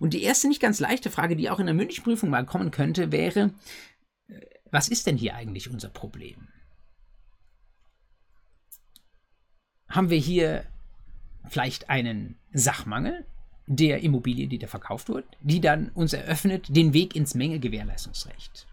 Und 0.00 0.14
die 0.14 0.24
erste 0.24 0.48
nicht 0.48 0.60
ganz 0.60 0.80
leichte 0.80 1.12
Frage, 1.12 1.36
die 1.36 1.48
auch 1.48 1.60
in 1.60 1.66
der 1.66 1.76
Mündlichprüfung 1.76 2.28
mal 2.28 2.44
kommen 2.44 2.72
könnte, 2.72 3.12
wäre, 3.12 3.54
äh, 4.26 4.40
was 4.72 4.88
ist 4.88 5.06
denn 5.06 5.16
hier 5.16 5.36
eigentlich 5.36 5.70
unser 5.70 5.88
Problem? 5.88 6.48
Haben 9.88 10.10
wir 10.10 10.18
hier 10.18 10.64
vielleicht 11.48 11.88
einen 11.88 12.36
Sachmangel 12.52 13.26
der 13.66 14.02
Immobilie, 14.02 14.46
die 14.46 14.58
da 14.58 14.66
verkauft 14.66 15.08
wird, 15.08 15.24
die 15.40 15.60
dann 15.60 15.90
uns 15.90 16.12
eröffnet 16.12 16.74
den 16.74 16.92
Weg 16.92 17.16
ins 17.16 17.34
Mängegewährleistungsrecht? 17.34 18.66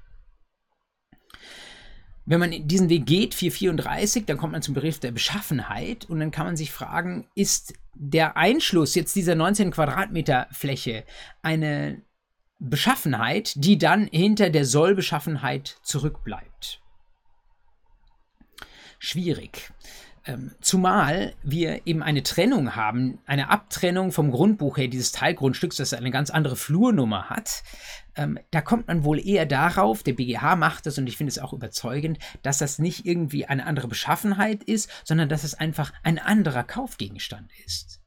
Wenn 2.25 2.39
man 2.39 2.67
diesen 2.67 2.87
Weg 2.87 3.05
geht, 3.05 3.33
434, 3.35 4.25
dann 4.25 4.37
kommt 4.37 4.53
man 4.53 4.61
zum 4.61 4.75
Begriff 4.75 4.99
der 4.99 5.11
Beschaffenheit 5.11 6.05
und 6.05 6.19
dann 6.19 6.31
kann 6.31 6.45
man 6.45 6.55
sich 6.55 6.71
fragen, 6.71 7.27
ist 7.35 7.73
der 7.93 8.37
Einschluss 8.37 8.95
jetzt 8.95 9.15
dieser 9.15 9.35
19 9.35 9.71
Quadratmeter 9.71 10.47
Fläche 10.51 11.03
eine 11.41 12.01
Beschaffenheit, 12.59 13.53
die 13.57 13.77
dann 13.77 14.07
hinter 14.07 14.49
der 14.49 14.65
Sollbeschaffenheit 14.65 15.79
zurückbleibt? 15.83 16.81
Schwierig. 18.99 19.73
Ähm, 20.25 20.51
zumal 20.61 21.33
wir 21.43 21.85
eben 21.85 22.01
eine 22.01 22.23
Trennung 22.23 22.77
haben, 22.77 23.19
eine 23.25 23.49
Abtrennung 23.49 24.13
vom 24.13 24.31
Grundbuch 24.31 24.77
her 24.77 24.87
dieses 24.87 25.11
Teilgrundstücks, 25.11 25.75
das 25.75 25.93
eine 25.93 26.11
ganz 26.11 26.29
andere 26.29 26.55
Flurnummer 26.55 27.29
hat. 27.29 27.63
Ähm, 28.15 28.39
da 28.51 28.61
kommt 28.61 28.87
man 28.87 29.03
wohl 29.03 29.19
eher 29.19 29.45
darauf, 29.45 30.01
der 30.01 30.13
BGH 30.13 30.55
macht 30.55 30.87
es 30.87 30.97
und 30.97 31.07
ich 31.07 31.17
finde 31.17 31.31
es 31.31 31.39
auch 31.39 31.51
überzeugend, 31.51 32.19
dass 32.41 32.59
das 32.59 32.79
nicht 32.79 33.05
irgendwie 33.05 33.47
eine 33.47 33.65
andere 33.65 33.89
Beschaffenheit 33.89 34.63
ist, 34.63 34.89
sondern 35.03 35.27
dass 35.27 35.43
es 35.43 35.55
einfach 35.55 35.91
ein 36.03 36.19
anderer 36.19 36.63
Kaufgegenstand 36.63 37.51
ist. 37.65 37.99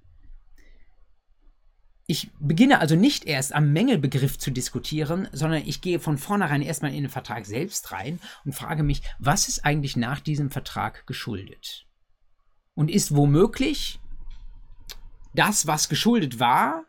Ich 2.06 2.30
beginne 2.38 2.78
also 2.78 2.94
nicht 2.94 3.24
erst 3.24 3.52
am 3.52 3.72
Mängelbegriff 3.72 4.38
zu 4.38 4.52
diskutieren, 4.52 5.28
sondern 5.32 5.62
ich 5.66 5.82
gehe 5.82 6.00
von 6.00 6.16
vornherein 6.16 6.62
erstmal 6.62 6.94
in 6.94 7.02
den 7.02 7.10
Vertrag 7.10 7.44
selbst 7.44 7.92
rein 7.92 8.20
und 8.44 8.54
frage 8.54 8.84
mich, 8.84 9.02
was 9.18 9.48
ist 9.48 9.66
eigentlich 9.66 9.96
nach 9.96 10.20
diesem 10.20 10.50
Vertrag 10.50 11.06
geschuldet? 11.06 11.85
Und 12.76 12.90
ist 12.90 13.16
womöglich 13.16 13.98
das, 15.34 15.66
was 15.66 15.88
geschuldet 15.88 16.38
war, 16.38 16.84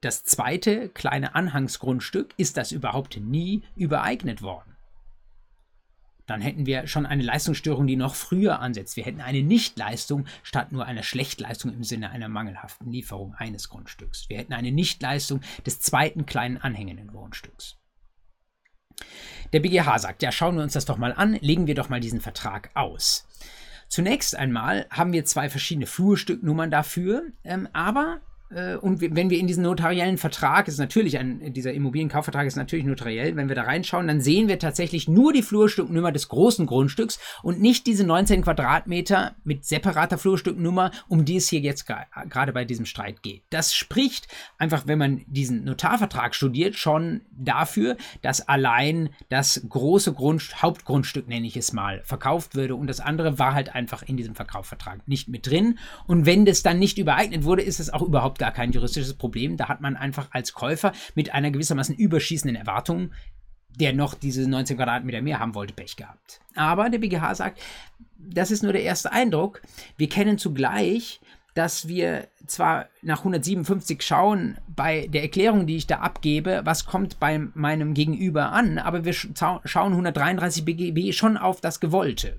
das 0.00 0.22
zweite 0.24 0.88
kleine 0.88 1.34
Anhangsgrundstück, 1.34 2.32
ist 2.36 2.56
das 2.56 2.70
überhaupt 2.70 3.16
nie 3.18 3.62
übereignet 3.74 4.40
worden. 4.40 4.76
Dann 6.26 6.40
hätten 6.40 6.64
wir 6.64 6.86
schon 6.86 7.06
eine 7.06 7.24
Leistungsstörung, 7.24 7.88
die 7.88 7.96
noch 7.96 8.14
früher 8.14 8.60
ansetzt. 8.60 8.96
Wir 8.96 9.04
hätten 9.04 9.20
eine 9.20 9.42
Nichtleistung 9.42 10.26
statt 10.44 10.70
nur 10.70 10.86
einer 10.86 11.02
Schlechtleistung 11.02 11.72
im 11.74 11.82
Sinne 11.82 12.10
einer 12.10 12.28
mangelhaften 12.28 12.92
Lieferung 12.92 13.34
eines 13.34 13.68
Grundstücks. 13.68 14.28
Wir 14.28 14.38
hätten 14.38 14.52
eine 14.52 14.70
Nichtleistung 14.70 15.40
des 15.66 15.80
zweiten 15.80 16.26
kleinen 16.26 16.56
anhängenden 16.56 17.08
Grundstücks. 17.08 17.78
Der 19.52 19.58
BGH 19.58 19.98
sagt, 19.98 20.22
ja, 20.22 20.30
schauen 20.30 20.54
wir 20.54 20.62
uns 20.62 20.74
das 20.74 20.84
doch 20.84 20.98
mal 20.98 21.12
an, 21.12 21.34
legen 21.40 21.66
wir 21.66 21.74
doch 21.74 21.88
mal 21.88 22.00
diesen 22.00 22.20
Vertrag 22.20 22.70
aus. 22.74 23.26
Zunächst 23.90 24.36
einmal 24.36 24.86
haben 24.88 25.12
wir 25.12 25.24
zwei 25.24 25.50
verschiedene 25.50 25.86
Flurstücknummern 25.86 26.70
dafür, 26.70 27.24
ähm, 27.42 27.68
aber 27.72 28.20
und 28.50 29.00
wenn 29.00 29.30
wir 29.30 29.38
in 29.38 29.46
diesen 29.46 29.62
notariellen 29.62 30.18
Vertrag, 30.18 30.66
ist 30.66 30.78
natürlich 30.78 31.18
ein, 31.18 31.52
dieser 31.52 31.72
Immobilienkaufvertrag 31.72 32.48
ist 32.48 32.56
natürlich 32.56 32.84
notariell, 32.84 33.36
wenn 33.36 33.48
wir 33.48 33.54
da 33.54 33.62
reinschauen, 33.62 34.08
dann 34.08 34.20
sehen 34.20 34.48
wir 34.48 34.58
tatsächlich 34.58 35.06
nur 35.06 35.32
die 35.32 35.42
Flurstücknummer 35.42 36.10
des 36.10 36.28
großen 36.28 36.66
Grundstücks 36.66 37.20
und 37.44 37.60
nicht 37.60 37.86
diese 37.86 38.04
19 38.04 38.42
Quadratmeter 38.42 39.36
mit 39.44 39.64
separater 39.64 40.18
Flurstücknummer, 40.18 40.90
um 41.06 41.24
die 41.24 41.36
es 41.36 41.48
hier 41.48 41.60
jetzt 41.60 41.86
gerade 41.86 42.52
bei 42.52 42.64
diesem 42.64 42.86
Streit 42.86 43.22
geht. 43.22 43.42
Das 43.50 43.72
spricht 43.72 44.26
einfach, 44.58 44.88
wenn 44.88 44.98
man 44.98 45.22
diesen 45.28 45.62
Notarvertrag 45.62 46.34
studiert, 46.34 46.74
schon 46.74 47.20
dafür, 47.30 47.96
dass 48.22 48.48
allein 48.48 49.10
das 49.28 49.64
große 49.68 50.12
Grund, 50.12 50.60
Hauptgrundstück, 50.60 51.28
nenne 51.28 51.46
ich 51.46 51.56
es 51.56 51.72
mal, 51.72 52.02
verkauft 52.02 52.56
würde 52.56 52.74
und 52.74 52.88
das 52.88 52.98
andere 52.98 53.38
war 53.38 53.54
halt 53.54 53.76
einfach 53.76 54.02
in 54.02 54.16
diesem 54.16 54.34
Verkaufsvertrag 54.34 55.06
nicht 55.06 55.28
mit 55.28 55.46
drin. 55.46 55.78
Und 56.08 56.26
wenn 56.26 56.44
das 56.44 56.64
dann 56.64 56.80
nicht 56.80 56.98
übereignet 56.98 57.44
wurde, 57.44 57.62
ist 57.62 57.78
es 57.78 57.92
auch 57.92 58.02
überhaupt 58.02 58.39
gar 58.40 58.50
kein 58.50 58.72
juristisches 58.72 59.14
Problem. 59.14 59.56
Da 59.56 59.68
hat 59.68 59.80
man 59.80 59.96
einfach 59.96 60.26
als 60.32 60.52
Käufer 60.52 60.92
mit 61.14 61.32
einer 61.32 61.52
gewissermaßen 61.52 61.94
überschießenden 61.94 62.56
Erwartung, 62.56 63.12
der 63.78 63.92
noch 63.92 64.14
diese 64.14 64.48
19 64.50 64.76
Quadratmeter 64.76 65.22
mehr 65.22 65.38
haben 65.38 65.54
wollte, 65.54 65.74
Pech 65.74 65.94
gehabt. 65.94 66.40
Aber 66.56 66.90
der 66.90 66.98
BGH 66.98 67.36
sagt, 67.36 67.60
das 68.18 68.50
ist 68.50 68.64
nur 68.64 68.72
der 68.72 68.82
erste 68.82 69.12
Eindruck. 69.12 69.62
Wir 69.96 70.08
kennen 70.08 70.38
zugleich, 70.38 71.20
dass 71.54 71.88
wir 71.88 72.28
zwar 72.46 72.86
nach 73.02 73.18
157 73.18 74.02
schauen 74.02 74.56
bei 74.68 75.06
der 75.08 75.22
Erklärung, 75.22 75.66
die 75.66 75.76
ich 75.76 75.86
da 75.86 75.98
abgebe, 75.98 76.62
was 76.64 76.86
kommt 76.86 77.20
bei 77.20 77.38
meinem 77.38 77.94
Gegenüber 77.94 78.52
an, 78.52 78.78
aber 78.78 79.04
wir 79.04 79.12
schauen 79.12 79.92
133 79.92 80.64
BGB 80.64 81.12
schon 81.12 81.36
auf 81.36 81.60
das 81.60 81.80
Gewollte. 81.80 82.36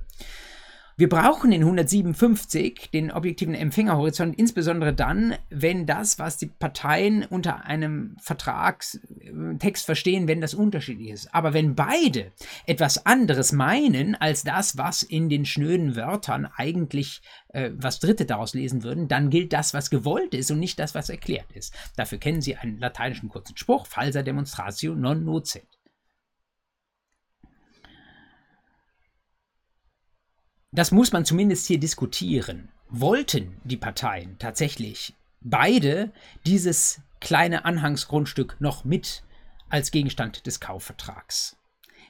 Wir 0.98 1.10
brauchen 1.10 1.52
den 1.52 1.62
157, 1.62 2.90
den 2.92 3.12
objektiven 3.12 3.56
Empfängerhorizont, 3.56 4.38
insbesondere 4.38 4.94
dann, 4.94 5.36
wenn 5.50 5.86
das, 5.86 6.20
was 6.20 6.38
die 6.38 6.48
Parteien 6.48 7.26
unter 7.26 7.66
einem 7.66 8.16
Vertragstext 8.22 9.86
verstehen, 9.86 10.28
wenn 10.28 10.42
das 10.42 10.54
unterschiedlich 10.54 11.10
ist. 11.10 11.34
Aber 11.34 11.54
wenn 11.54 11.76
beide 11.76 12.32
etwas 12.66 13.06
anderes 13.06 13.52
meinen 13.52 14.16
als 14.16 14.44
das, 14.44 14.78
was 14.78 15.02
in 15.04 15.30
den 15.30 15.46
schnöden 15.46 15.96
Wörtern 15.96 16.48
eigentlich 16.56 17.22
äh, 17.50 17.72
was 17.74 18.00
Dritte 18.00 18.26
daraus 18.26 18.54
lesen 18.54 18.84
würden, 18.84 19.08
dann 19.08 19.30
gilt 19.30 19.54
das, 19.54 19.74
was 19.74 19.90
gewollt 19.90 20.34
ist 20.34 20.52
und 20.52 20.60
nicht 20.60 20.80
das, 20.80 20.96
was 20.96 21.10
erklärt 21.10 21.52
ist. 21.54 21.74
Dafür 21.96 22.18
kennen 22.18 22.42
Sie 22.42 22.56
einen 22.56 22.78
lateinischen 22.78 23.30
kurzen 23.30 23.58
Spruch, 23.58 23.88
falsa 23.88 24.22
demonstratio 24.22 24.96
non 24.96 25.24
nocet. 25.24 25.68
Das 30.72 30.92
muss 30.92 31.12
man 31.12 31.26
zumindest 31.26 31.68
hier 31.68 31.80
diskutieren. 31.80 32.70
Wollten 32.90 33.58
die 33.64 33.78
Parteien 33.78 34.38
tatsächlich 34.40 35.14
beide 35.42 36.12
dieses 36.46 37.02
kleine 37.20 37.66
Anhangsgrundstück 37.66 38.56
noch 38.60 38.86
mit 38.86 39.24
als 39.70 39.92
Gegenstand 39.92 40.46
des 40.46 40.60
Kaufvertrags? 40.60 41.58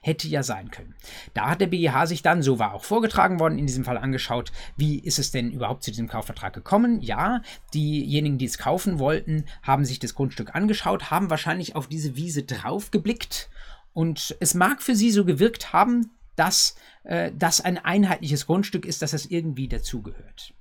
Hätte 0.04 0.28
ja 0.28 0.42
sein 0.42 0.72
können. 0.72 0.96
Da 1.36 1.50
hat 1.50 1.62
der 1.62 1.68
BGH 1.68 2.08
sich 2.08 2.24
dann, 2.24 2.42
so 2.42 2.58
war 2.58 2.74
auch 2.74 2.84
vorgetragen 2.84 3.40
worden, 3.40 3.60
in 3.60 3.68
diesem 3.68 3.84
Fall 3.84 4.00
angeschaut, 4.00 4.52
wie 4.76 4.98
ist 4.98 5.20
es 5.20 5.30
denn 5.30 5.52
überhaupt 5.52 5.84
zu 5.84 5.92
diesem 5.92 6.08
Kaufvertrag 6.08 6.54
gekommen? 6.54 7.02
Ja, 7.02 7.42
diejenigen, 7.76 8.40
die 8.40 8.46
es 8.46 8.58
kaufen 8.58 8.98
wollten, 8.98 9.46
haben 9.62 9.86
sich 9.86 10.00
das 10.00 10.16
Grundstück 10.16 10.56
angeschaut, 10.56 11.12
haben 11.12 11.30
wahrscheinlich 11.30 11.76
auf 11.76 11.88
diese 11.88 12.16
Wiese 12.16 12.44
draufgeblickt 12.44 13.50
und 13.94 14.36
es 14.40 14.56
mag 14.56 14.82
für 14.82 14.96
sie 14.96 15.12
so 15.12 15.24
gewirkt 15.24 15.72
haben, 15.74 16.10
dass 16.36 16.76
äh, 17.04 17.32
das 17.36 17.62
ein 17.62 17.78
einheitliches 17.78 18.46
Grundstück 18.46 18.86
ist, 18.86 19.02
dass 19.02 19.12
das 19.12 19.26
irgendwie 19.26 19.68
dazugehört. 19.68 20.54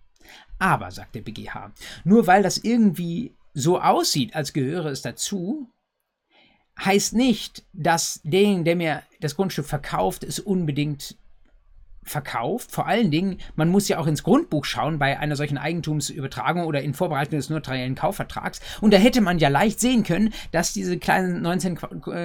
Aber, 0.58 0.90
sagt 0.90 1.14
der 1.14 1.22
BGH, 1.22 1.72
nur 2.04 2.26
weil 2.26 2.42
das 2.42 2.58
irgendwie 2.58 3.34
so 3.54 3.80
aussieht, 3.80 4.34
als 4.34 4.52
gehöre 4.52 4.86
es 4.86 5.02
dazu, 5.02 5.68
heißt 6.78 7.14
nicht, 7.14 7.64
dass 7.72 8.20
derjenige, 8.22 8.64
der 8.64 8.76
mir 8.76 9.02
das 9.20 9.36
Grundstück 9.36 9.66
verkauft, 9.66 10.24
es 10.24 10.38
unbedingt 10.38 11.16
verkauft. 12.02 12.72
Vor 12.72 12.86
allen 12.86 13.10
Dingen, 13.10 13.38
man 13.56 13.68
muss 13.68 13.88
ja 13.88 13.98
auch 13.98 14.06
ins 14.06 14.22
Grundbuch 14.22 14.64
schauen 14.64 14.98
bei 14.98 15.18
einer 15.18 15.36
solchen 15.36 15.58
Eigentumsübertragung 15.58 16.64
oder 16.64 16.82
in 16.82 16.94
Vorbereitung 16.94 17.38
des 17.38 17.50
notariellen 17.50 17.94
Kaufvertrags. 17.94 18.60
Und 18.80 18.92
da 18.92 18.98
hätte 18.98 19.20
man 19.20 19.38
ja 19.38 19.48
leicht 19.48 19.80
sehen 19.80 20.02
können, 20.02 20.32
dass 20.52 20.72
diese 20.72 20.98
kleinen 20.98 21.42
19, 21.42 21.78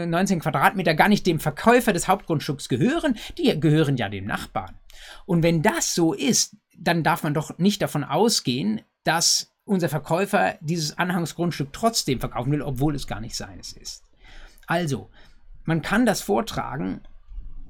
19 0.07 0.39
Quadratmeter 0.39 0.95
gar 0.95 1.09
nicht 1.09 1.27
dem 1.27 1.39
Verkäufer 1.39 1.93
des 1.93 2.07
Hauptgrundstücks 2.07 2.69
gehören, 2.69 3.17
die 3.37 3.59
gehören 3.59 3.97
ja 3.97 4.09
dem 4.09 4.25
Nachbarn. 4.25 4.75
Und 5.25 5.43
wenn 5.43 5.61
das 5.61 5.93
so 5.93 6.13
ist, 6.13 6.55
dann 6.77 7.03
darf 7.03 7.23
man 7.23 7.33
doch 7.33 7.57
nicht 7.57 7.81
davon 7.81 8.03
ausgehen, 8.03 8.81
dass 9.03 9.53
unser 9.65 9.89
Verkäufer 9.89 10.55
dieses 10.61 10.97
Anhangsgrundstück 10.97 11.73
trotzdem 11.73 12.19
verkaufen 12.19 12.51
will, 12.51 12.61
obwohl 12.61 12.95
es 12.95 13.07
gar 13.07 13.19
nicht 13.19 13.35
seines 13.35 13.73
ist. 13.73 14.03
Also, 14.67 15.09
man 15.63 15.81
kann 15.81 16.05
das 16.05 16.21
vortragen 16.21 17.01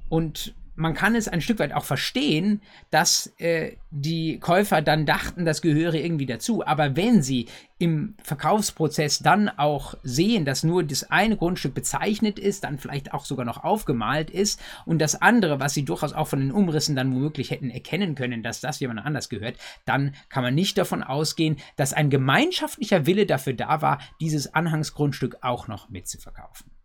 und 0.08 0.54
man 0.76 0.94
kann 0.94 1.14
es 1.14 1.26
ein 1.26 1.40
Stück 1.40 1.58
weit 1.58 1.72
auch 1.72 1.84
verstehen, 1.84 2.60
dass 2.90 3.32
äh, 3.38 3.72
die 3.90 4.38
Käufer 4.38 4.82
dann 4.82 5.06
dachten, 5.06 5.46
das 5.46 5.62
gehöre 5.62 5.94
irgendwie 5.94 6.26
dazu. 6.26 6.64
Aber 6.66 6.96
wenn 6.96 7.22
sie 7.22 7.46
im 7.78 8.14
Verkaufsprozess 8.22 9.20
dann 9.20 9.48
auch 9.48 9.94
sehen, 10.02 10.44
dass 10.44 10.62
nur 10.62 10.84
das 10.84 11.10
eine 11.10 11.36
Grundstück 11.36 11.74
bezeichnet 11.74 12.38
ist, 12.38 12.64
dann 12.64 12.78
vielleicht 12.78 13.12
auch 13.12 13.24
sogar 13.24 13.44
noch 13.44 13.64
aufgemalt 13.64 14.30
ist 14.30 14.60
und 14.84 14.98
das 14.98 15.20
andere, 15.20 15.60
was 15.60 15.74
sie 15.74 15.84
durchaus 15.84 16.12
auch 16.12 16.28
von 16.28 16.40
den 16.40 16.52
Umrissen 16.52 16.94
dann 16.94 17.12
womöglich 17.14 17.50
hätten 17.50 17.70
erkennen 17.70 18.14
können, 18.14 18.42
dass 18.42 18.60
das 18.60 18.80
jemand 18.80 19.04
anders 19.04 19.28
gehört, 19.28 19.56
dann 19.86 20.14
kann 20.28 20.42
man 20.42 20.54
nicht 20.54 20.78
davon 20.78 21.02
ausgehen, 21.02 21.56
dass 21.76 21.92
ein 21.92 22.10
gemeinschaftlicher 22.10 23.06
Wille 23.06 23.26
dafür 23.26 23.54
da 23.54 23.82
war, 23.82 23.98
dieses 24.20 24.54
Anhangsgrundstück 24.54 25.38
auch 25.40 25.68
noch 25.68 25.88
mitzuverkaufen. 25.88 26.75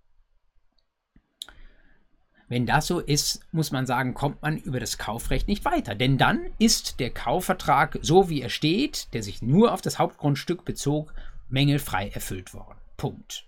Wenn 2.52 2.66
das 2.66 2.86
so 2.86 3.00
ist, 3.00 3.48
muss 3.54 3.72
man 3.72 3.86
sagen, 3.86 4.14
kommt 4.14 4.42
man 4.42 4.58
über 4.58 4.82
das 4.82 4.98
Kaufrecht 4.98 5.48
nicht 5.48 5.64
weiter. 5.64 5.96
Denn 5.96 6.18
dann 6.18 6.48
ist 6.60 7.00
der 7.00 7.10
Kaufvertrag, 7.10 7.98
so 8.02 8.28
wie 8.28 8.42
er 8.42 8.50
steht, 8.50 9.14
der 9.14 9.24
sich 9.24 9.42
nur 9.42 9.74
auf 9.74 9.80
das 9.80 10.00
Hauptgrundstück 10.00 10.66
bezog, 10.66 11.14
mängelfrei 11.48 12.10
erfüllt 12.10 12.54
worden. 12.54 12.78
Punkt. 12.98 13.48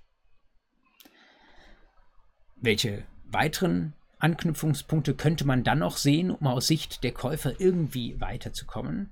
Welche 2.56 3.04
weiteren 3.26 3.91
Anknüpfungspunkte 4.20 5.16
könnte 5.16 5.45
man 5.45 5.66
dann 5.66 5.80
noch 5.80 5.97
sehen, 5.97 6.32
um 6.32 6.47
aus 6.47 6.68
Sicht 6.68 7.04
der 7.04 7.12
Käufer 7.12 7.60
irgendwie 7.60 8.22
weiterzukommen? 8.22 9.12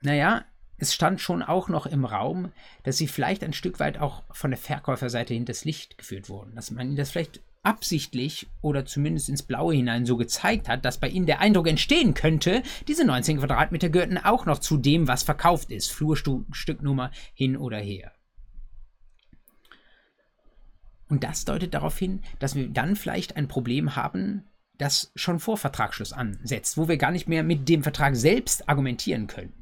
Naja, 0.00 0.46
es 0.78 0.94
stand 0.94 1.20
schon 1.20 1.42
auch 1.42 1.68
noch 1.68 1.84
im 1.84 2.06
Raum, 2.06 2.50
dass 2.84 2.96
sie 2.96 3.08
vielleicht 3.08 3.44
ein 3.44 3.52
Stück 3.52 3.78
weit 3.78 3.98
auch 3.98 4.22
von 4.30 4.52
der 4.52 4.58
Verkäuferseite 4.58 5.34
hinters 5.34 5.66
Licht 5.66 5.98
geführt 5.98 6.30
wurden. 6.30 6.54
Dass 6.54 6.70
man 6.70 6.86
ihnen 6.86 6.96
das 6.96 7.10
vielleicht 7.10 7.42
absichtlich 7.68 8.48
oder 8.62 8.86
zumindest 8.86 9.28
ins 9.28 9.42
Blaue 9.42 9.74
hinein 9.74 10.06
so 10.06 10.16
gezeigt 10.16 10.70
hat, 10.70 10.86
dass 10.86 10.96
bei 10.96 11.08
ihnen 11.08 11.26
der 11.26 11.40
Eindruck 11.40 11.68
entstehen 11.68 12.14
könnte, 12.14 12.62
diese 12.88 13.04
19 13.04 13.40
Quadratmeter 13.40 13.90
gehörten 13.90 14.16
auch 14.16 14.46
noch 14.46 14.58
zu 14.58 14.78
dem, 14.78 15.06
was 15.06 15.22
verkauft 15.22 15.70
ist. 15.70 15.92
Flurstücknummer 15.92 17.10
hin 17.34 17.58
oder 17.58 17.76
her. 17.76 18.12
Und 21.10 21.24
das 21.24 21.44
deutet 21.44 21.74
darauf 21.74 21.98
hin, 21.98 22.22
dass 22.38 22.54
wir 22.54 22.68
dann 22.70 22.96
vielleicht 22.96 23.36
ein 23.36 23.48
Problem 23.48 23.96
haben, 23.96 24.44
das 24.78 25.12
schon 25.14 25.38
vor 25.38 25.58
Vertragsschluss 25.58 26.14
ansetzt, 26.14 26.78
wo 26.78 26.88
wir 26.88 26.96
gar 26.96 27.10
nicht 27.10 27.28
mehr 27.28 27.42
mit 27.42 27.68
dem 27.68 27.82
Vertrag 27.82 28.16
selbst 28.16 28.66
argumentieren 28.66 29.26
können. 29.26 29.57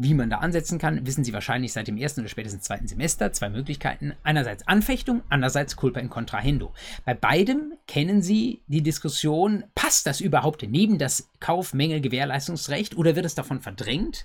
Wie 0.00 0.14
man 0.14 0.30
da 0.30 0.38
ansetzen 0.38 0.78
kann, 0.78 1.04
wissen 1.06 1.24
Sie 1.24 1.32
wahrscheinlich 1.32 1.72
seit 1.72 1.88
dem 1.88 1.96
ersten 1.96 2.20
oder 2.20 2.28
spätestens 2.28 2.62
zweiten 2.62 2.86
Semester. 2.86 3.32
Zwei 3.32 3.48
Möglichkeiten. 3.48 4.12
Einerseits 4.22 4.68
Anfechtung, 4.68 5.22
andererseits 5.28 5.74
Culpa 5.74 5.98
in 5.98 6.08
Contrahendo. 6.08 6.72
Bei 7.04 7.14
beidem 7.14 7.72
kennen 7.88 8.22
Sie 8.22 8.62
die 8.68 8.84
Diskussion, 8.84 9.64
passt 9.74 10.06
das 10.06 10.20
überhaupt 10.20 10.62
neben 10.62 10.98
das 10.98 11.28
Kaufmängel-Gewährleistungsrecht 11.40 12.96
oder 12.96 13.16
wird 13.16 13.26
es 13.26 13.34
davon 13.34 13.60
verdrängt? 13.60 14.24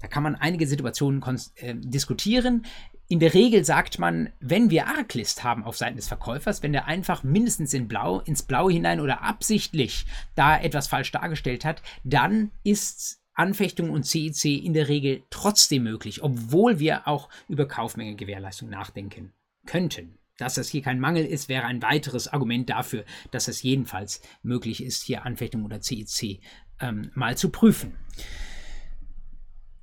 Da 0.00 0.06
kann 0.06 0.22
man 0.22 0.36
einige 0.36 0.68
Situationen 0.68 1.20
äh, 1.56 1.74
diskutieren. 1.74 2.64
In 3.08 3.18
der 3.18 3.34
Regel 3.34 3.64
sagt 3.64 3.98
man, 3.98 4.30
wenn 4.38 4.70
wir 4.70 4.86
Arglist 4.86 5.42
haben 5.42 5.64
auf 5.64 5.76
Seiten 5.76 5.96
des 5.96 6.06
Verkäufers, 6.06 6.62
wenn 6.62 6.72
der 6.72 6.86
einfach 6.86 7.24
mindestens 7.24 7.74
in 7.74 7.88
Blau, 7.88 8.20
ins 8.20 8.44
Blaue 8.44 8.72
hinein 8.72 9.00
oder 9.00 9.22
absichtlich 9.22 10.06
da 10.36 10.56
etwas 10.56 10.86
falsch 10.86 11.10
dargestellt 11.10 11.64
hat, 11.64 11.82
dann 12.04 12.52
ist 12.62 13.21
Anfechtung 13.34 13.90
und 13.90 14.04
CEC 14.04 14.44
in 14.44 14.74
der 14.74 14.88
Regel 14.88 15.22
trotzdem 15.30 15.84
möglich, 15.84 16.22
obwohl 16.22 16.78
wir 16.78 17.08
auch 17.08 17.28
über 17.48 17.66
Kaufmenge-Gewährleistung 17.66 18.68
nachdenken 18.68 19.32
könnten. 19.66 20.18
Dass 20.38 20.54
das 20.54 20.68
hier 20.68 20.82
kein 20.82 20.98
Mangel 20.98 21.24
ist, 21.24 21.48
wäre 21.48 21.66
ein 21.66 21.82
weiteres 21.82 22.28
Argument 22.28 22.68
dafür, 22.68 23.04
dass 23.30 23.48
es 23.48 23.62
jedenfalls 23.62 24.22
möglich 24.42 24.82
ist, 24.82 25.04
hier 25.04 25.24
Anfechtung 25.24 25.64
oder 25.64 25.80
CEC 25.80 26.40
ähm, 26.80 27.10
mal 27.14 27.36
zu 27.36 27.50
prüfen. 27.50 27.96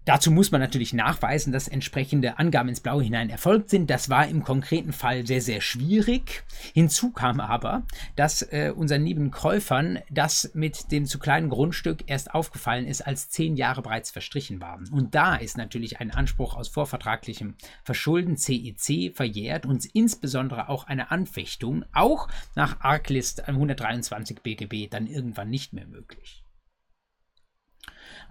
Dazu 0.10 0.32
muss 0.32 0.50
man 0.50 0.60
natürlich 0.60 0.92
nachweisen, 0.92 1.54
dass 1.54 1.68
entsprechende 1.68 2.40
Angaben 2.40 2.70
ins 2.70 2.80
Blaue 2.80 3.04
hinein 3.04 3.30
erfolgt 3.30 3.70
sind. 3.70 3.92
Das 3.92 4.10
war 4.10 4.28
im 4.28 4.44
konkreten 4.44 4.92
Fall 4.92 5.28
sehr, 5.28 5.40
sehr 5.40 5.62
schwierig. 5.62 6.44
Hinzu 6.74 7.12
kam 7.12 7.40
aber, 7.40 7.84
dass 8.16 8.42
äh, 8.42 8.74
unseren 8.76 9.06
lieben 9.06 9.30
Käufern 9.30 10.00
das 10.10 10.50
mit 10.56 10.92
dem 10.92 11.06
zu 11.06 11.20
kleinen 11.20 11.50
Grundstück 11.50 12.06
erst 12.08 12.34
aufgefallen 12.34 12.88
ist, 12.88 13.06
als 13.06 13.30
zehn 13.30 13.56
Jahre 13.56 13.84
bereits 13.84 14.10
verstrichen 14.10 14.60
waren. 14.60 14.90
Und 14.92 15.14
da 15.14 15.36
ist 15.36 15.58
natürlich 15.58 16.00
ein 16.00 16.10
Anspruch 16.10 16.56
aus 16.56 16.70
vorvertraglichem 16.70 17.54
Verschulden 17.84 18.36
CEC 18.36 18.90
e 18.90 19.12
verjährt 19.12 19.68
und 19.68 19.86
insbesondere 19.94 20.70
auch 20.70 20.88
eine 20.88 21.12
Anfechtung, 21.12 21.86
auch 21.94 22.28
nach 22.56 22.80
Arglist 22.80 23.48
123 23.48 24.42
BGB, 24.42 24.90
dann 24.90 25.06
irgendwann 25.06 25.52
nicht 25.52 25.74
mehr 25.74 25.86
möglich 25.86 26.44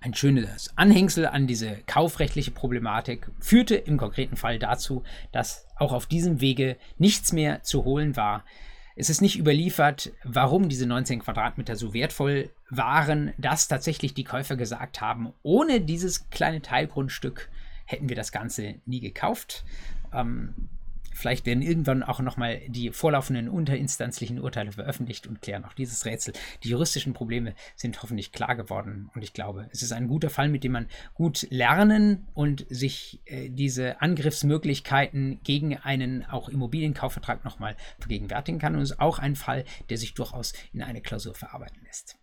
ein 0.00 0.14
schönes 0.14 0.70
Anhängsel 0.76 1.26
an 1.26 1.46
diese 1.46 1.78
kaufrechtliche 1.86 2.50
Problematik 2.50 3.30
führte 3.40 3.74
im 3.74 3.96
konkreten 3.96 4.36
Fall 4.36 4.58
dazu, 4.58 5.02
dass 5.32 5.66
auch 5.76 5.92
auf 5.92 6.06
diesem 6.06 6.40
Wege 6.40 6.76
nichts 6.98 7.32
mehr 7.32 7.62
zu 7.62 7.84
holen 7.84 8.16
war. 8.16 8.44
Es 8.96 9.10
ist 9.10 9.20
nicht 9.20 9.38
überliefert, 9.38 10.12
warum 10.24 10.68
diese 10.68 10.86
19 10.86 11.20
Quadratmeter 11.20 11.76
so 11.76 11.94
wertvoll 11.94 12.50
waren, 12.68 13.32
dass 13.38 13.68
tatsächlich 13.68 14.14
die 14.14 14.24
Käufer 14.24 14.56
gesagt 14.56 15.00
haben, 15.00 15.32
ohne 15.42 15.80
dieses 15.80 16.30
kleine 16.30 16.62
Teilgrundstück 16.62 17.48
hätten 17.84 18.08
wir 18.08 18.16
das 18.16 18.32
Ganze 18.32 18.74
nie 18.86 19.00
gekauft. 19.00 19.64
Ähm, 20.12 20.68
Vielleicht 21.18 21.46
werden 21.46 21.62
irgendwann 21.62 22.04
auch 22.04 22.20
nochmal 22.20 22.60
die 22.68 22.90
vorlaufenden 22.92 23.48
unterinstanzlichen 23.48 24.38
Urteile 24.38 24.70
veröffentlicht 24.70 25.26
und 25.26 25.42
klären 25.42 25.64
auch 25.64 25.72
dieses 25.72 26.04
Rätsel. 26.04 26.32
Die 26.62 26.68
juristischen 26.68 27.12
Probleme 27.12 27.54
sind 27.74 28.00
hoffentlich 28.00 28.30
klar 28.30 28.54
geworden 28.54 29.10
und 29.16 29.22
ich 29.22 29.32
glaube, 29.32 29.68
es 29.72 29.82
ist 29.82 29.90
ein 29.90 30.06
guter 30.06 30.30
Fall, 30.30 30.48
mit 30.48 30.62
dem 30.62 30.70
man 30.72 30.86
gut 31.14 31.48
lernen 31.50 32.28
und 32.34 32.66
sich 32.68 33.20
äh, 33.24 33.50
diese 33.50 34.00
Angriffsmöglichkeiten 34.00 35.40
gegen 35.42 35.76
einen 35.76 36.24
auch 36.24 36.48
Immobilienkaufvertrag 36.48 37.44
nochmal 37.44 37.74
vergegenwärtigen 37.98 38.60
kann 38.60 38.76
und 38.76 38.82
es 38.82 38.92
ist 38.92 39.00
auch 39.00 39.18
ein 39.18 39.34
Fall, 39.34 39.64
der 39.90 39.98
sich 39.98 40.14
durchaus 40.14 40.52
in 40.72 40.82
eine 40.82 41.00
Klausur 41.00 41.34
verarbeiten 41.34 41.82
lässt 41.84 42.16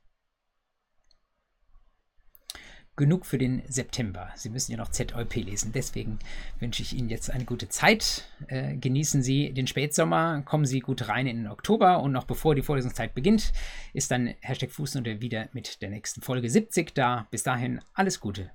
genug 2.96 3.26
für 3.26 3.38
den 3.38 3.62
September. 3.68 4.30
Sie 4.36 4.50
müssen 4.50 4.72
ja 4.72 4.78
noch 4.78 4.90
ZOP 4.90 5.36
lesen. 5.36 5.72
Deswegen 5.74 6.20
wünsche 6.60 6.82
ich 6.82 6.96
Ihnen 6.96 7.10
jetzt 7.10 7.30
eine 7.30 7.46
gute 7.46 7.68
Zeit. 7.68 8.26
Äh, 8.48 8.76
genießen 8.78 9.22
Sie 9.22 9.54
den 9.54 9.68
Spätsommer, 9.68 10.42
kommen 10.44 10.66
Sie 10.66 10.80
gut 10.80 11.08
rein 11.08 11.28
in 11.28 11.38
den 11.38 11.48
Oktober 11.48 12.02
und 12.02 12.12
noch 12.12 12.26
bevor 12.26 12.56
die 12.56 12.64
Vorlesungszeit 12.64 13.14
beginnt, 13.14 13.52
ist 13.94 14.12
dann 14.12 14.34
Hashtag 14.42 14.72
Fußnote 14.72 15.22
wieder 15.22 15.50
mit 15.54 15.82
der 15.82 15.90
nächsten 15.90 16.22
Folge 16.22 16.50
70 16.50 16.94
da. 16.94 17.28
Bis 17.32 17.44
dahin 17.44 17.82
alles 17.94 18.20
Gute 18.20 18.52